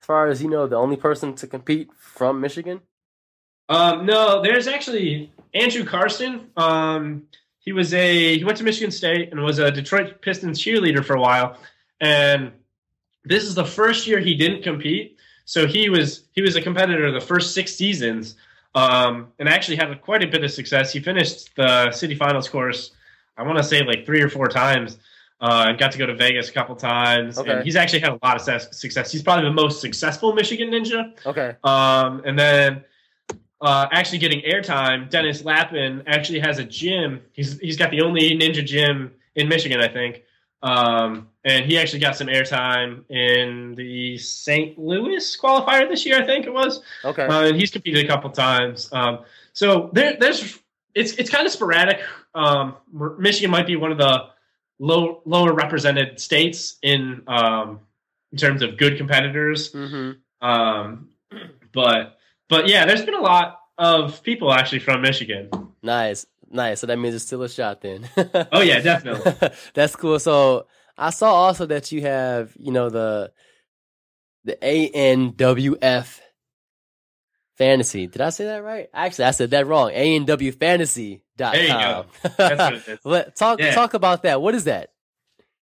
as 0.03 0.07
far 0.07 0.27
as 0.27 0.43
you 0.43 0.49
know 0.51 0.67
the 0.67 0.77
only 0.77 0.97
person 0.97 1.35
to 1.35 1.47
compete 1.47 1.91
from 1.97 2.41
michigan 2.41 2.81
um, 3.69 4.07
no, 4.07 4.43
there's 4.43 4.67
actually 4.67 5.33
Andrew 5.55 5.85
Karsten. 5.85 6.51
Um, 6.57 7.27
he 7.59 7.73
was 7.73 7.93
a 7.95 8.39
he 8.39 8.45
went 8.45 8.59
to 8.59 8.65
Michigan 8.65 8.91
State 8.91 9.33
and 9.33 9.43
was 9.43 9.59
a 9.59 9.71
Detroit 9.71 10.21
Pistons 10.23 10.61
cheerleader 10.61 11.05
for 11.05 11.17
a 11.17 11.21
while. 11.21 11.59
And 12.01 12.53
this 13.25 13.45
is 13.45 13.55
the 13.55 13.65
first 13.65 14.07
year 14.07 14.21
he 14.21 14.35
didn't 14.35 14.63
compete. 14.63 15.19
So 15.45 15.67
he 15.67 15.89
was 15.89 16.25
he 16.33 16.43
was 16.43 16.57
a 16.57 16.63
competitor 16.63 17.11
the 17.11 17.21
first 17.21 17.55
six 17.55 17.75
seasons, 17.75 18.37
um, 18.75 19.29
and 19.39 19.49
actually 19.49 19.77
had 19.77 20.01
quite 20.01 20.23
a 20.23 20.27
bit 20.27 20.45
of 20.45 20.51
success. 20.51 20.93
He 20.93 21.01
finished 21.01 21.55
the 21.57 21.91
city 21.93 22.15
finals 22.15 22.49
course, 22.49 22.93
I 23.37 23.43
want 23.43 23.59
to 23.59 23.65
say 23.65 23.83
like 23.83 24.07
three 24.07 24.23
or 24.23 24.29
four 24.29 24.49
times. 24.49 24.99
Uh, 25.39 25.73
got 25.73 25.93
to 25.93 25.99
go 25.99 26.07
to 26.07 26.15
Vegas 26.15 26.49
a 26.49 26.53
couple 26.53 26.75
times, 26.75 27.39
okay. 27.39 27.53
and 27.53 27.63
he's 27.63 27.77
actually 27.77 27.99
had 27.99 28.13
a 28.13 28.19
lot 28.23 28.37
of 28.37 28.63
success. 28.75 29.13
He's 29.13 29.23
probably 29.23 29.45
the 29.45 29.53
most 29.53 29.83
successful 29.83 30.33
Michigan 30.33 30.71
ninja. 30.71 31.13
Okay. 31.27 31.55
Um, 31.63 32.23
and 32.25 32.39
then 32.39 32.85
uh, 33.61 33.87
actually 33.91 34.19
getting 34.19 34.43
airtime, 34.43 35.09
Dennis 35.09 35.45
Lappin 35.45 36.03
actually 36.07 36.41
has 36.41 36.59
a 36.59 36.65
gym. 36.65 37.23
He's 37.33 37.59
he's 37.59 37.77
got 37.77 37.91
the 37.91 38.03
only 38.03 38.37
ninja 38.39 38.65
gym 38.65 39.13
in 39.35 39.49
Michigan, 39.49 39.81
I 39.81 39.89
think. 39.89 40.23
Um, 40.63 41.29
and 41.45 41.65
he 41.65 41.79
actually 41.79 42.01
got 42.01 42.17
some 42.17 42.27
airtime 42.27 43.09
in 43.11 43.75
the 43.77 44.19
St. 44.19 44.79
Louis 44.79 45.37
qualifier 45.37 45.89
this 45.89 46.05
year, 46.05 46.21
I 46.21 46.27
think 46.27 46.47
it 46.47 46.53
was. 46.53 46.83
Okay. 47.05 47.25
Uh, 47.25 47.45
and 47.45 47.57
he's 47.57 47.71
competed 47.71 48.05
a 48.05 48.09
couple 48.09 48.31
times. 48.31 48.89
Um, 48.93 49.21
so 49.53 49.91
there, 49.93 50.17
there's 50.19 50.59
it's 50.95 51.13
it's 51.13 51.31
kind 51.31 51.47
of 51.47 51.53
sporadic. 51.53 52.01
Um, 52.35 52.77
Michigan 53.19 53.51
might 53.51 53.67
be 53.67 53.77
one 53.77 53.93
of 53.93 53.99
the 53.99 54.25
low 54.79 55.23
lower 55.25 55.53
represented 55.53 56.21
states 56.21 56.77
in 56.83 57.23
um, 57.27 57.81
in 58.33 58.39
terms 58.39 58.63
of 58.63 58.77
good 58.77 58.97
competitors. 58.97 59.73
Mm-hmm. 59.73 60.47
Um, 60.47 61.09
but 61.73 62.16
but 62.49 62.69
yeah, 62.69 62.87
there's 62.87 63.05
been 63.05 63.15
a 63.15 63.21
lot 63.21 63.61
of 63.79 64.23
people 64.23 64.53
actually 64.53 64.79
from 64.81 65.03
Michigan. 65.03 65.51
Nice, 65.83 66.27
nice. 66.51 66.81
So 66.81 66.87
that 66.87 66.99
means 66.99 67.15
it's 67.15 67.25
still 67.25 67.43
a 67.43 67.49
shot 67.49 67.81
then. 67.81 68.09
oh 68.53 68.61
yeah, 68.61 68.81
definitely. 68.81 69.51
That's 69.75 69.97
cool. 69.97 70.19
So 70.19 70.67
I 70.97 71.11
saw 71.11 71.33
also 71.33 71.67
that 71.67 71.93
you 71.93 72.03
have, 72.03 72.53
you 72.59 72.73
know, 72.73 72.91
the 72.91 73.33
the 74.45 74.57
ANWF 74.63 76.21
fantasy. 77.57 78.07
Did 78.07 78.21
I 78.21 78.31
say 78.31 78.45
that 78.45 78.63
right? 78.63 78.89
Actually, 78.95 79.27
I 79.27 79.31
said 79.33 79.51
that 79.51 79.67
wrong. 79.67 79.91
ANWfantasy.com. 79.91 81.53
There 81.53 81.63
you 81.63 81.69
go. 81.69 82.07
That's 82.37 82.59
what 82.59 82.75
it 82.75 82.89
is. 82.89 82.99
Let, 83.05 83.37
talk 83.37 83.61
yeah. 83.61 83.75
talk 83.75 83.95
about 83.95 84.23
that. 84.23 84.41
What 84.41 84.55
is 84.55 84.65
that? 84.65 84.91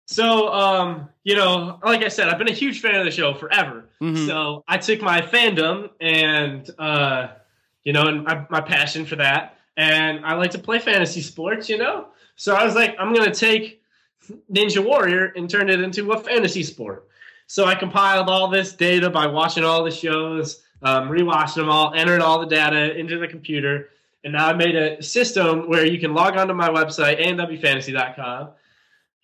So, 0.06 0.48
um, 0.52 1.08
you 1.24 1.34
know, 1.34 1.80
like 1.84 2.02
I 2.02 2.08
said, 2.08 2.28
I've 2.28 2.38
been 2.38 2.48
a 2.48 2.54
huge 2.54 2.80
fan 2.80 2.94
of 2.94 3.04
the 3.04 3.10
show 3.10 3.34
forever. 3.34 3.86
Mm-hmm. 4.00 4.26
So 4.26 4.64
I 4.68 4.78
took 4.78 5.02
my 5.02 5.20
fandom 5.20 5.90
and, 6.00 6.68
uh, 6.78 7.28
you 7.82 7.92
know, 7.92 8.06
and 8.06 8.22
my, 8.22 8.46
my 8.48 8.60
passion 8.60 9.04
for 9.04 9.16
that. 9.16 9.58
And 9.76 10.24
I 10.24 10.34
like 10.34 10.52
to 10.52 10.60
play 10.60 10.78
fantasy 10.78 11.20
sports, 11.22 11.68
you 11.68 11.76
know? 11.76 12.06
So 12.36 12.54
I 12.54 12.64
was 12.64 12.76
like, 12.76 12.94
I'm 13.00 13.12
going 13.12 13.30
to 13.30 13.38
take 13.38 13.82
Ninja 14.50 14.82
Warrior 14.84 15.32
and 15.34 15.50
turn 15.50 15.68
it 15.68 15.80
into 15.80 16.12
a 16.12 16.20
fantasy 16.20 16.62
sport. 16.62 17.08
So 17.48 17.64
I 17.64 17.74
compiled 17.74 18.28
all 18.28 18.48
this 18.48 18.72
data 18.72 19.10
by 19.10 19.26
watching 19.26 19.64
all 19.64 19.82
the 19.82 19.90
shows, 19.90 20.62
um, 20.82 21.08
rewatching 21.08 21.56
them 21.56 21.68
all, 21.68 21.92
entered 21.94 22.20
all 22.20 22.38
the 22.38 22.46
data 22.46 22.96
into 22.96 23.18
the 23.18 23.26
computer. 23.26 23.90
And 24.22 24.34
now 24.34 24.46
I 24.46 24.52
made 24.52 24.76
a 24.76 25.02
system 25.02 25.68
where 25.68 25.84
you 25.84 25.98
can 25.98 26.14
log 26.14 26.36
onto 26.36 26.54
my 26.54 26.68
website, 26.68 27.20
anwfantasy.com 27.20 28.50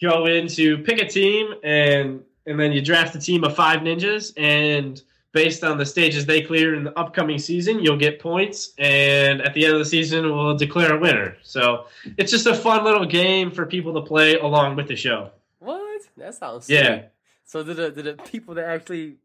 go 0.03 0.27
into 0.27 0.79
pick 0.79 1.01
a 1.01 1.09
team 1.09 1.55
and 1.63 2.23
and 2.45 2.59
then 2.59 2.73
you 2.73 2.83
draft 2.83 3.15
a 3.15 3.21
team 3.21 3.45
of 3.45 3.55
five 3.55 3.81
ninjas 3.81 4.33
and 4.37 5.03
based 5.31 5.65
on 5.65 5.79
the 5.79 5.87
stages 5.87 6.27
they 6.27 6.43
clear 6.43 6.75
in 6.75 6.85
the 6.85 6.99
upcoming 6.99 7.39
season 7.39 7.81
you'll 7.81 7.97
get 7.97 8.21
points 8.21 8.73
and 8.79 9.41
at 9.41 9.55
the 9.55 9.65
end 9.65 9.73
of 9.73 9.79
the 9.79 9.85
season 9.85 10.25
we'll 10.25 10.57
declare 10.57 10.95
a 10.95 10.99
winner. 10.99 11.37
So 11.43 11.87
it's 12.19 12.31
just 12.31 12.47
a 12.47 12.55
fun 12.55 12.85
little 12.85 13.07
game 13.07 13.51
for 13.51 13.65
people 13.65 13.95
to 13.95 14.03
play 14.03 14.39
along 14.39 14.77
with 14.77 14.89
the 14.89 14.97
show. 14.97 15.31
What? 15.61 16.03
That 16.17 16.35
sounds 16.35 16.69
yeah. 16.69 17.05
so 17.45 17.63
did 17.63 17.77
the, 17.77 17.91
did 17.91 18.05
the 18.05 18.23
people 18.25 18.57
that 18.57 18.67
actually 18.67 19.17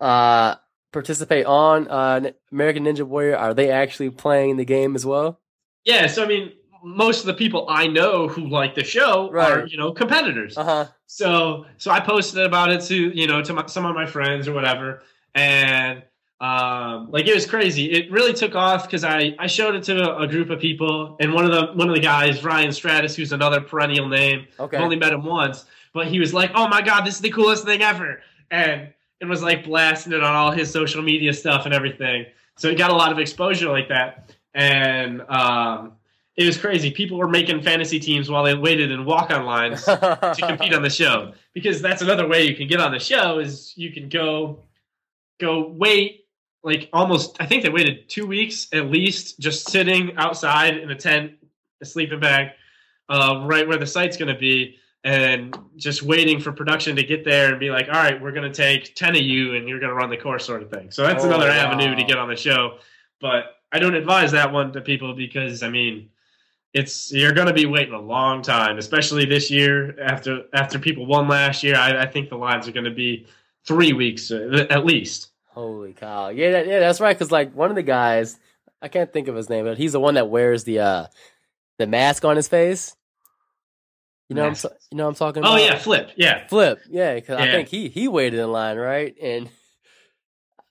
uh 0.00 0.54
participate 0.92 1.44
on 1.44 1.88
uh 1.88 2.30
american 2.52 2.84
ninja 2.84 3.02
warrior 3.02 3.36
are 3.36 3.52
they 3.52 3.70
actually 3.70 4.10
playing 4.10 4.58
the 4.58 4.64
game 4.64 4.94
as 4.94 5.04
well? 5.06 5.40
Yeah 5.84 6.06
so 6.06 6.22
i 6.22 6.28
mean 6.28 6.52
most 6.82 7.20
of 7.20 7.26
the 7.26 7.34
people 7.34 7.66
I 7.68 7.86
know 7.86 8.28
who 8.28 8.48
like 8.48 8.74
the 8.74 8.84
show 8.84 9.30
right. 9.30 9.50
are, 9.50 9.66
you 9.66 9.76
know, 9.76 9.92
competitors. 9.92 10.56
Uh-huh. 10.56 10.86
So, 11.06 11.66
so 11.76 11.90
I 11.90 12.00
posted 12.00 12.44
about 12.44 12.70
it 12.70 12.82
to, 12.82 12.96
you 12.96 13.26
know, 13.26 13.42
to 13.42 13.52
my, 13.52 13.66
some 13.66 13.84
of 13.84 13.94
my 13.94 14.06
friends 14.06 14.48
or 14.48 14.52
whatever. 14.52 15.02
And, 15.34 16.02
um, 16.40 17.10
like 17.10 17.26
it 17.26 17.34
was 17.34 17.46
crazy. 17.46 17.90
It 17.90 18.10
really 18.12 18.32
took 18.32 18.54
off 18.54 18.84
because 18.84 19.02
I, 19.02 19.34
I 19.38 19.48
showed 19.48 19.74
it 19.74 19.82
to 19.84 20.08
a, 20.08 20.22
a, 20.22 20.28
group 20.28 20.50
of 20.50 20.60
people 20.60 21.16
and 21.18 21.32
one 21.32 21.44
of 21.44 21.50
the, 21.50 21.72
one 21.72 21.88
of 21.88 21.94
the 21.96 22.00
guys, 22.00 22.44
Ryan 22.44 22.70
Stratis, 22.70 23.16
who's 23.16 23.32
another 23.32 23.60
perennial 23.60 24.08
name. 24.08 24.46
Okay. 24.60 24.76
I've 24.76 24.84
only 24.84 24.96
met 24.96 25.12
him 25.12 25.24
once, 25.24 25.64
but 25.92 26.06
he 26.06 26.20
was 26.20 26.32
like, 26.32 26.52
oh 26.54 26.68
my 26.68 26.80
God, 26.80 27.04
this 27.04 27.16
is 27.16 27.20
the 27.20 27.30
coolest 27.30 27.64
thing 27.64 27.82
ever. 27.82 28.20
And 28.52 28.92
it 29.20 29.24
was 29.24 29.42
like 29.42 29.64
blasting 29.64 30.12
it 30.12 30.22
on 30.22 30.34
all 30.34 30.52
his 30.52 30.70
social 30.70 31.02
media 31.02 31.32
stuff 31.32 31.64
and 31.64 31.74
everything. 31.74 32.26
So 32.56 32.68
it 32.68 32.78
got 32.78 32.90
a 32.90 32.94
lot 32.94 33.10
of 33.10 33.18
exposure 33.18 33.70
like 33.70 33.88
that. 33.88 34.32
And, 34.54 35.22
um, 35.22 35.94
it 36.38 36.46
was 36.46 36.56
crazy. 36.56 36.92
People 36.92 37.18
were 37.18 37.26
making 37.28 37.60
fantasy 37.62 37.98
teams 37.98 38.30
while 38.30 38.44
they 38.44 38.54
waited 38.54 38.92
in 38.92 39.04
walk 39.04 39.30
on 39.32 39.44
lines 39.44 39.84
to 39.84 40.34
compete 40.38 40.72
on 40.72 40.82
the 40.82 40.88
show 40.90 41.32
because 41.52 41.82
that's 41.82 42.00
another 42.00 42.28
way 42.28 42.44
you 42.44 42.54
can 42.54 42.68
get 42.68 42.78
on 42.80 42.92
the 42.92 42.98
show 43.00 43.40
is 43.40 43.72
you 43.76 43.90
can 43.92 44.08
go 44.08 44.60
go 45.40 45.68
wait 45.76 46.26
like 46.62 46.88
almost 46.92 47.36
I 47.40 47.46
think 47.46 47.64
they 47.64 47.68
waited 47.70 48.08
two 48.08 48.24
weeks 48.26 48.68
at 48.72 48.86
least 48.86 49.40
just 49.40 49.68
sitting 49.68 50.16
outside 50.16 50.76
in 50.76 50.90
a 50.92 50.94
tent, 50.96 51.32
a 51.80 51.84
sleeping 51.84 52.20
bag, 52.20 52.50
uh, 53.08 53.42
right 53.44 53.66
where 53.66 53.78
the 53.78 53.86
site's 53.86 54.16
going 54.16 54.32
to 54.32 54.38
be, 54.38 54.76
and 55.02 55.56
just 55.76 56.02
waiting 56.04 56.38
for 56.40 56.52
production 56.52 56.94
to 56.96 57.02
get 57.02 57.24
there 57.24 57.50
and 57.50 57.58
be 57.58 57.70
like, 57.70 57.86
all 57.88 57.94
right, 57.94 58.20
we're 58.22 58.32
going 58.32 58.50
to 58.50 58.56
take 58.56 58.94
ten 58.94 59.16
of 59.16 59.22
you 59.22 59.56
and 59.56 59.68
you're 59.68 59.80
going 59.80 59.90
to 59.90 59.94
run 59.96 60.08
the 60.10 60.16
course, 60.16 60.44
sort 60.44 60.62
of 60.62 60.70
thing. 60.70 60.92
So 60.92 61.02
that's 61.02 61.24
Oh, 61.24 61.26
another 61.28 61.48
wow. 61.48 61.72
avenue 61.72 61.96
to 61.96 62.04
get 62.04 62.16
on 62.18 62.28
the 62.28 62.36
show, 62.36 62.78
but 63.20 63.56
I 63.72 63.80
don't 63.80 63.94
advise 63.94 64.30
that 64.32 64.52
one 64.52 64.72
to 64.74 64.80
people 64.80 65.14
because 65.14 65.64
I 65.64 65.68
mean. 65.70 66.10
It's 66.74 67.10
you're 67.12 67.32
going 67.32 67.46
to 67.48 67.54
be 67.54 67.66
waiting 67.66 67.94
a 67.94 68.00
long 68.00 68.42
time, 68.42 68.78
especially 68.78 69.24
this 69.24 69.50
year 69.50 69.98
after 70.00 70.42
after 70.52 70.78
people 70.78 71.06
won 71.06 71.26
last 71.28 71.62
year. 71.62 71.76
I, 71.76 72.02
I 72.02 72.06
think 72.06 72.28
the 72.28 72.36
lines 72.36 72.68
are 72.68 72.72
going 72.72 72.84
to 72.84 72.90
be 72.90 73.26
three 73.66 73.92
weeks 73.92 74.30
uh, 74.30 74.66
at 74.70 74.84
least. 74.84 75.30
Holy 75.46 75.92
cow! 75.94 76.28
Yeah, 76.28 76.52
that, 76.52 76.66
yeah, 76.66 76.78
that's 76.78 77.00
right. 77.00 77.16
Because 77.16 77.32
like 77.32 77.54
one 77.54 77.70
of 77.70 77.76
the 77.76 77.82
guys, 77.82 78.38
I 78.82 78.88
can't 78.88 79.12
think 79.12 79.28
of 79.28 79.34
his 79.34 79.48
name, 79.48 79.64
but 79.64 79.78
he's 79.78 79.92
the 79.92 80.00
one 80.00 80.14
that 80.14 80.28
wears 80.28 80.64
the 80.64 80.80
uh 80.80 81.06
the 81.78 81.86
mask 81.86 82.24
on 82.24 82.36
his 82.36 82.48
face. 82.48 82.94
You 84.28 84.36
know, 84.36 84.46
I'm 84.46 84.54
you 84.90 84.98
know 84.98 85.08
I'm 85.08 85.14
talking 85.14 85.42
Oh 85.44 85.54
about. 85.54 85.64
yeah, 85.64 85.78
flip. 85.78 86.10
Yeah, 86.16 86.46
Flip. 86.48 86.78
Yeah, 86.90 87.14
because 87.14 87.40
I 87.40 87.46
think 87.50 87.68
he 87.68 87.88
he 87.88 88.08
waited 88.08 88.38
in 88.40 88.52
line, 88.52 88.76
right? 88.76 89.14
And 89.22 89.48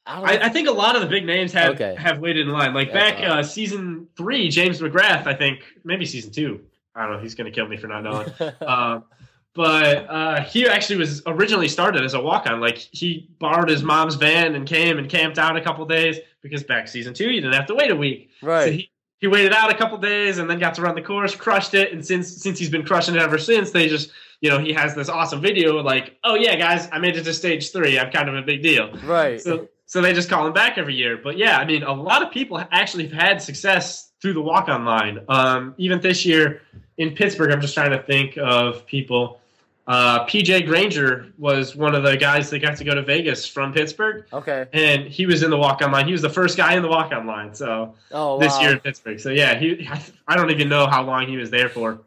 I 0.07 0.15
don't. 0.19 0.29
I, 0.43 0.45
I 0.45 0.49
think 0.49 0.67
a 0.67 0.71
lot 0.71 0.95
of 0.95 1.01
the 1.01 1.07
big 1.07 1.25
names 1.25 1.51
have 1.53 1.73
Okay. 1.75 1.95
have 1.97 2.19
waited 2.19 2.47
in 2.47 2.53
line. 2.53 2.73
Like 2.73 2.93
That's 2.93 3.19
back 3.19 3.29
uh, 3.29 3.43
season 3.43 4.07
three, 4.15 4.49
James 4.49 4.79
McGrath. 4.79 5.27
I 5.27 5.33
think 5.33 5.59
maybe 5.83 6.05
season 6.05 6.31
two. 6.31 6.61
I 6.95 7.03
don't 7.03 7.13
know. 7.13 7.19
He's 7.19 7.35
going 7.35 7.45
to 7.45 7.55
kill 7.55 7.67
me 7.67 7.77
for 7.77 7.87
not 7.87 8.03
knowing. 8.03 8.29
uh, 8.61 9.01
but 9.53 10.09
uh, 10.09 10.41
he 10.43 10.67
actually 10.67 10.97
was 10.97 11.21
originally 11.25 11.67
started 11.67 12.03
as 12.03 12.13
a 12.13 12.21
walk 12.21 12.47
on. 12.47 12.59
Like 12.61 12.77
he 12.77 13.29
borrowed 13.39 13.69
his 13.69 13.83
mom's 13.83 14.15
van 14.15 14.55
and 14.55 14.67
came 14.67 14.97
and 14.97 15.09
camped 15.09 15.37
out 15.37 15.57
a 15.57 15.61
couple 15.61 15.85
days 15.85 16.17
because 16.41 16.63
back 16.63 16.87
season 16.87 17.13
two, 17.13 17.29
you 17.29 17.41
didn't 17.41 17.53
have 17.55 17.65
to 17.67 17.75
wait 17.75 17.91
a 17.91 17.95
week. 17.95 18.29
So 18.41 18.47
right. 18.47 18.73
he, 18.73 18.91
he 19.19 19.27
waited 19.27 19.51
out 19.53 19.71
a 19.71 19.75
couple 19.75 19.97
days 19.97 20.37
and 20.37 20.49
then 20.49 20.59
got 20.59 20.75
to 20.75 20.81
run 20.81 20.95
the 20.95 21.01
course, 21.01 21.35
crushed 21.35 21.73
it, 21.73 21.91
and 21.91 22.05
since 22.05 22.41
since 22.41 22.59
he's 22.59 22.69
been 22.69 22.85
crushing 22.85 23.15
it 23.15 23.21
ever 23.21 23.37
since, 23.39 23.71
they 23.71 23.87
just 23.89 24.11
you 24.41 24.49
know 24.51 24.59
he 24.59 24.71
has 24.73 24.93
this 24.95 25.09
awesome 25.09 25.41
video 25.41 25.81
like, 25.81 26.17
oh 26.23 26.35
yeah, 26.35 26.55
guys, 26.55 26.87
I 26.91 26.99
made 26.99 27.17
it 27.17 27.23
to 27.23 27.33
stage 27.33 27.71
three. 27.71 27.97
I'm 27.99 28.11
kind 28.11 28.29
of 28.29 28.35
a 28.35 28.43
big 28.43 28.61
deal. 28.61 28.91
right. 29.03 29.41
So 29.41 29.67
so 29.87 30.01
they 30.01 30.13
just 30.13 30.29
call 30.29 30.45
him 30.45 30.53
back 30.53 30.77
every 30.77 30.95
year. 30.95 31.17
But 31.17 31.37
yeah, 31.37 31.57
I 31.57 31.65
mean, 31.65 31.81
a 31.81 31.93
lot 31.93 32.21
of 32.21 32.31
people 32.31 32.61
actually 32.71 33.07
have 33.07 33.13
had 33.13 33.41
success 33.41 34.11
through 34.21 34.33
the 34.33 34.41
walk 34.41 34.67
on 34.67 34.83
line. 34.85 35.19
Um, 35.29 35.73
even 35.77 36.01
this 36.01 36.25
year 36.25 36.61
in 36.97 37.15
Pittsburgh, 37.15 37.51
I'm 37.51 37.61
just 37.61 37.73
trying 37.73 37.91
to 37.91 38.03
think 38.03 38.37
of 38.37 38.85
people. 38.85 39.39
Uh, 39.87 40.25
PJ 40.25 40.67
Granger 40.67 41.31
was 41.37 41.73
one 41.73 41.95
of 41.95 42.03
the 42.03 42.17
guys 42.17 42.49
that 42.49 42.59
got 42.59 42.75
to 42.75 42.83
go 42.83 42.93
to 42.93 43.01
Vegas 43.01 43.47
from 43.47 43.71
Pittsburgh, 43.71 44.25
okay. 44.33 44.65
and 44.73 45.07
he 45.07 45.25
was 45.25 45.43
in 45.43 45.49
the 45.49 45.55
walk 45.55 45.81
on 45.81 45.93
line. 45.93 46.05
He 46.05 46.11
was 46.11 46.21
the 46.21 46.29
first 46.29 46.57
guy 46.57 46.75
in 46.75 46.81
the 46.81 46.89
walk 46.89 47.13
on 47.13 47.25
line. 47.25 47.55
So 47.55 47.95
Oh 48.11 48.37
this 48.37 48.51
wow. 48.55 48.61
year 48.61 48.71
in 48.73 48.79
Pittsburgh. 48.79 49.17
So 49.21 49.29
yeah, 49.29 49.57
he 49.57 49.89
I 50.27 50.35
don't 50.35 50.51
even 50.51 50.67
know 50.67 50.87
how 50.87 51.03
long 51.03 51.25
he 51.29 51.37
was 51.37 51.49
there 51.49 51.69
for. 51.69 52.01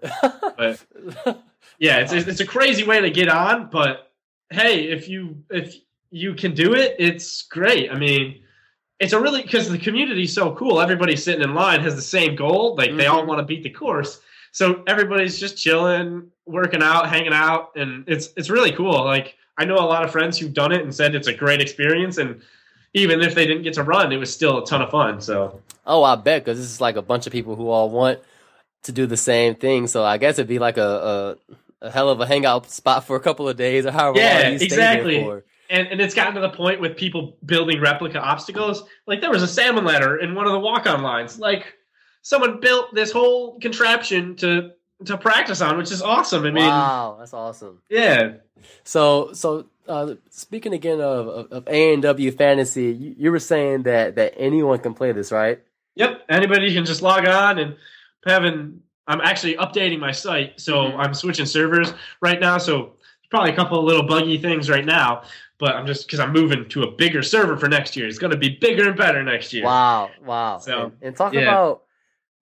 But 0.58 0.84
yeah, 1.78 2.00
it's 2.00 2.12
it's 2.12 2.40
a 2.40 2.46
crazy 2.46 2.84
way 2.84 3.00
to 3.00 3.10
get 3.10 3.30
on, 3.30 3.70
but 3.70 4.12
hey, 4.50 4.88
if 4.90 5.08
you 5.08 5.42
if 5.48 5.74
you 6.10 6.34
can 6.34 6.54
do 6.54 6.74
it, 6.74 6.96
it's 6.98 7.42
great. 7.42 7.90
I 7.90 7.98
mean, 7.98 8.42
it's 8.98 9.12
a 9.12 9.20
really 9.20 9.42
because 9.42 9.68
the 9.70 9.78
community's 9.78 10.34
so 10.34 10.54
cool. 10.54 10.80
Everybody 10.80 11.16
sitting 11.16 11.42
in 11.42 11.54
line 11.54 11.80
has 11.80 11.94
the 11.96 12.02
same 12.02 12.36
goal. 12.36 12.74
Like 12.76 12.96
they 12.96 13.06
all 13.06 13.22
Mhm. 13.22 13.26
want 13.28 13.38
to 13.38 13.44
beat 13.44 13.62
the 13.62 13.70
course. 13.70 14.20
So 14.52 14.82
everybody's 14.86 15.38
just 15.38 15.56
chilling, 15.56 16.30
working 16.46 16.82
out, 16.82 17.08
hanging 17.08 17.32
out, 17.32 17.70
and 17.76 18.04
it's 18.08 18.30
it's 18.36 18.50
really 18.50 18.72
cool. 18.72 19.04
Like 19.04 19.36
I 19.56 19.64
know 19.64 19.76
a 19.76 19.86
lot 19.86 20.04
of 20.04 20.10
friends 20.10 20.38
who've 20.38 20.52
done 20.52 20.72
it 20.72 20.82
and 20.82 20.94
said 20.94 21.14
it's 21.14 21.28
a 21.28 21.34
great 21.34 21.60
experience, 21.60 22.18
and 22.18 22.40
even 22.92 23.20
if 23.20 23.34
they 23.34 23.46
didn't 23.46 23.62
get 23.62 23.74
to 23.74 23.84
run, 23.84 24.10
it 24.12 24.16
was 24.16 24.32
still 24.32 24.58
a 24.62 24.66
ton 24.66 24.82
of 24.82 24.90
fun. 24.90 25.20
So 25.20 25.60
oh, 25.86 26.02
I 26.02 26.16
bet 26.16 26.44
because 26.44 26.58
this 26.58 26.66
is 26.70 26.80
like 26.80 26.96
a 26.96 27.02
bunch 27.02 27.26
of 27.26 27.32
people 27.32 27.54
who 27.56 27.68
all 27.68 27.88
want 27.88 28.18
to 28.82 28.92
do 28.92 29.06
the 29.06 29.16
same 29.16 29.54
thing. 29.54 29.86
So 29.86 30.04
I 30.04 30.18
guess 30.18 30.38
it'd 30.38 30.48
be 30.48 30.58
like 30.58 30.76
a 30.76 31.36
a, 31.82 31.86
a 31.86 31.90
hell 31.90 32.10
of 32.10 32.20
a 32.20 32.26
hangout 32.26 32.68
spot 32.70 33.04
for 33.06 33.16
a 33.16 33.20
couple 33.20 33.48
of 33.48 33.56
days 33.56 33.86
or 33.86 33.92
however 33.92 34.18
Yeah, 34.18 34.42
long 34.42 34.52
you 34.52 34.58
stay 34.58 34.66
exactly. 34.66 35.14
there 35.16 35.24
for. 35.24 35.44
And 35.70 35.86
and 35.88 36.00
it's 36.00 36.14
gotten 36.14 36.34
to 36.34 36.40
the 36.40 36.50
point 36.50 36.80
with 36.80 36.96
people 36.96 37.36
building 37.46 37.80
replica 37.80 38.18
obstacles. 38.20 38.82
Like 39.06 39.20
there 39.20 39.30
was 39.30 39.42
a 39.42 39.48
salmon 39.48 39.84
ladder 39.84 40.16
in 40.18 40.34
one 40.34 40.46
of 40.46 40.52
the 40.52 40.58
walk-on 40.58 41.02
lines. 41.02 41.38
Like 41.38 41.74
someone 42.22 42.60
built 42.60 42.94
this 42.94 43.12
whole 43.12 43.58
contraption 43.60 44.34
to 44.36 44.72
to 45.06 45.16
practice 45.16 45.60
on, 45.60 45.78
which 45.78 45.90
is 45.92 46.02
awesome. 46.02 46.44
I 46.44 46.50
mean, 46.50 46.64
wow, 46.66 47.16
that's 47.18 47.32
awesome. 47.32 47.80
yeah, 47.88 48.32
So, 48.84 49.32
so 49.32 49.66
uh, 49.88 50.14
speaking 50.28 50.74
again 50.74 51.00
of 51.00 51.28
of, 51.28 51.52
of 51.52 51.64
ANW 51.66 52.36
fantasy, 52.36 52.92
you, 52.92 53.14
you 53.16 53.30
were 53.30 53.38
saying 53.38 53.84
that 53.84 54.16
that 54.16 54.34
anyone 54.36 54.78
can 54.80 54.92
play 54.92 55.12
this, 55.12 55.32
right? 55.32 55.60
yep. 55.94 56.22
Anybody 56.28 56.72
can 56.74 56.84
just 56.84 57.00
log 57.02 57.26
on 57.26 57.58
and 57.58 57.76
having. 58.26 58.80
I'm 59.06 59.20
actually 59.22 59.54
updating 59.56 59.98
my 59.98 60.12
site, 60.12 60.60
so 60.60 60.74
Mhm. 60.74 60.96
I'm 60.98 61.14
switching 61.14 61.46
servers 61.46 61.92
right 62.20 62.38
now. 62.40 62.58
So 62.58 62.92
probably 63.30 63.50
a 63.52 63.56
couple 63.56 63.78
of 63.78 63.84
little 63.84 64.02
buggy 64.06 64.38
things 64.38 64.68
right 64.68 64.84
now, 64.84 65.22
but 65.60 65.76
I'm 65.76 65.86
just 65.86 66.06
because 66.06 66.18
I'm 66.18 66.32
moving 66.32 66.68
to 66.70 66.82
a 66.82 66.90
bigger 66.90 67.22
server 67.22 67.56
for 67.56 67.68
next 67.68 67.94
year. 67.94 68.08
It's 68.08 68.18
going 68.18 68.32
to 68.32 68.38
be 68.38 68.56
bigger 68.60 68.88
and 68.88 68.96
better 68.96 69.22
next 69.22 69.52
year. 69.52 69.64
Wow, 69.64 70.10
wow. 70.24 70.58
So, 70.58 70.84
and, 70.84 70.92
and 71.02 71.16
talk 71.16 71.34
yeah. 71.34 71.42
about 71.42 71.82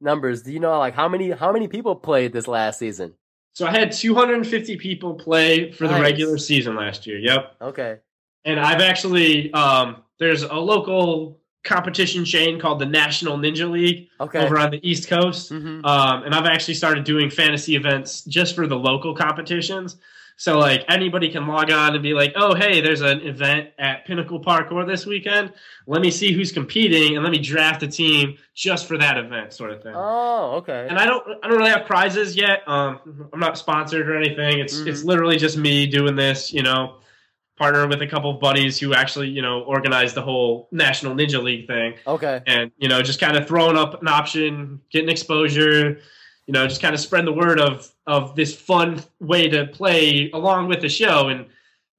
numbers. 0.01 0.43
Do 0.43 0.53
you 0.53 0.61
know 0.61 0.79
like 0.79 0.95
how 0.95 1.09
many 1.09 1.31
how 1.33 1.53
many 1.53 1.69
people 1.69 1.97
played 1.97 2.33
this 2.33 2.49
last 2.49 2.79
season? 2.79 3.15
So 3.53 3.67
I 3.67 3.73
had 3.73 3.91
250 3.91 4.77
people 4.77 5.15
play 5.15 5.73
for 5.73 5.89
the 5.89 6.01
regular 6.01 6.39
season 6.39 6.77
last 6.77 7.07
year. 7.09 7.19
Yep. 7.19 7.57
Okay. 7.61 7.97
And 8.45 8.61
I've 8.61 8.81
actually 8.81 9.53
um, 9.53 10.05
there's 10.21 10.45
a 10.45 10.55
local 10.55 11.41
competition 11.65 12.25
chain 12.25 12.61
called 12.61 12.79
the 12.79 12.87
National 12.87 13.37
Ninja 13.37 13.69
League 13.69 14.09
Okay. 14.21 14.39
over 14.39 14.59
on 14.59 14.71
the 14.71 14.89
East 14.89 15.09
Coast. 15.09 15.49
hmm 15.51 15.85
Um, 15.85 16.23
and 16.23 16.35
I've 16.35 16.47
actually 16.47 16.75
started 16.75 17.05
doing 17.05 17.31
fantasy 17.31 17.75
events 17.75 18.23
just 18.25 18.55
for 18.55 18.67
the 18.69 18.77
local 18.77 19.15
competitions. 19.15 19.97
So 20.41 20.57
like 20.57 20.85
anybody 20.89 21.31
can 21.31 21.49
log 21.49 21.69
on 21.73 21.95
and 21.95 22.03
be 22.03 22.15
like, 22.15 22.33
oh 22.37 22.55
hey, 22.55 22.81
there's 22.81 23.01
an 23.01 23.23
event 23.23 23.71
at 23.77 24.07
Pinnacle 24.07 24.41
Parkour 24.41 24.87
this 24.87 25.05
weekend. 25.05 25.53
Let 25.89 26.01
me 26.01 26.13
see 26.13 26.33
who's 26.33 26.53
competing 26.53 27.17
and 27.17 27.25
let 27.25 27.33
me 27.33 27.41
draft 27.41 27.83
a 27.83 27.89
team 27.89 28.39
just 28.55 28.87
for 28.87 28.97
that 28.99 29.19
event, 29.19 29.53
sort 29.53 29.73
of 29.73 29.83
thing. 29.83 29.95
Oh, 29.97 30.59
okay. 30.59 30.87
And 30.89 30.97
I 30.97 31.07
don't, 31.07 31.25
I 31.43 31.49
don't 31.49 31.59
really 31.59 31.71
have 31.73 31.87
prizes 31.87 32.37
yet. 32.37 32.63
Um, 32.69 33.29
I'm 33.33 33.41
not 33.41 33.59
sponsored 33.59 34.09
or 34.09 34.17
anything. 34.17 34.61
It's 34.61 34.77
Mhm. 34.79 34.87
it's 34.87 35.03
literally 35.03 35.39
just 35.39 35.57
me 35.57 35.87
doing 35.89 36.15
this. 36.15 36.53
You 36.53 36.63
know, 36.63 36.99
partner 37.57 37.89
with 37.89 38.01
a 38.03 38.07
couple 38.07 38.31
of 38.31 38.39
buddies 38.39 38.79
who 38.79 38.95
actually, 38.95 39.31
you 39.31 39.43
know, 39.43 39.63
organized 39.63 40.15
the 40.15 40.23
whole 40.23 40.69
National 40.71 41.17
Ninja 41.17 41.43
League 41.43 41.67
thing, 41.67 41.95
Okay. 42.07 42.41
and 42.47 42.71
you 42.79 42.89
know, 42.89 43.03
just 43.03 43.19
kind 43.19 43.37
of 43.37 43.49
throwing 43.49 43.77
up 43.77 44.01
an 44.01 44.07
option, 44.07 44.83
getting 44.93 45.09
exposure. 45.09 45.99
You 46.49 46.53
know, 46.53 46.67
just 46.67 46.83
kind 46.83 46.95
of 46.95 47.01
spread 47.01 47.27
the 47.27 47.33
word 47.33 47.61
of 47.61 47.89
of 48.07 48.35
this 48.35 48.57
fun 48.57 49.05
way 49.21 49.49
to 49.49 49.67
play 49.67 50.31
along 50.33 50.69
with 50.69 50.81
the 50.81 50.89
show 50.89 51.29
and 51.29 51.47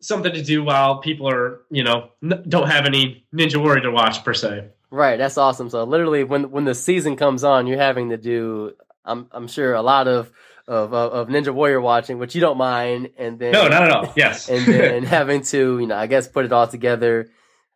something 0.02 0.34
to 0.34 0.44
do 0.44 0.64
while 0.64 0.98
people 0.98 1.30
are, 1.30 1.62
you 1.70 1.84
know, 1.84 2.10
n- 2.24 2.44
don't 2.50 2.68
have 2.68 2.86
any 2.86 3.26
Ninja 3.34 3.62
Warrior 3.62 3.84
to 3.84 3.92
watch 3.92 4.24
per 4.26 4.34
se. 4.34 4.70
Right. 4.92 5.18
That's 5.18 5.38
awesome. 5.38 5.70
So 5.70 5.84
literally, 5.84 6.24
when 6.24 6.52
when 6.52 6.66
the 6.66 6.76
season 6.76 7.16
comes 7.16 7.44
on, 7.44 7.68
you're 7.68 7.78
having 7.78 8.10
to 8.10 8.18
do. 8.18 8.74
I'm 9.06 9.28
I'm 9.32 9.48
sure 9.48 9.74
a 9.74 9.84
lot 9.84 10.08
of 10.08 10.32
of 10.68 10.94
of, 10.94 11.28
Ninja 11.28 11.54
Warrior 11.54 11.82
watching, 11.82 12.18
which 12.18 12.36
you 12.36 12.42
don't 12.42 12.58
mind, 12.58 13.12
and 13.18 13.40
then 13.40 13.54
No, 13.54 13.68
not 13.68 13.84
at 13.84 13.92
all. 13.92 14.14
Yes. 14.16 14.50
and 14.50 14.66
then 14.66 15.04
having 15.18 15.44
to 15.44 15.80
you 15.80 15.88
know 15.88 15.96
I 15.96 16.08
guess 16.08 16.28
put 16.28 16.46
it 16.46 16.52
all 16.52 16.68
together 16.68 17.30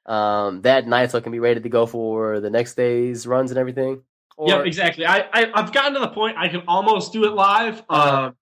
um, 0.06 0.62
that 0.64 0.88
night 0.88 1.12
so 1.12 1.18
it 1.20 1.22
can 1.22 1.32
be 1.32 1.40
ready 1.40 1.62
to 1.62 1.70
go 1.70 1.86
for 1.86 2.40
the 2.40 2.50
next 2.50 2.76
day's 2.76 3.28
runs 3.28 3.52
and 3.52 3.60
everything. 3.60 4.02
Or, 4.38 4.50
Yep, 4.50 4.66
exactly. 4.66 5.06
I, 5.06 5.20
I 5.32 5.52
I've 5.54 5.72
gotten 5.72 5.94
to 5.94 6.00
the 6.00 6.10
point 6.10 6.38
I 6.38 6.48
can 6.48 6.64
almost 6.68 7.14
do 7.14 7.26
it 7.26 7.34
live. 7.34 7.84
Um, 7.90 8.36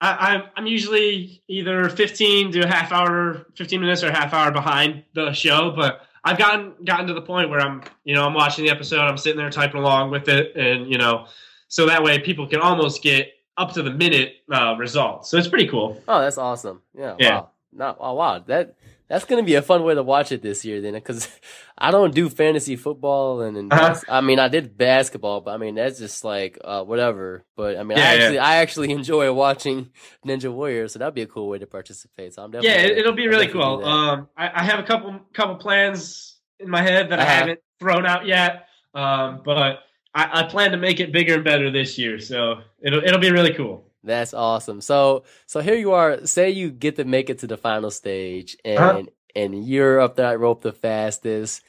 I, 0.00 0.34
I'm 0.34 0.42
I'm 0.56 0.66
usually 0.66 1.42
either 1.48 1.88
15 1.88 2.52
to 2.52 2.60
a 2.60 2.66
half 2.66 2.92
hour, 2.92 3.46
15 3.56 3.80
minutes 3.80 4.02
or 4.02 4.08
a 4.08 4.12
half 4.12 4.32
hour 4.32 4.50
behind 4.50 5.04
the 5.14 5.32
show, 5.32 5.72
but 5.74 6.02
I've 6.24 6.38
gotten 6.38 6.74
gotten 6.84 7.06
to 7.06 7.14
the 7.14 7.22
point 7.22 7.50
where 7.50 7.60
I'm 7.60 7.82
you 8.04 8.14
know 8.14 8.26
I'm 8.26 8.34
watching 8.34 8.64
the 8.64 8.70
episode, 8.70 9.00
I'm 9.00 9.18
sitting 9.18 9.38
there 9.38 9.50
typing 9.50 9.80
along 9.80 10.10
with 10.10 10.28
it, 10.28 10.56
and 10.56 10.90
you 10.90 10.98
know, 10.98 11.26
so 11.68 11.86
that 11.86 12.02
way 12.02 12.18
people 12.18 12.46
can 12.46 12.60
almost 12.60 13.02
get 13.02 13.32
up 13.56 13.72
to 13.74 13.82
the 13.82 13.90
minute 13.90 14.36
uh, 14.50 14.74
results. 14.78 15.30
So 15.30 15.36
it's 15.36 15.48
pretty 15.48 15.68
cool. 15.68 16.02
Oh, 16.08 16.20
that's 16.20 16.38
awesome. 16.38 16.82
Yeah. 16.94 17.16
Yeah. 17.18 17.34
Wow. 17.34 17.50
No, 17.72 17.96
oh, 18.00 18.14
wow. 18.14 18.38
That 18.40 18.74
that's 19.10 19.26
gonna 19.26 19.42
be 19.42 19.56
a 19.56 19.62
fun 19.62 19.82
way 19.84 19.94
to 19.94 20.02
watch 20.02 20.32
it 20.32 20.40
this 20.40 20.64
year 20.64 20.80
then, 20.80 20.94
because 20.94 21.28
I 21.76 21.90
don't 21.90 22.14
do 22.14 22.30
fantasy 22.30 22.76
football 22.76 23.42
and, 23.42 23.56
and 23.58 23.70
Uh-huh. 23.72 24.00
I 24.08 24.20
mean 24.22 24.38
I 24.38 24.48
did 24.48 24.78
basketball, 24.78 25.42
but 25.42 25.50
I 25.52 25.56
mean 25.58 25.74
that's 25.74 25.98
just 25.98 26.24
like 26.24 26.56
uh, 26.64 26.84
whatever. 26.84 27.44
But 27.56 27.76
I 27.76 27.82
mean 27.82 27.98
I 27.98 28.00
Yeah, 28.00 28.12
yeah. 28.14 28.22
actually 28.22 28.38
I 28.38 28.56
actually 28.56 28.90
enjoy 29.00 29.32
watching 29.32 29.90
Ninja 30.24 30.50
Warrior, 30.50 30.88
so 30.88 30.98
that'd 30.98 31.14
be 31.14 31.22
a 31.22 31.26
cool 31.26 31.48
way 31.48 31.58
to 31.58 31.66
participate. 31.66 32.32
So 32.34 32.42
I'm 32.44 32.50
definitely 32.52 32.92
Yeah, 32.92 32.98
it'll 32.98 33.12
be 33.12 33.28
really 33.28 33.48
cool. 33.48 33.84
Um, 33.84 34.28
I, 34.36 34.60
I 34.60 34.64
have 34.64 34.78
a 34.78 34.84
couple 34.84 35.18
couple 35.34 35.56
plans 35.56 36.38
in 36.60 36.70
my 36.70 36.80
head 36.82 37.10
that 37.10 37.18
I 37.18 37.22
Uh-huh. 37.24 37.34
haven't 37.34 37.60
thrown 37.80 38.06
out 38.06 38.26
yet. 38.26 38.66
Um, 38.94 39.42
but 39.44 39.80
I, 40.14 40.40
I 40.40 40.42
plan 40.44 40.70
to 40.72 40.76
make 40.76 41.00
it 41.00 41.12
bigger 41.12 41.34
and 41.34 41.44
better 41.44 41.70
this 41.70 41.98
year. 41.98 42.18
So 42.18 42.60
it'll 42.82 43.02
it'll 43.04 43.20
be 43.20 43.30
really 43.32 43.54
cool. 43.54 43.89
That's 44.02 44.32
awesome. 44.34 44.80
So 44.80 45.24
so 45.46 45.60
here 45.60 45.74
you 45.76 45.92
are. 45.92 46.26
Say 46.26 46.50
you 46.50 46.70
get 46.70 46.96
to 46.96 47.04
make 47.04 47.28
it 47.30 47.38
to 47.40 47.46
the 47.46 47.56
final 47.56 47.90
stage, 47.90 48.56
and 48.64 48.80
Uh-huh. 48.80 49.02
and 49.36 49.66
you're 49.66 50.00
up 50.00 50.16
that 50.16 50.38
rope 50.40 50.62
the 50.62 50.72
fastest. 50.72 51.62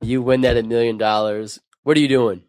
You 0.00 0.20
win 0.22 0.40
that 0.42 0.56
a 0.56 0.62
million 0.62 0.98
dollars. 0.98 1.60
What 1.84 1.96
are 1.96 2.00
you 2.00 2.08
doing? 2.08 2.42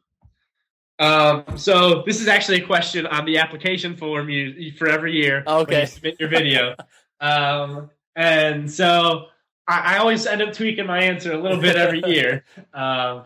Um, 1.00 1.44
so 1.58 2.02
this 2.08 2.20
is 2.20 2.28
actually 2.28 2.62
a 2.62 2.66
question 2.66 3.06
on 3.06 3.26
the 3.26 3.38
application 3.38 3.96
form 3.96 4.30
you 4.30 4.72
for 4.78 4.88
every 4.90 5.14
year. 5.14 5.44
when 5.46 5.56
Okay. 5.58 5.82
you 5.82 5.88
submit 5.88 6.20
your 6.20 6.30
video. 6.30 6.76
um, 7.20 7.92
and 8.16 8.70
so 8.72 9.28
I, 9.68 9.96
I 9.96 9.98
always 10.00 10.26
end 10.26 10.42
up 10.42 10.54
tweaking 10.54 10.88
my 10.88 11.00
answer 11.04 11.34
a 11.34 11.38
little 11.38 11.60
bit 11.62 11.76
every 11.76 12.02
year. 12.08 12.44
Um, 12.74 13.26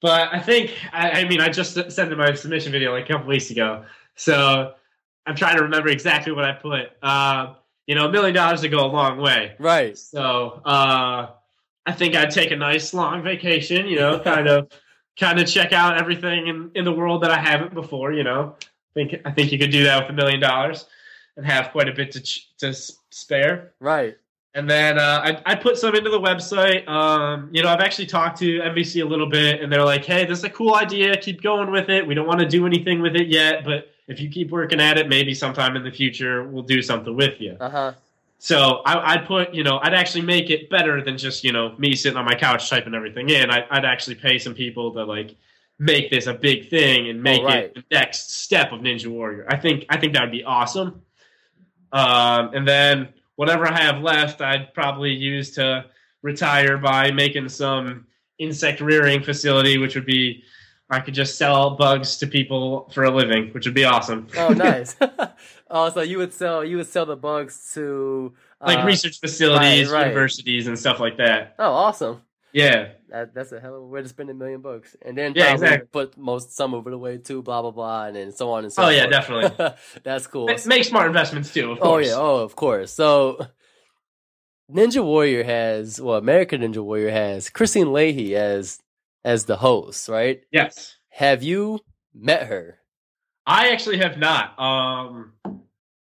but 0.00 0.32
I 0.34 0.40
think 0.40 0.72
I, 0.92 1.20
I 1.20 1.28
mean 1.28 1.40
I 1.40 1.48
just 1.50 1.74
sent 1.92 2.10
in 2.10 2.18
my 2.18 2.32
submission 2.34 2.72
video 2.72 2.92
like 2.92 3.04
a 3.04 3.12
couple 3.12 3.28
weeks 3.28 3.50
ago, 3.50 3.84
so 4.16 4.72
I'm 5.26 5.36
trying 5.36 5.56
to 5.56 5.62
remember 5.62 5.88
exactly 5.88 6.32
what 6.32 6.44
I 6.44 6.52
put. 6.52 6.90
Uh, 7.02 7.54
you 7.86 7.94
know, 7.94 8.06
a 8.06 8.12
million 8.12 8.34
dollars 8.34 8.60
to 8.62 8.68
go 8.68 8.84
a 8.84 8.86
long 8.86 9.18
way. 9.18 9.54
Right. 9.58 9.96
So 9.98 10.60
uh, 10.64 11.30
I 11.86 11.92
think 11.92 12.14
I'd 12.14 12.30
take 12.30 12.50
a 12.50 12.56
nice 12.56 12.94
long 12.94 13.22
vacation. 13.22 13.86
You 13.86 13.96
know, 13.96 14.18
kind 14.18 14.48
of, 14.48 14.68
kind 15.18 15.40
of 15.40 15.48
check 15.48 15.72
out 15.72 15.98
everything 15.98 16.46
in, 16.48 16.70
in 16.74 16.84
the 16.84 16.92
world 16.92 17.22
that 17.22 17.30
I 17.30 17.38
haven't 17.38 17.74
before. 17.74 18.12
You 18.12 18.24
know, 18.24 18.56
I 18.60 18.92
think 18.94 19.20
I 19.24 19.30
think 19.30 19.52
you 19.52 19.58
could 19.58 19.70
do 19.70 19.84
that 19.84 20.02
with 20.02 20.10
a 20.10 20.12
million 20.12 20.40
dollars 20.40 20.86
and 21.36 21.46
have 21.46 21.70
quite 21.70 21.88
a 21.88 21.92
bit 21.92 22.12
to 22.12 22.20
ch- 22.20 22.56
to 22.58 22.72
spare. 23.10 23.72
Right. 23.80 24.16
And 24.54 24.68
then 24.68 24.98
uh, 24.98 25.22
I 25.24 25.52
I 25.52 25.54
put 25.54 25.78
some 25.78 25.94
into 25.94 26.10
the 26.10 26.20
website. 26.20 26.86
Um, 26.86 27.48
you 27.52 27.62
know, 27.62 27.68
I've 27.70 27.80
actually 27.80 28.06
talked 28.06 28.38
to 28.40 28.60
NBC 28.60 29.02
a 29.02 29.06
little 29.06 29.28
bit, 29.28 29.62
and 29.62 29.72
they're 29.72 29.84
like, 29.84 30.04
"Hey, 30.04 30.26
this 30.26 30.38
is 30.38 30.44
a 30.44 30.50
cool 30.50 30.74
idea. 30.74 31.16
Keep 31.16 31.42
going 31.42 31.70
with 31.70 31.88
it. 31.88 32.06
We 32.06 32.14
don't 32.14 32.26
want 32.26 32.40
to 32.40 32.46
do 32.46 32.66
anything 32.66 33.00
with 33.00 33.16
it 33.16 33.28
yet, 33.28 33.64
but 33.64 33.91
if 34.12 34.20
you 34.20 34.28
keep 34.28 34.50
working 34.50 34.80
at 34.80 34.98
it, 34.98 35.08
maybe 35.08 35.34
sometime 35.34 35.76
in 35.76 35.82
the 35.82 35.90
future 35.90 36.44
we'll 36.44 36.62
do 36.62 36.80
something 36.82 37.16
with 37.16 37.40
you." 37.40 37.56
Uh 37.60 37.70
huh. 37.70 37.92
So 38.38 38.82
I, 38.84 39.12
I'd 39.12 39.26
put, 39.26 39.54
you 39.54 39.62
know, 39.62 39.78
I'd 39.82 39.94
actually 39.94 40.22
make 40.22 40.50
it 40.50 40.68
better 40.68 41.00
than 41.00 41.16
just, 41.16 41.44
you 41.44 41.52
know, 41.52 41.76
me 41.78 41.94
sitting 41.94 42.18
on 42.18 42.24
my 42.24 42.34
couch 42.34 42.68
typing 42.68 42.92
everything 42.92 43.28
in. 43.28 43.52
I, 43.52 43.64
I'd 43.70 43.84
actually 43.84 44.16
pay 44.16 44.36
some 44.36 44.52
people 44.52 44.92
to 44.94 45.04
like 45.04 45.36
make 45.78 46.10
this 46.10 46.26
a 46.26 46.34
big 46.34 46.68
thing 46.68 47.08
and 47.08 47.22
make 47.22 47.44
right. 47.44 47.64
it 47.64 47.74
the 47.74 47.84
next 47.92 48.32
step 48.42 48.72
of 48.72 48.80
Ninja 48.80 49.06
Warrior. 49.06 49.46
I 49.48 49.56
think 49.56 49.86
I 49.90 49.96
think 49.96 50.14
that 50.14 50.22
would 50.22 50.32
be 50.32 50.42
awesome. 50.42 51.02
Um, 51.92 52.50
and 52.52 52.66
then 52.66 53.10
whatever 53.36 53.66
I 53.68 53.80
have 53.80 54.02
left, 54.02 54.40
I'd 54.40 54.74
probably 54.74 55.12
use 55.12 55.52
to 55.52 55.84
retire 56.22 56.78
by 56.78 57.12
making 57.12 57.48
some 57.48 58.06
insect 58.38 58.80
rearing 58.80 59.22
facility, 59.22 59.78
which 59.78 59.94
would 59.94 60.06
be 60.06 60.42
I 60.92 61.00
could 61.00 61.14
just 61.14 61.38
sell 61.38 61.70
bugs 61.70 62.18
to 62.18 62.26
people 62.26 62.90
for 62.92 63.04
a 63.04 63.10
living, 63.10 63.48
which 63.54 63.64
would 63.64 63.74
be 63.74 63.84
awesome. 63.84 64.26
Oh, 64.36 64.50
nice. 64.50 64.94
oh, 65.70 65.88
so 65.88 66.02
you 66.02 66.18
would 66.18 66.34
sell 66.34 66.62
you 66.62 66.76
would 66.76 66.86
sell 66.86 67.06
the 67.06 67.16
bugs 67.16 67.72
to 67.74 68.34
like 68.60 68.80
uh, 68.80 68.84
research 68.84 69.18
facilities, 69.18 69.88
right, 69.90 70.00
right. 70.00 70.06
universities, 70.08 70.66
and 70.66 70.78
stuff 70.78 71.00
like 71.00 71.16
that. 71.16 71.54
Oh, 71.58 71.72
awesome. 71.72 72.20
Yeah. 72.52 72.88
That, 73.08 73.32
that's 73.34 73.52
a 73.52 73.60
hell 73.60 73.76
of 73.76 73.82
a 73.82 73.86
way 73.86 74.02
to 74.02 74.08
spend 74.08 74.28
a 74.28 74.34
million 74.34 74.60
bucks, 74.60 74.94
and 75.00 75.16
then 75.16 75.32
Yeah, 75.34 75.54
exactly. 75.54 75.88
put 75.90 76.18
most 76.18 76.54
some 76.54 76.74
of 76.74 76.86
it 76.86 76.92
away 76.92 77.16
too. 77.16 77.40
Blah 77.42 77.62
blah 77.62 77.70
blah, 77.70 78.04
and 78.04 78.16
then 78.16 78.30
so 78.30 78.50
on 78.50 78.64
and 78.64 78.72
so. 78.72 78.82
On. 78.82 78.88
Oh, 78.88 78.92
yeah, 78.92 79.06
definitely. 79.06 79.70
that's 80.02 80.26
cool. 80.26 80.46
Ma- 80.46 80.56
Make 80.66 80.84
smart 80.84 81.06
investments 81.06 81.54
too, 81.54 81.72
of 81.72 81.80
course. 81.80 82.06
Oh 82.06 82.10
yeah, 82.10 82.16
oh 82.18 82.36
of 82.42 82.54
course. 82.54 82.92
So 82.92 83.46
Ninja 84.70 85.02
Warrior 85.02 85.44
has 85.44 85.98
well, 86.00 86.16
American 86.18 86.60
Ninja 86.60 86.84
Warrior 86.84 87.10
has 87.10 87.48
Kristine 87.48 87.92
Leahy 87.92 88.36
as 88.36 88.81
as 89.24 89.44
the 89.44 89.56
host, 89.56 90.08
right? 90.08 90.42
Yes. 90.50 90.96
Have 91.10 91.42
you 91.42 91.80
met 92.14 92.46
her? 92.46 92.78
I 93.46 93.70
actually 93.70 93.98
have 93.98 94.18
not. 94.18 94.58
Um, 94.58 95.32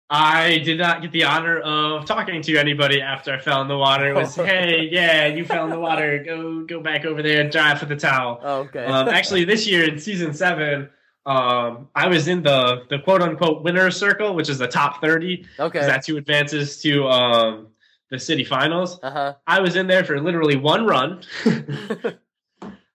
I 0.10 0.58
did 0.60 0.78
not 0.78 1.02
get 1.02 1.12
the 1.12 1.24
honor 1.24 1.60
of 1.60 2.06
talking 2.06 2.42
to 2.42 2.58
anybody 2.58 3.02
after 3.02 3.34
I 3.34 3.40
fell 3.40 3.62
in 3.62 3.68
the 3.68 3.78
water. 3.78 4.10
It 4.10 4.16
was, 4.16 4.36
hey, 4.52 4.90
yeah, 4.92 5.28
you 5.28 5.46
fell 5.46 5.64
in 5.64 5.72
the 5.72 5.80
water. 5.80 6.22
Go 6.24 6.66
go 6.66 6.82
back 6.82 7.06
over 7.06 7.24
there 7.24 7.42
and 7.42 7.52
dive 7.52 7.80
for 7.80 7.86
the 7.86 7.96
towel. 7.96 8.40
Oh, 8.44 8.60
okay. 8.62 8.86
Um, 8.86 9.08
actually, 9.08 9.46
this 9.46 9.66
year 9.66 9.88
in 9.88 9.98
season 9.98 10.34
seven, 10.34 10.90
um, 11.26 11.88
I 11.96 12.08
was 12.08 12.28
in 12.28 12.44
the 12.44 12.84
the 12.90 13.00
quote 13.00 13.22
unquote 13.22 13.64
winner's 13.64 13.96
circle, 13.96 14.36
which 14.36 14.50
is 14.50 14.58
the 14.58 14.68
top 14.68 15.02
thirty. 15.02 15.46
okay. 15.60 15.80
That's 15.80 16.08
who 16.08 16.18
advances 16.18 16.82
to 16.82 17.08
um, 17.08 17.68
the 18.10 18.20
city 18.20 18.44
finals. 18.44 19.00
Uh 19.02 19.12
huh. 19.12 19.34
I 19.48 19.62
was 19.62 19.78
in 19.78 19.88
there 19.88 20.04
for 20.04 20.20
literally 20.20 20.58
one 20.58 20.86
run. 20.86 21.24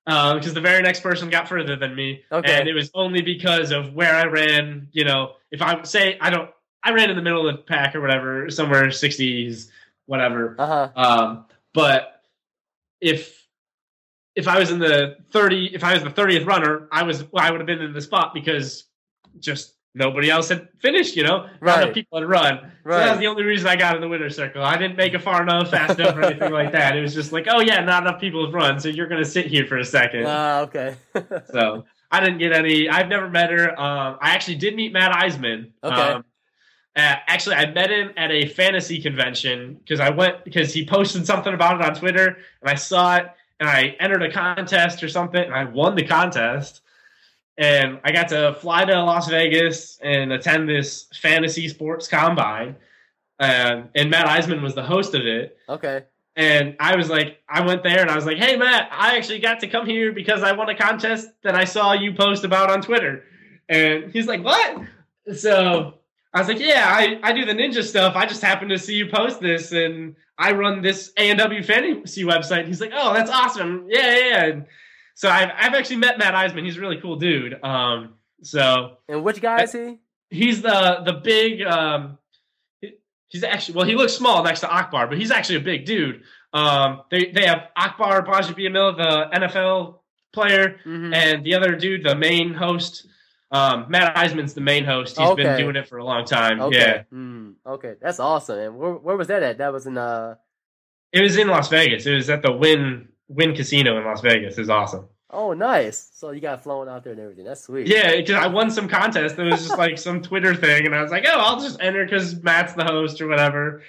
because 0.06 0.54
the 0.54 0.60
very 0.60 0.82
next 0.82 1.00
person 1.00 1.28
got 1.30 1.48
further 1.48 1.74
than 1.76 1.94
me, 1.94 2.22
Okay. 2.30 2.54
and 2.58 2.68
it 2.68 2.74
was 2.74 2.90
only 2.94 3.22
because 3.22 3.72
of 3.72 3.92
where 3.94 4.14
I 4.14 4.24
ran. 4.26 4.88
You 4.92 5.04
know, 5.04 5.32
if 5.50 5.60
I 5.60 5.82
say 5.82 6.16
I 6.20 6.30
don't, 6.30 6.48
I 6.82 6.92
ran 6.92 7.10
in 7.10 7.16
the 7.16 7.22
middle 7.22 7.48
of 7.48 7.56
the 7.56 7.62
pack 7.62 7.94
or 7.96 8.00
whatever, 8.00 8.48
somewhere 8.50 8.90
sixties, 8.92 9.70
whatever. 10.06 10.54
Uh 10.58 10.66
huh. 10.66 10.90
Um, 10.94 11.44
but 11.74 12.22
if 13.00 13.44
if 14.36 14.46
I 14.46 14.58
was 14.58 14.70
in 14.70 14.78
the 14.78 15.16
thirty, 15.32 15.66
if 15.74 15.82
I 15.82 15.94
was 15.94 16.04
the 16.04 16.10
thirtieth 16.10 16.46
runner, 16.46 16.88
I 16.92 17.02
was 17.02 17.24
well, 17.32 17.44
I 17.44 17.50
would 17.50 17.60
have 17.60 17.66
been 17.66 17.82
in 17.82 17.92
the 17.92 18.00
spot 18.00 18.32
because 18.32 18.84
just 19.40 19.74
nobody 19.96 20.30
else 20.30 20.48
had 20.50 20.68
finished. 20.80 21.16
You 21.16 21.24
know, 21.24 21.38
not 21.38 21.50
Right. 21.60 21.82
enough 21.82 21.94
people 21.94 22.18
had 22.20 22.28
run. 22.28 22.72
So 22.84 22.90
that 22.90 23.10
was 23.10 23.18
the 23.18 23.26
only 23.26 23.42
reason 23.42 23.66
I 23.66 23.74
got 23.74 23.96
in 23.96 24.00
the 24.00 24.08
winner's 24.08 24.36
circle. 24.36 24.62
I 24.62 24.76
didn't 24.76 24.96
make 24.96 25.14
it 25.14 25.22
far 25.22 25.42
enough, 25.42 25.70
fast 25.70 25.98
enough, 25.98 26.14
or 26.16 26.22
anything 26.22 26.52
like 26.52 26.70
that. 26.72 26.96
It 26.96 27.00
was 27.00 27.14
just 27.14 27.32
like, 27.32 27.46
oh 27.50 27.60
yeah, 27.60 27.80
not 27.80 28.06
enough 28.06 28.20
people 28.20 28.44
have 28.44 28.54
run, 28.54 28.78
so 28.78 28.88
you're 28.88 29.08
gonna 29.08 29.24
sit 29.24 29.46
here 29.46 29.66
for 29.66 29.78
a 29.78 29.84
second. 29.84 30.24
Ah, 30.26 30.60
okay. 30.60 30.94
So 31.52 31.84
I 32.12 32.20
didn't 32.20 32.38
get 32.38 32.52
any. 32.52 32.88
I've 32.88 33.08
never 33.08 33.28
met 33.28 33.50
her. 33.50 33.70
Um, 33.70 34.18
I 34.20 34.30
actually 34.30 34.56
did 34.56 34.76
meet 34.76 34.92
Matt 34.92 35.12
Iseman. 35.12 35.70
Okay. 35.82 35.94
Um, 35.94 36.24
uh, 36.94 37.16
actually, 37.26 37.56
I 37.56 37.70
met 37.72 37.90
him 37.90 38.10
at 38.16 38.30
a 38.30 38.46
fantasy 38.46 39.02
convention 39.02 39.74
because 39.74 40.00
I 40.00 40.10
went 40.10 40.44
because 40.44 40.72
he 40.72 40.86
posted 40.86 41.26
something 41.26 41.52
about 41.52 41.80
it 41.80 41.84
on 41.86 41.94
Twitter, 41.94 42.38
and 42.62 42.70
I 42.70 42.74
saw 42.76 43.16
it, 43.16 43.26
and 43.60 43.68
I 43.68 43.96
entered 44.00 44.22
a 44.22 44.30
contest 44.30 45.02
or 45.02 45.08
something, 45.08 45.42
and 45.42 45.52
I 45.54 45.64
won 45.64 45.94
the 45.96 46.04
contest. 46.06 46.82
And 47.58 48.00
I 48.04 48.12
got 48.12 48.28
to 48.28 48.54
fly 48.60 48.84
to 48.84 49.02
Las 49.02 49.28
Vegas 49.28 49.98
and 50.02 50.32
attend 50.32 50.68
this 50.68 51.06
fantasy 51.20 51.68
sports 51.68 52.06
combine. 52.06 52.76
Um, 53.38 53.90
and 53.94 54.10
Matt 54.10 54.26
Iseman 54.26 54.62
was 54.62 54.74
the 54.74 54.82
host 54.82 55.14
of 55.14 55.26
it. 55.26 55.56
okay. 55.68 56.04
And 56.38 56.76
I 56.80 56.96
was 56.96 57.08
like, 57.08 57.38
I 57.48 57.64
went 57.64 57.82
there 57.82 58.02
and 58.02 58.10
I 58.10 58.14
was 58.14 58.26
like, 58.26 58.36
hey, 58.36 58.56
Matt, 58.56 58.90
I 58.92 59.16
actually 59.16 59.38
got 59.38 59.58
to 59.60 59.68
come 59.68 59.86
here 59.86 60.12
because 60.12 60.42
I 60.42 60.52
won 60.52 60.68
a 60.68 60.76
contest 60.76 61.28
that 61.42 61.54
I 61.54 61.64
saw 61.64 61.94
you 61.94 62.12
post 62.12 62.44
about 62.44 62.70
on 62.70 62.82
Twitter. 62.82 63.24
And 63.70 64.12
he's 64.12 64.26
like, 64.26 64.44
what? 64.44 64.82
So 65.34 65.94
I 66.34 66.38
was 66.38 66.48
like, 66.48 66.60
yeah, 66.60 66.84
I, 66.86 67.18
I 67.22 67.32
do 67.32 67.46
the 67.46 67.54
ninja 67.54 67.82
stuff. 67.82 68.16
I 68.16 68.26
just 68.26 68.42
happened 68.42 68.68
to 68.68 68.78
see 68.78 68.96
you 68.96 69.08
post 69.08 69.40
this 69.40 69.72
and 69.72 70.14
I 70.38 70.52
run 70.52 70.82
this 70.82 71.10
ANW 71.18 71.64
fantasy 71.64 72.24
website. 72.24 72.66
He's 72.66 72.82
like, 72.82 72.92
oh, 72.94 73.14
that's 73.14 73.30
awesome. 73.30 73.86
Yeah, 73.88 74.18
yeah, 74.18 74.26
yeah. 74.26 74.44
And 74.44 74.66
so 75.16 75.28
I've, 75.28 75.50
I've 75.56 75.74
actually 75.74 75.96
met 75.96 76.18
Matt 76.18 76.34
Iseman. 76.34 76.64
He's 76.64 76.76
a 76.76 76.80
really 76.80 77.00
cool 77.00 77.16
dude. 77.16 77.58
Um, 77.64 78.14
so 78.42 78.98
And 79.08 79.24
which 79.24 79.40
guy 79.40 79.62
is 79.64 79.72
he? 79.72 79.98
he's 80.30 80.62
the 80.62 81.02
the 81.04 81.14
big 81.14 81.62
um 81.62 82.18
he's 83.28 83.42
actually 83.44 83.74
well 83.76 83.86
he 83.86 83.94
looks 83.94 84.12
small 84.12 84.42
next 84.44 84.60
to 84.60 84.68
Akbar 84.70 85.06
but 85.06 85.18
he's 85.18 85.30
actually 85.30 85.56
a 85.56 85.60
big 85.60 85.84
dude 85.84 86.22
um 86.52 87.02
they 87.10 87.26
they 87.30 87.46
have 87.46 87.68
Akbar 87.76 88.22
Gbajabiamila 88.24 88.96
the 88.96 89.38
NFL 89.40 90.00
player 90.32 90.80
Mhm. 90.84 91.14
and 91.14 91.44
the 91.44 91.54
other 91.54 91.76
dude 91.76 92.04
the 92.04 92.14
main 92.14 92.52
host 92.54 93.06
um 93.52 93.86
Matt 93.88 94.16
Iseman's 94.16 94.54
the 94.54 94.60
main 94.60 94.84
host 94.84 95.16
He's 95.18 95.34
been 95.34 95.56
doing 95.58 95.76
it 95.76 95.88
for 95.88 95.98
a 95.98 96.04
long 96.04 96.24
time 96.24 96.60
Okay. 96.60 96.76
yeah 96.78 97.02
Mm, 97.14 97.54
okay. 97.64 97.94
That's 98.00 98.18
awesome. 98.20 98.58
And 98.58 98.76
where 98.76 98.92
where 98.92 99.16
was 99.16 99.28
that 99.28 99.42
at? 99.42 99.58
That 99.58 99.72
was 99.72 99.86
in 99.86 99.96
uh. 99.96 100.34
it 101.12 101.20
was 101.22 101.36
in 101.36 101.48
Las 101.48 101.68
Vegas 101.68 102.04
it 102.06 102.14
was 102.14 102.28
at 102.28 102.42
the 102.42 102.52
Wynn 102.52 103.08
Wynn 103.28 103.54
Casino 103.54 103.98
in 103.98 104.04
Las 104.04 104.20
Vegas 104.20 104.56
it 104.56 104.60
was 104.60 104.70
awesome 104.70 105.08
Oh, 105.28 105.52
nice. 105.52 106.08
So 106.14 106.30
you 106.30 106.40
got 106.40 106.62
flown 106.62 106.88
out 106.88 107.02
there 107.02 107.12
and 107.12 107.20
everything. 107.20 107.44
That's 107.44 107.64
sweet. 107.64 107.88
yeah 107.88 108.16
because 108.16 108.36
I 108.36 108.46
won 108.46 108.70
some 108.70 108.88
contest 108.88 109.38
it 109.38 109.42
was 109.42 109.66
just 109.66 109.76
like 109.76 109.98
some 109.98 110.22
Twitter 110.22 110.54
thing 110.54 110.86
and 110.86 110.94
I 110.94 111.02
was 111.02 111.10
like 111.10 111.24
oh 111.26 111.38
I'll 111.38 111.60
just 111.60 111.80
enter 111.80 112.04
because 112.04 112.40
Matt's 112.42 112.74
the 112.74 112.84
host 112.84 113.20
or 113.20 113.26
whatever 113.26 113.82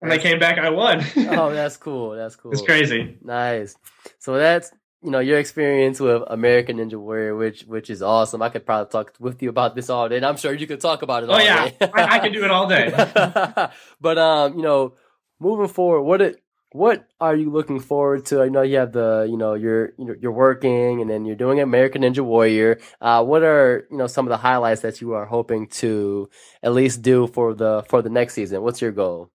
and 0.00 0.12
I 0.12 0.18
came 0.18 0.38
back 0.38 0.58
I 0.58 0.70
won 0.70 1.04
Oh, 1.16 1.52
that's 1.52 1.76
cool. 1.76 2.12
That's 2.12 2.36
cool. 2.36 2.52
It's 2.52 2.62
crazy. 2.62 3.18
Nice. 3.22 3.76
So 4.18 4.38
that's 4.38 4.70
you 5.02 5.10
know 5.10 5.18
your 5.18 5.38
experience 5.38 5.98
with 5.98 6.22
American 6.28 6.76
Ninja 6.78 6.94
Warrior, 6.94 7.34
which 7.34 7.62
which 7.62 7.90
is 7.90 8.00
awesome. 8.02 8.40
I 8.40 8.48
could 8.48 8.64
probably 8.64 8.90
talk 8.90 9.14
with 9.18 9.42
you 9.42 9.48
about 9.48 9.74
this 9.74 9.90
all 9.90 10.08
day, 10.08 10.16
and 10.16 10.24
I'm 10.24 10.36
sure 10.36 10.54
you 10.54 10.66
could 10.68 10.80
talk 10.80 11.02
about 11.02 11.24
it. 11.24 11.28
Oh 11.28 11.32
all 11.32 11.42
yeah, 11.42 11.68
day. 11.70 11.90
I, 11.92 12.16
I 12.16 12.18
can 12.20 12.32
do 12.32 12.44
it 12.44 12.50
all 12.52 12.68
day. 12.68 12.88
but 14.00 14.18
um, 14.18 14.56
you 14.56 14.62
know, 14.62 14.94
moving 15.40 15.66
forward, 15.68 16.02
what 16.02 16.22
it 16.22 16.40
what 16.74 17.06
are 17.20 17.36
you 17.36 17.50
looking 17.50 17.80
forward 17.80 18.26
to? 18.26 18.42
I 18.42 18.48
know 18.48 18.62
you 18.62 18.78
have 18.78 18.92
the 18.92 19.26
you 19.28 19.36
know 19.36 19.54
you're 19.54 19.92
you're 19.98 20.32
working 20.32 21.00
and 21.00 21.10
then 21.10 21.24
you're 21.24 21.36
doing 21.36 21.60
American 21.60 22.02
Ninja 22.02 22.24
Warrior. 22.24 22.78
Uh, 23.00 23.24
what 23.24 23.42
are 23.42 23.86
you 23.90 23.96
know 23.96 24.06
some 24.06 24.26
of 24.26 24.30
the 24.30 24.38
highlights 24.38 24.80
that 24.82 25.00
you 25.00 25.12
are 25.12 25.26
hoping 25.26 25.66
to 25.68 26.28
at 26.62 26.72
least 26.72 27.02
do 27.02 27.26
for 27.26 27.54
the 27.54 27.84
for 27.88 28.02
the 28.02 28.10
next 28.10 28.34
season? 28.34 28.62
What's 28.62 28.80
your 28.80 28.92
goal? 28.92 29.30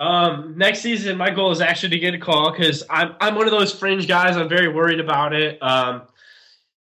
Um, 0.00 0.54
next 0.56 0.80
season, 0.80 1.16
my 1.16 1.30
goal 1.30 1.50
is 1.50 1.60
actually 1.60 1.90
to 1.90 1.98
get 1.98 2.14
a 2.14 2.18
call 2.18 2.52
because 2.52 2.84
I'm 2.88 3.14
I'm 3.20 3.34
one 3.34 3.46
of 3.46 3.52
those 3.52 3.72
fringe 3.72 4.06
guys. 4.06 4.36
I'm 4.36 4.48
very 4.48 4.68
worried 4.68 5.00
about 5.00 5.34
it. 5.34 5.62
Um, 5.62 6.02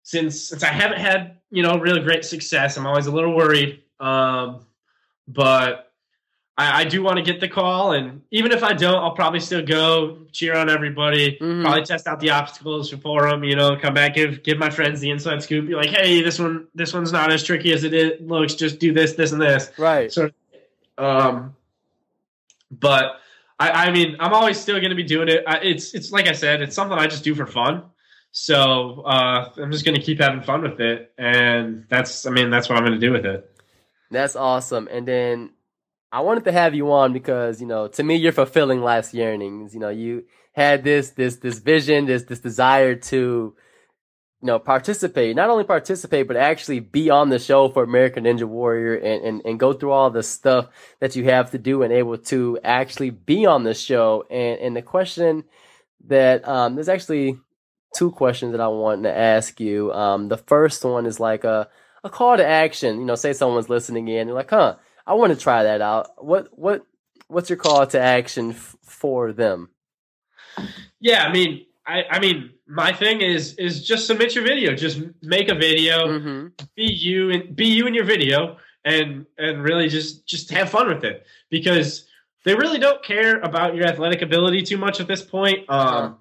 since 0.04 0.42
since 0.42 0.64
I 0.64 0.72
haven't 0.72 1.00
had 1.00 1.38
you 1.52 1.62
know 1.62 1.78
really 1.78 2.02
great 2.02 2.26
success, 2.26 2.78
I'm 2.78 2.88
always 2.88 3.08
a 3.08 3.12
little 3.12 3.36
worried. 3.36 3.84
Um, 4.00 4.66
but 5.28 5.91
I, 6.62 6.82
I 6.82 6.84
do 6.84 7.02
want 7.02 7.18
to 7.18 7.24
get 7.24 7.40
the 7.40 7.48
call, 7.48 7.94
and 7.94 8.22
even 8.30 8.52
if 8.52 8.64
I 8.64 8.74
don't, 8.74 8.96
I'll 8.96 9.16
probably 9.16 9.40
still 9.40 9.64
go 9.66 10.20
cheer 10.32 10.56
on 10.56 10.70
everybody. 10.70 11.38
Mhm. 11.42 11.64
Probably 11.64 11.84
test 11.84 12.06
out 12.06 12.20
the 12.20 12.30
obstacles 12.30 12.92
for 12.92 13.28
them. 13.28 13.44
You 13.44 13.56
know, 13.56 13.76
come 13.78 13.96
back 13.96 14.14
give 14.14 14.44
give 14.44 14.60
my 14.60 14.70
friends 14.70 15.00
the 15.00 15.10
inside 15.10 15.42
scoop. 15.42 15.68
Be 15.68 15.74
like, 15.74 15.90
hey, 15.90 16.22
this 16.22 16.38
one 16.38 16.68
this 16.76 16.94
one's 16.94 17.12
not 17.12 17.32
as 17.32 17.44
tricky 17.44 17.74
as 17.74 17.84
it 17.84 17.94
is, 17.94 18.22
looks. 18.22 18.54
Just 18.54 18.80
do 18.80 18.94
this, 18.94 19.14
this, 19.14 19.32
and 19.32 19.42
this. 19.42 19.72
Right. 19.78 20.12
So, 20.12 20.30
um, 21.00 21.56
but 22.70 23.20
I, 23.60 23.88
I 23.88 23.92
mean, 23.92 24.18
I'm 24.20 24.34
always 24.34 24.60
still 24.60 24.78
going 24.78 24.92
to 24.92 24.96
be 24.96 25.04
doing 25.04 25.30
it. 25.30 25.44
I, 25.48 25.58
it's 25.60 25.96
it's 25.96 26.12
like 26.12 26.28
I 26.28 26.34
said, 26.34 26.62
it's 26.62 26.76
something 26.76 26.98
I 26.98 27.08
just 27.08 27.24
do 27.24 27.34
for 27.34 27.48
fun. 27.48 27.84
So 28.34 29.02
uh, 29.02 29.50
I'm 29.58 29.72
just 29.72 29.84
going 29.84 29.96
to 29.96 30.02
keep 30.02 30.20
having 30.20 30.42
fun 30.42 30.62
with 30.62 30.80
it, 30.80 31.12
and 31.18 31.86
that's 31.90 32.28
I 32.28 32.30
mean 32.30 32.52
that's 32.52 32.70
what 32.70 32.78
I'm 32.78 32.86
going 32.86 33.00
to 33.00 33.06
do 33.06 33.12
with 33.12 33.26
it. 33.26 33.48
That's 34.12 34.36
awesome. 34.36 34.88
And 34.92 35.08
then 35.08 35.50
I 36.12 36.22
wanted 36.22 36.44
to 36.46 36.52
have 36.52 36.76
you 36.76 36.92
on 36.92 37.14
because, 37.14 37.62
you 37.62 37.68
know, 37.68 37.88
to 37.88 38.04
me 38.04 38.16
you're 38.16 38.32
fulfilling 38.32 38.82
life's 38.82 39.14
yearnings. 39.14 39.74
You 39.74 39.80
know, 39.80 39.90
you 39.90 40.26
had 40.54 40.84
this 40.84 41.12
this 41.12 41.38
this 41.38 41.60
vision, 41.60 42.06
this 42.06 42.24
this 42.24 42.40
desire 42.40 42.96
to 42.96 43.56
you 44.42 44.48
know, 44.48 44.58
participate, 44.58 45.36
not 45.36 45.50
only 45.50 45.64
participate, 45.64 46.28
but 46.28 46.36
actually 46.36 46.80
be 46.80 47.12
on 47.12 47.30
the 47.30 47.38
show 47.38 47.70
for 47.70 47.84
American 47.84 48.24
Ninja 48.24 48.44
Warrior 48.44 48.96
and, 48.96 49.24
and, 49.24 49.42
and 49.46 49.60
go 49.60 49.72
through 49.72 49.92
all 49.92 50.10
the 50.10 50.24
stuff 50.24 50.68
that 51.00 51.16
you 51.16 51.26
have 51.26 51.52
to 51.52 51.60
do 51.60 51.84
and 51.84 51.94
able 51.94 52.18
to 52.18 52.58
actually 52.64 53.12
be 53.12 53.46
on 53.46 53.64
the 53.64 53.76
show. 53.76 54.26
And, 54.32 54.60
and 54.60 54.76
the 54.76 54.82
question 54.82 55.44
that, 56.08 56.48
um, 56.48 56.74
there's 56.74 56.90
actually 56.90 57.38
two 57.96 58.10
questions 58.10 58.54
that 58.54 58.62
I 58.62 58.68
want 58.68 59.04
to 59.04 59.16
ask 59.16 59.60
you. 59.60 59.94
Um, 59.94 60.28
the 60.28 60.38
first 60.38 60.84
one 60.84 61.06
is 61.06 61.20
like 61.20 61.44
a, 61.44 61.70
a 62.04 62.10
call 62.10 62.36
to 62.36 62.46
action. 62.46 63.00
You 63.00 63.06
know, 63.06 63.16
say 63.16 63.34
someone's 63.34 63.70
listening 63.70 64.08
in, 64.08 64.28
you're 64.28 64.36
like, 64.36 64.50
huh, 64.50 64.78
I 65.12 65.14
want 65.16 65.34
to 65.34 65.38
try 65.40 65.64
that 65.64 65.82
out. 65.82 66.24
What, 66.24 66.48
what, 66.58 66.86
what's 67.28 67.50
your 67.50 67.58
call 67.58 67.86
to 67.86 68.00
action 68.00 68.52
f- 68.52 68.78
for 68.82 69.34
them? 69.34 69.70
Yeah, 71.02 71.26
I 71.26 71.34
mean, 71.34 71.66
I, 71.86 72.04
I 72.10 72.20
mean, 72.20 72.52
my 72.66 72.94
thing 72.94 73.20
is 73.20 73.56
is 73.56 73.86
just 73.86 74.08
submit 74.08 74.36
your 74.36 74.46
video. 74.46 74.74
Just 74.74 75.02
make 75.22 75.50
a 75.50 75.56
video, 75.56 76.08
Mm-hmm. 76.08 76.48
be 76.78 76.84
you 76.86 77.30
and 77.32 77.54
be 77.54 77.66
you 77.68 77.88
in 77.88 77.94
your 77.94 78.06
video, 78.06 78.56
and 78.86 79.26
and 79.38 79.62
really 79.64 79.90
just 79.90 80.26
just 80.26 80.50
have 80.52 80.70
fun 80.70 80.88
with 80.88 81.04
it 81.04 81.26
because 81.50 82.06
they 82.46 82.56
really 82.56 82.80
don't 82.80 83.04
care 83.04 83.40
about 83.42 83.76
your 83.76 83.86
athletic 83.88 84.22
ability 84.22 84.62
too 84.64 84.78
much 84.78 85.02
at 85.02 85.08
this 85.10 85.22
point. 85.22 85.60
Um, 85.70 85.88
Uh-huh. 85.88 86.14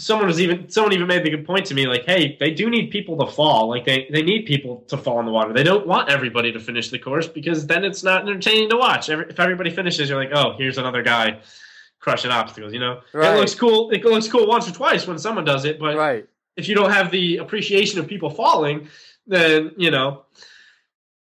Someone 0.00 0.26
was 0.26 0.40
even 0.40 0.68
someone 0.70 0.92
even 0.92 1.06
made 1.06 1.24
the 1.24 1.30
good 1.30 1.44
point 1.46 1.66
to 1.66 1.74
me, 1.74 1.86
like, 1.86 2.04
hey, 2.06 2.36
they 2.40 2.50
do 2.52 2.70
need 2.70 2.90
people 2.90 3.16
to 3.24 3.30
fall. 3.30 3.68
Like 3.68 3.84
they 3.84 4.08
they 4.10 4.22
need 4.22 4.46
people 4.46 4.82
to 4.88 4.96
fall 4.96 5.20
in 5.20 5.26
the 5.26 5.32
water. 5.32 5.52
They 5.52 5.62
don't 5.62 5.86
want 5.86 6.08
everybody 6.08 6.50
to 6.52 6.60
finish 6.60 6.88
the 6.90 6.98
course 6.98 7.28
because 7.28 7.66
then 7.66 7.84
it's 7.84 8.02
not 8.02 8.22
entertaining 8.22 8.70
to 8.70 8.76
watch. 8.76 9.10
Every, 9.10 9.26
if 9.28 9.38
everybody 9.38 9.70
finishes, 9.70 10.08
you're 10.08 10.18
like, 10.22 10.32
oh, 10.34 10.54
here's 10.56 10.78
another 10.78 11.02
guy 11.02 11.40
crushing 11.98 12.30
obstacles. 12.30 12.72
You 12.72 12.80
know, 12.80 13.00
Right. 13.12 13.34
it 13.34 13.38
looks 13.38 13.54
cool. 13.54 13.90
It 13.90 14.02
looks 14.04 14.26
cool 14.28 14.46
once 14.46 14.66
or 14.68 14.72
twice 14.72 15.06
when 15.06 15.18
someone 15.18 15.44
does 15.44 15.64
it, 15.66 15.78
but 15.78 15.96
Right. 15.96 16.26
if 16.56 16.66
you 16.68 16.74
don't 16.74 16.90
have 16.90 17.10
the 17.10 17.36
appreciation 17.36 17.98
of 18.00 18.06
people 18.06 18.30
falling, 18.30 18.88
then 19.26 19.72
you 19.76 19.90
know 19.90 20.24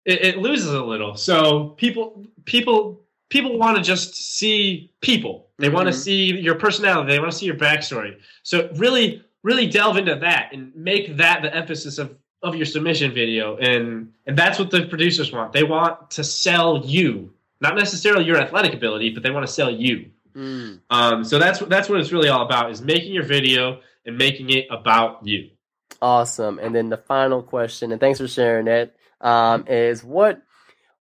it, 0.06 0.22
it 0.24 0.38
loses 0.38 0.74
a 0.74 0.84
little. 0.84 1.16
So 1.16 1.70
people 1.78 2.26
people 2.44 3.02
people 3.30 3.58
want 3.58 3.78
to 3.78 3.84
just 3.84 4.16
see 4.38 4.92
people. 5.02 5.45
They 5.58 5.70
want 5.70 5.88
to 5.88 5.94
see 5.94 6.38
your 6.38 6.56
personality. 6.56 7.14
They 7.14 7.20
want 7.20 7.32
to 7.32 7.38
see 7.38 7.46
your 7.46 7.56
backstory. 7.56 8.18
So 8.44 8.70
really 8.76 9.24
really 9.44 9.68
delve 9.68 9.96
into 9.98 10.16
that 10.16 10.50
and 10.52 10.76
make 10.76 11.18
that 11.18 11.44
the 11.44 11.56
emphasis 11.56 11.98
of 12.00 12.18
of 12.42 12.56
your 12.56 12.66
submission 12.66 13.14
video 13.14 13.58
and 13.58 14.12
and 14.26 14.38
that's 14.38 14.60
what 14.60 14.72
the 14.72 14.86
producers 14.88 15.32
want. 15.32 15.54
They 15.54 15.64
want 15.64 16.12
to 16.12 16.24
sell 16.24 16.84
you, 16.86 17.34
not 17.62 17.76
necessarily 17.76 18.26
your 18.26 18.38
athletic 18.38 18.74
ability, 18.74 19.12
but 19.12 19.24
they 19.24 19.32
want 19.32 19.46
to 19.46 19.52
sell 19.52 19.72
you. 19.72 20.10
Mm. 20.36 20.82
Um, 20.90 21.24
so 21.24 21.40
that's 21.40 21.60
that's 21.60 21.90
what 21.90 22.00
it's 22.00 22.12
really 22.12 22.30
all 22.30 22.46
about 22.46 22.72
is 22.72 22.82
making 22.82 23.14
your 23.14 23.24
video 23.24 23.80
and 24.06 24.18
making 24.18 24.50
it 24.50 24.66
about 24.70 25.26
you. 25.26 25.50
Awesome. 26.02 26.60
And 26.60 26.76
then 26.76 26.90
the 26.90 26.98
final 26.98 27.42
question, 27.42 27.92
and 27.92 28.02
thanks 28.02 28.20
for 28.20 28.28
sharing 28.28 28.66
that, 28.66 28.96
um, 29.22 29.66
is 29.68 30.04
what 30.04 30.42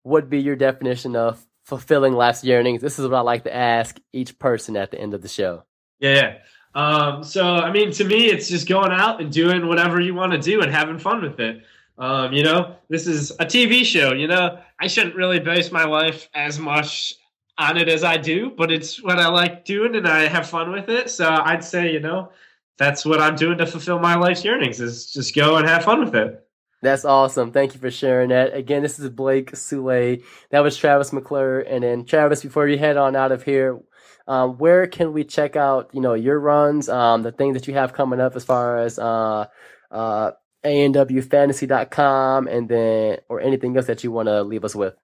would 0.05 0.31
be 0.31 0.41
your 0.41 0.57
definition 0.57 1.17
of 1.17 1.45
fulfilling 1.65 2.12
life's 2.15 2.45
yearnings? 2.45 2.81
This 2.81 2.99
is 2.99 3.09
what 3.09 3.17
I 3.17 3.21
like 3.21 3.45
to 3.45 3.55
ask 3.55 3.99
each 4.12 4.39
person 4.39 4.77
at 4.77 4.91
the 4.91 5.01
end 5.01 5.15
of 5.15 5.23
the 5.23 5.29
show. 5.29 5.65
Yeah. 5.99 6.39
Um, 6.75 7.23
so 7.23 7.45
I 7.45 7.71
mean, 7.71 7.93
to 7.93 8.05
me, 8.05 8.27
it's 8.27 8.49
just 8.49 8.69
going 8.69 8.93
out 8.93 9.21
and 9.21 9.33
doing 9.33 9.67
whatever 9.67 10.01
you 10.01 10.15
want 10.15 10.33
to 10.33 10.39
do 10.39 10.61
and 10.61 10.73
having 10.73 10.99
fun 10.99 11.23
with 11.23 11.39
it. 11.41 11.62
Um, 11.97 12.33
you 12.33 12.43
know, 12.43 12.77
this 12.89 13.07
is 13.07 13.31
a 13.33 13.45
TV 13.45 13.85
show. 13.85 14.12
You 14.12 14.27
know, 14.27 14.59
I 14.81 14.89
shouldn't 14.89 15.15
really 15.15 15.39
base 15.39 15.71
my 15.71 15.85
life 15.85 16.29
as 16.35 16.59
much 16.59 17.15
on 17.57 17.77
it 17.77 17.89
as 17.89 18.03
I 18.03 18.17
do, 18.17 18.51
but 18.51 18.73
it's 18.73 19.03
what 19.03 19.19
I 19.19 19.29
like 19.29 19.65
doing 19.65 19.95
and 19.95 20.09
I 20.09 20.27
have 20.27 20.49
fun 20.49 20.73
with 20.73 20.89
it. 20.89 21.09
So 21.09 21.29
I'd 21.29 21.62
say, 21.62 21.93
you 21.93 22.01
know, 22.01 22.33
that's 22.79 23.07
what 23.07 23.21
I'm 23.21 23.37
doing 23.37 23.59
to 23.59 23.67
fulfill 23.67 24.01
my 24.01 24.17
life's 24.17 24.45
yearnings 24.45 24.81
is 24.81 25.12
just 25.12 25.35
go 25.35 25.57
and 25.57 25.69
have 25.69 25.85
fun 25.85 26.05
with 26.05 26.15
it. 26.17 26.43
That's 26.85 27.07
awesome. 27.07 27.51
Thank 27.51 27.74
you 27.74 27.80
for 27.80 27.91
sharing 27.91 28.28
that. 28.28 28.55
Again, 28.55 28.82
this 28.82 28.99
is 28.99 29.09
Blake 29.09 29.53
Sule. 29.53 30.22
That 30.51 30.61
was 30.61 30.76
Travis 30.76 31.12
McClure. 31.12 31.61
And 31.61 31.82
then 31.82 32.05
Travis, 32.05 32.43
before 32.43 32.68
you 32.68 32.76
head 32.76 32.99
on 32.99 33.16
out 33.16 33.32
of 33.32 33.43
here, 33.43 33.80
um, 34.28 34.59
where 34.59 34.87
can 34.87 35.14
we 35.14 35.24
check 35.24 35.57
out, 35.57 35.91
you 35.95 36.03
know, 36.03 36.12
your 36.12 36.39
runs, 36.39 36.91
um, 36.91 37.22
the 37.22 37.32
things 37.32 37.55
that 37.55 37.66
you 37.66 37.74
have 37.74 37.95
coming 37.95 38.20
up 38.20 38.37
as 38.37 38.45
far 38.45 38.78
as, 38.78 38.99
uh, 38.99 39.47
uh, 39.91 40.32
ANWFantasy.com 40.64 42.49
and 42.49 42.68
then, 42.68 43.18
or 43.28 43.41
anything 43.41 43.76
else 43.76 43.87
that 43.87 44.05
you 44.05 44.12
want 44.12 44.28
to 44.28 44.43
leave 44.43 44.64
us 44.64 44.74
with? 44.74 44.95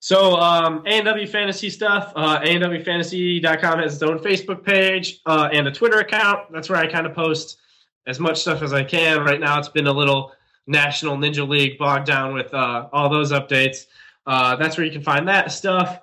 So 0.00 0.36
um, 0.36 0.84
ANW 0.84 1.28
Fantasy 1.28 1.70
stuff, 1.70 2.12
uh, 2.14 2.40
ANWFantasy.com 2.40 3.78
has 3.78 3.94
its 3.94 4.02
own 4.02 4.18
Facebook 4.18 4.64
page 4.64 5.20
uh, 5.24 5.48
and 5.50 5.66
a 5.66 5.72
Twitter 5.72 5.98
account. 5.98 6.52
That's 6.52 6.68
where 6.68 6.78
I 6.78 6.86
kind 6.86 7.06
of 7.06 7.14
post 7.14 7.58
as 8.06 8.20
much 8.20 8.42
stuff 8.42 8.60
as 8.60 8.74
I 8.74 8.84
can. 8.84 9.24
Right 9.24 9.40
now, 9.40 9.58
it's 9.58 9.68
been 9.68 9.86
a 9.86 9.92
little 9.92 10.32
National 10.66 11.16
Ninja 11.16 11.46
League 11.48 11.78
bogged 11.78 12.06
down 12.06 12.34
with 12.34 12.52
uh, 12.52 12.88
all 12.92 13.08
those 13.08 13.32
updates. 13.32 13.86
Uh, 14.26 14.56
that's 14.56 14.76
where 14.76 14.84
you 14.84 14.92
can 14.92 15.02
find 15.02 15.28
that 15.28 15.52
stuff. 15.52 16.00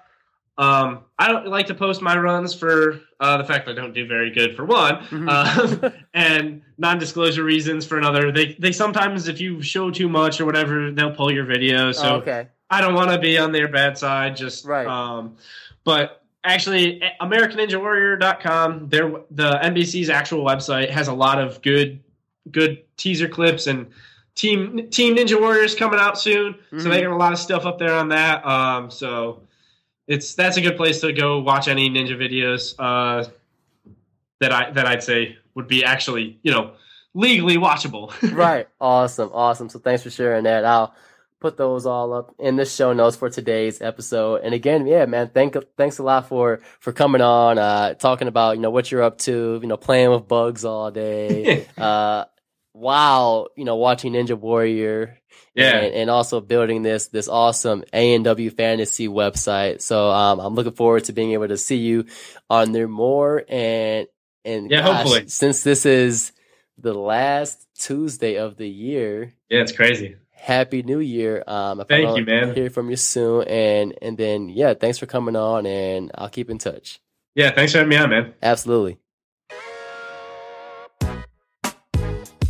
Um, 0.58 1.00
I 1.18 1.28
don't 1.30 1.48
like 1.48 1.66
to 1.68 1.74
post 1.74 2.02
my 2.02 2.16
runs 2.18 2.54
for 2.54 3.02
uh, 3.20 3.38
the 3.38 3.44
fact 3.44 3.66
that 3.66 3.72
I 3.72 3.82
don't 3.82 3.94
do 3.94 4.06
very 4.08 4.30
good 4.30 4.56
for 4.56 4.66
one, 4.66 4.98
Mhm. 5.06 5.28
uh, 5.28 5.90
and 6.14 6.62
non-disclosure 6.78 7.44
reasons 7.44 7.86
for 7.88 7.98
another. 7.98 8.32
They 8.32 8.56
they 8.60 8.72
sometimes 8.72 9.28
if 9.28 9.42
you 9.42 9.62
show 9.64 9.90
too 9.90 10.08
much 10.08 10.40
or 10.40 10.46
whatever, 10.46 10.92
they'll 10.92 11.16
pull 11.16 11.32
your 11.32 11.46
video. 11.46 11.92
So 11.92 12.08
Oh, 12.08 12.16
okay. 12.18 12.48
I 12.70 12.82
don't 12.82 12.94
want 12.94 13.10
to 13.12 13.18
be 13.20 13.38
on 13.38 13.52
their 13.52 13.68
bad 13.68 13.98
side. 13.98 14.36
Just 14.36 14.64
Right. 14.66 14.86
Um, 14.88 15.38
but 15.84 16.24
actually, 16.44 17.02
AmericanNinjaWarrior.com, 17.20 18.90
their 18.90 19.10
the 19.32 19.60
NBC's 19.64 20.10
actual 20.10 20.44
website 20.46 20.90
has 20.90 21.08
a 21.08 21.14
lot 21.14 21.40
of 21.40 21.62
good 21.62 22.00
good 22.52 22.84
teaser 22.98 23.28
clips 23.28 23.68
and 23.68 23.88
team 24.36 24.90
Team 24.90 25.16
Ninja 25.16 25.40
Warriors 25.40 25.76
coming 25.76 26.00
out 26.00 26.20
soon. 26.20 26.56
So 26.72 26.78
Mhm. 26.78 26.90
they 26.92 27.02
got 27.02 27.12
a 27.12 27.16
lot 27.16 27.34
of 27.34 27.40
stuff 27.40 27.66
up 27.66 27.78
there 27.80 27.94
on 27.94 28.10
that. 28.10 28.46
Um, 28.46 28.90
so 28.90 29.42
it's 30.08 30.34
that's 30.34 30.58
a 30.58 30.62
good 30.62 30.76
place 30.78 31.02
to 31.02 31.14
go 31.14 31.40
watch 31.40 31.68
any 31.68 31.90
ninja 31.90 32.18
videos 32.18 32.76
uh, 32.80 33.30
that 34.40 34.52
I 34.52 34.72
that 34.72 34.86
I'd 34.86 35.04
say 35.04 35.38
would 35.56 35.68
be 35.68 35.84
actually 35.86 36.40
you 36.44 36.52
know 36.52 36.72
legally 37.14 37.58
watchable. 37.58 38.12
right. 38.36 38.68
Awesome. 38.82 39.30
Awesome. 39.34 39.70
So 39.70 39.80
thanks 39.80 40.04
for 40.04 40.10
sharing 40.10 40.44
that. 40.46 40.66
I'll 40.66 40.94
put 41.40 41.58
those 41.58 41.86
all 41.86 42.14
up 42.14 42.34
in 42.40 42.56
the 42.56 42.66
show 42.66 42.94
notes 42.94 43.16
for 43.18 43.30
today's 43.30 43.82
episode. 43.82 44.42
And 44.44 44.54
again, 44.54 44.88
yeah, 44.88 45.06
man, 45.06 45.30
thank 45.34 45.56
thanks 45.78 46.00
a 46.00 46.04
lot 46.04 46.28
for 46.28 46.60
for 46.80 46.92
coming 46.94 47.22
on, 47.22 47.58
uh, 47.58 47.94
talking 47.96 48.28
about 48.28 48.56
you 48.56 48.62
know 48.62 48.72
what 48.72 48.92
you're 48.92 49.04
up 49.04 49.18
to, 49.20 49.60
you 49.62 49.68
know, 49.68 49.78
playing 49.78 50.10
with 50.10 50.28
bugs 50.28 50.66
all 50.66 50.90
day. 50.90 51.68
uh, 51.78 52.26
wow, 52.74 53.48
you 53.56 53.66
know, 53.66 53.76
watching 53.76 54.14
Ninja 54.14 54.38
Warrior. 54.38 55.20
Yeah. 55.56 55.78
And, 55.78 55.94
and 55.94 56.10
also 56.10 56.42
building 56.42 56.82
this 56.82 57.08
this 57.08 57.28
awesome 57.28 57.84
ANW 57.94 58.56
fantasy 58.56 59.08
website. 59.08 59.82
So 59.82 60.10
um, 60.10 60.40
I'm 60.40 60.56
looking 60.56 60.74
forward 60.74 61.06
to 61.06 61.14
being 61.14 61.34
able 61.34 61.48
to 61.48 61.58
see 61.58 61.78
you 61.78 62.06
on 62.50 62.72
there 62.72 62.88
more 62.88 63.44
and 63.48 64.08
and 64.46 64.70
Yeah, 64.70 64.82
gosh, 64.82 64.98
hopefully. 65.04 65.28
since 65.28 65.64
this 65.64 65.86
is 65.86 66.32
the 66.78 66.94
last 66.94 67.68
Tuesday 67.78 68.38
of 68.38 68.58
the 68.58 68.68
year, 68.68 69.34
yeah, 69.50 69.62
it's 69.62 69.72
crazy. 69.72 70.16
Happy 70.32 70.84
New 70.84 71.00
Year! 71.00 71.44
Um, 71.48 71.84
Thank 71.88 72.18
you, 72.18 72.26
man. 72.26 72.54
Hear 72.54 72.70
from 72.70 72.90
you 72.90 72.98
soon, 72.98 73.48
and 73.48 73.94
and 74.02 74.18
then 74.18 74.50
yeah, 74.50 74.74
thanks 74.74 74.98
for 74.98 75.06
coming 75.06 75.36
on, 75.36 75.66
and 75.66 76.12
I'll 76.16 76.30
keep 76.30 76.50
in 76.50 76.58
touch. 76.58 77.00
Yeah, 77.36 77.52
thanks 77.52 77.72
for 77.72 77.78
having 77.78 77.90
me 77.90 77.96
on, 77.98 78.10
man. 78.10 78.34
Absolutely. 78.42 78.98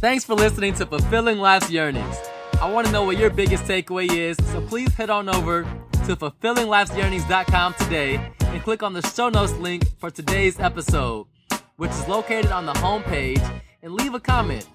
Thanks 0.04 0.26
for 0.26 0.36
listening 0.36 0.74
to 0.74 0.86
Fulfilling 0.86 1.38
Life's 1.38 1.72
Yearnings. 1.72 2.18
I 2.62 2.70
want 2.70 2.88
to 2.88 2.92
know 2.92 3.06
what 3.06 3.18
your 3.18 3.30
biggest 3.30 3.64
takeaway 3.64 4.12
is, 4.12 4.36
so 4.52 4.60
please 4.60 4.94
head 4.96 5.10
on 5.10 5.30
over 5.30 5.64
to 6.06 6.18
fulfillinglifesyearnings.com 6.18 7.76
today 7.76 8.34
and 8.42 8.62
click 8.64 8.84
on 8.84 8.92
the 8.92 9.02
show 9.02 9.30
notes 9.30 9.54
link 9.54 9.88
for 10.00 10.12
today's 10.12 10.60
episode, 10.60 11.28
which 11.78 11.92
is 11.92 12.06
located 12.10 12.52
on 12.52 12.66
the 12.66 12.74
home 12.80 13.02
page, 13.04 13.40
and 13.82 13.94
leave 13.94 14.14
a 14.14 14.20
comment. 14.20 14.68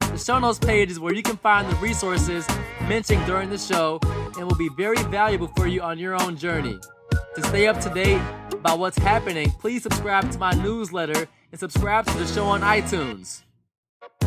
The 0.00 0.18
show 0.18 0.40
notes 0.40 0.58
page 0.58 0.90
is 0.90 0.98
where 0.98 1.14
you 1.14 1.22
can 1.22 1.36
find 1.36 1.70
the 1.70 1.76
resources 1.76 2.44
mentioned 2.88 3.24
during 3.24 3.50
the 3.50 3.58
show 3.58 4.00
and 4.36 4.48
will 4.48 4.56
be 4.56 4.70
very 4.76 5.00
valuable 5.04 5.52
for 5.56 5.68
you 5.68 5.80
on 5.80 5.96
your 5.96 6.20
own 6.20 6.36
journey. 6.36 6.76
To 7.36 7.42
stay 7.44 7.68
up 7.68 7.80
to 7.82 7.90
date 7.90 8.20
about 8.50 8.80
what's 8.80 8.98
happening, 8.98 9.48
please 9.60 9.84
subscribe 9.84 10.28
to 10.32 10.38
my 10.40 10.54
newsletter 10.54 11.28
and 11.52 11.60
subscribe 11.60 12.04
to 12.06 12.18
the 12.18 12.26
show 12.26 12.46
on 12.46 12.62
iTunes. 12.62 13.42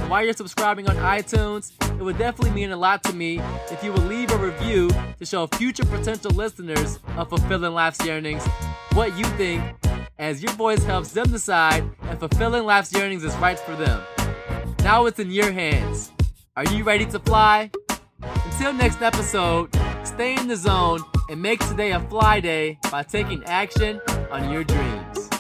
While 0.08 0.24
you're 0.24 0.34
subscribing 0.34 0.88
on 0.88 0.96
iTunes, 0.98 1.72
it 2.00 2.04
would 2.04 2.18
definitely 2.18 2.52
mean 2.52 2.72
a 2.72 2.78
lot 2.78 3.04
to 3.04 3.14
me 3.14 3.40
if 3.72 3.84
you 3.84 3.92
would 3.92 4.04
leave 4.04 4.32
a 4.32 4.38
review 4.38 4.90
to 5.18 5.26
show 5.26 5.48
future 5.48 5.86
potential 5.86 6.32
listeners 6.32 7.00
of 7.18 7.30
Fulfilling 7.30 7.74
Life's 7.74 8.06
Yearnings 8.06 8.46
what 8.94 9.18
you 9.18 9.26
think, 9.36 9.64
as 10.18 10.42
your 10.42 10.54
voice 10.54 10.84
helps 10.84 11.12
them 11.12 11.32
decide 11.32 11.84
if 12.04 12.20
Fulfilling 12.20 12.64
Life's 12.64 12.94
Yearnings 12.94 13.24
is 13.24 13.36
right 13.38 13.60
for 13.60 13.76
them. 13.76 14.02
Now 14.80 15.06
it's 15.06 15.20
in 15.20 15.32
your 15.32 15.52
hands. 15.52 16.12
Are 16.56 16.66
you 16.66 16.84
ready 16.84 17.06
to 17.08 17.20
fly? 17.20 17.72
Until 18.22 18.72
next 18.74 19.02
episode, 19.02 19.76
stay 20.04 20.38
in 20.38 20.48
the 20.48 20.56
zone 20.56 21.02
and 21.30 21.42
make 21.42 21.60
today 21.68 21.92
a 21.92 22.00
fly 22.00 22.40
day 22.40 22.80
by 22.92 23.04
taking 23.04 23.44
action 23.46 24.00
on 24.32 24.52
your 24.52 24.64
dreams. 24.64 25.35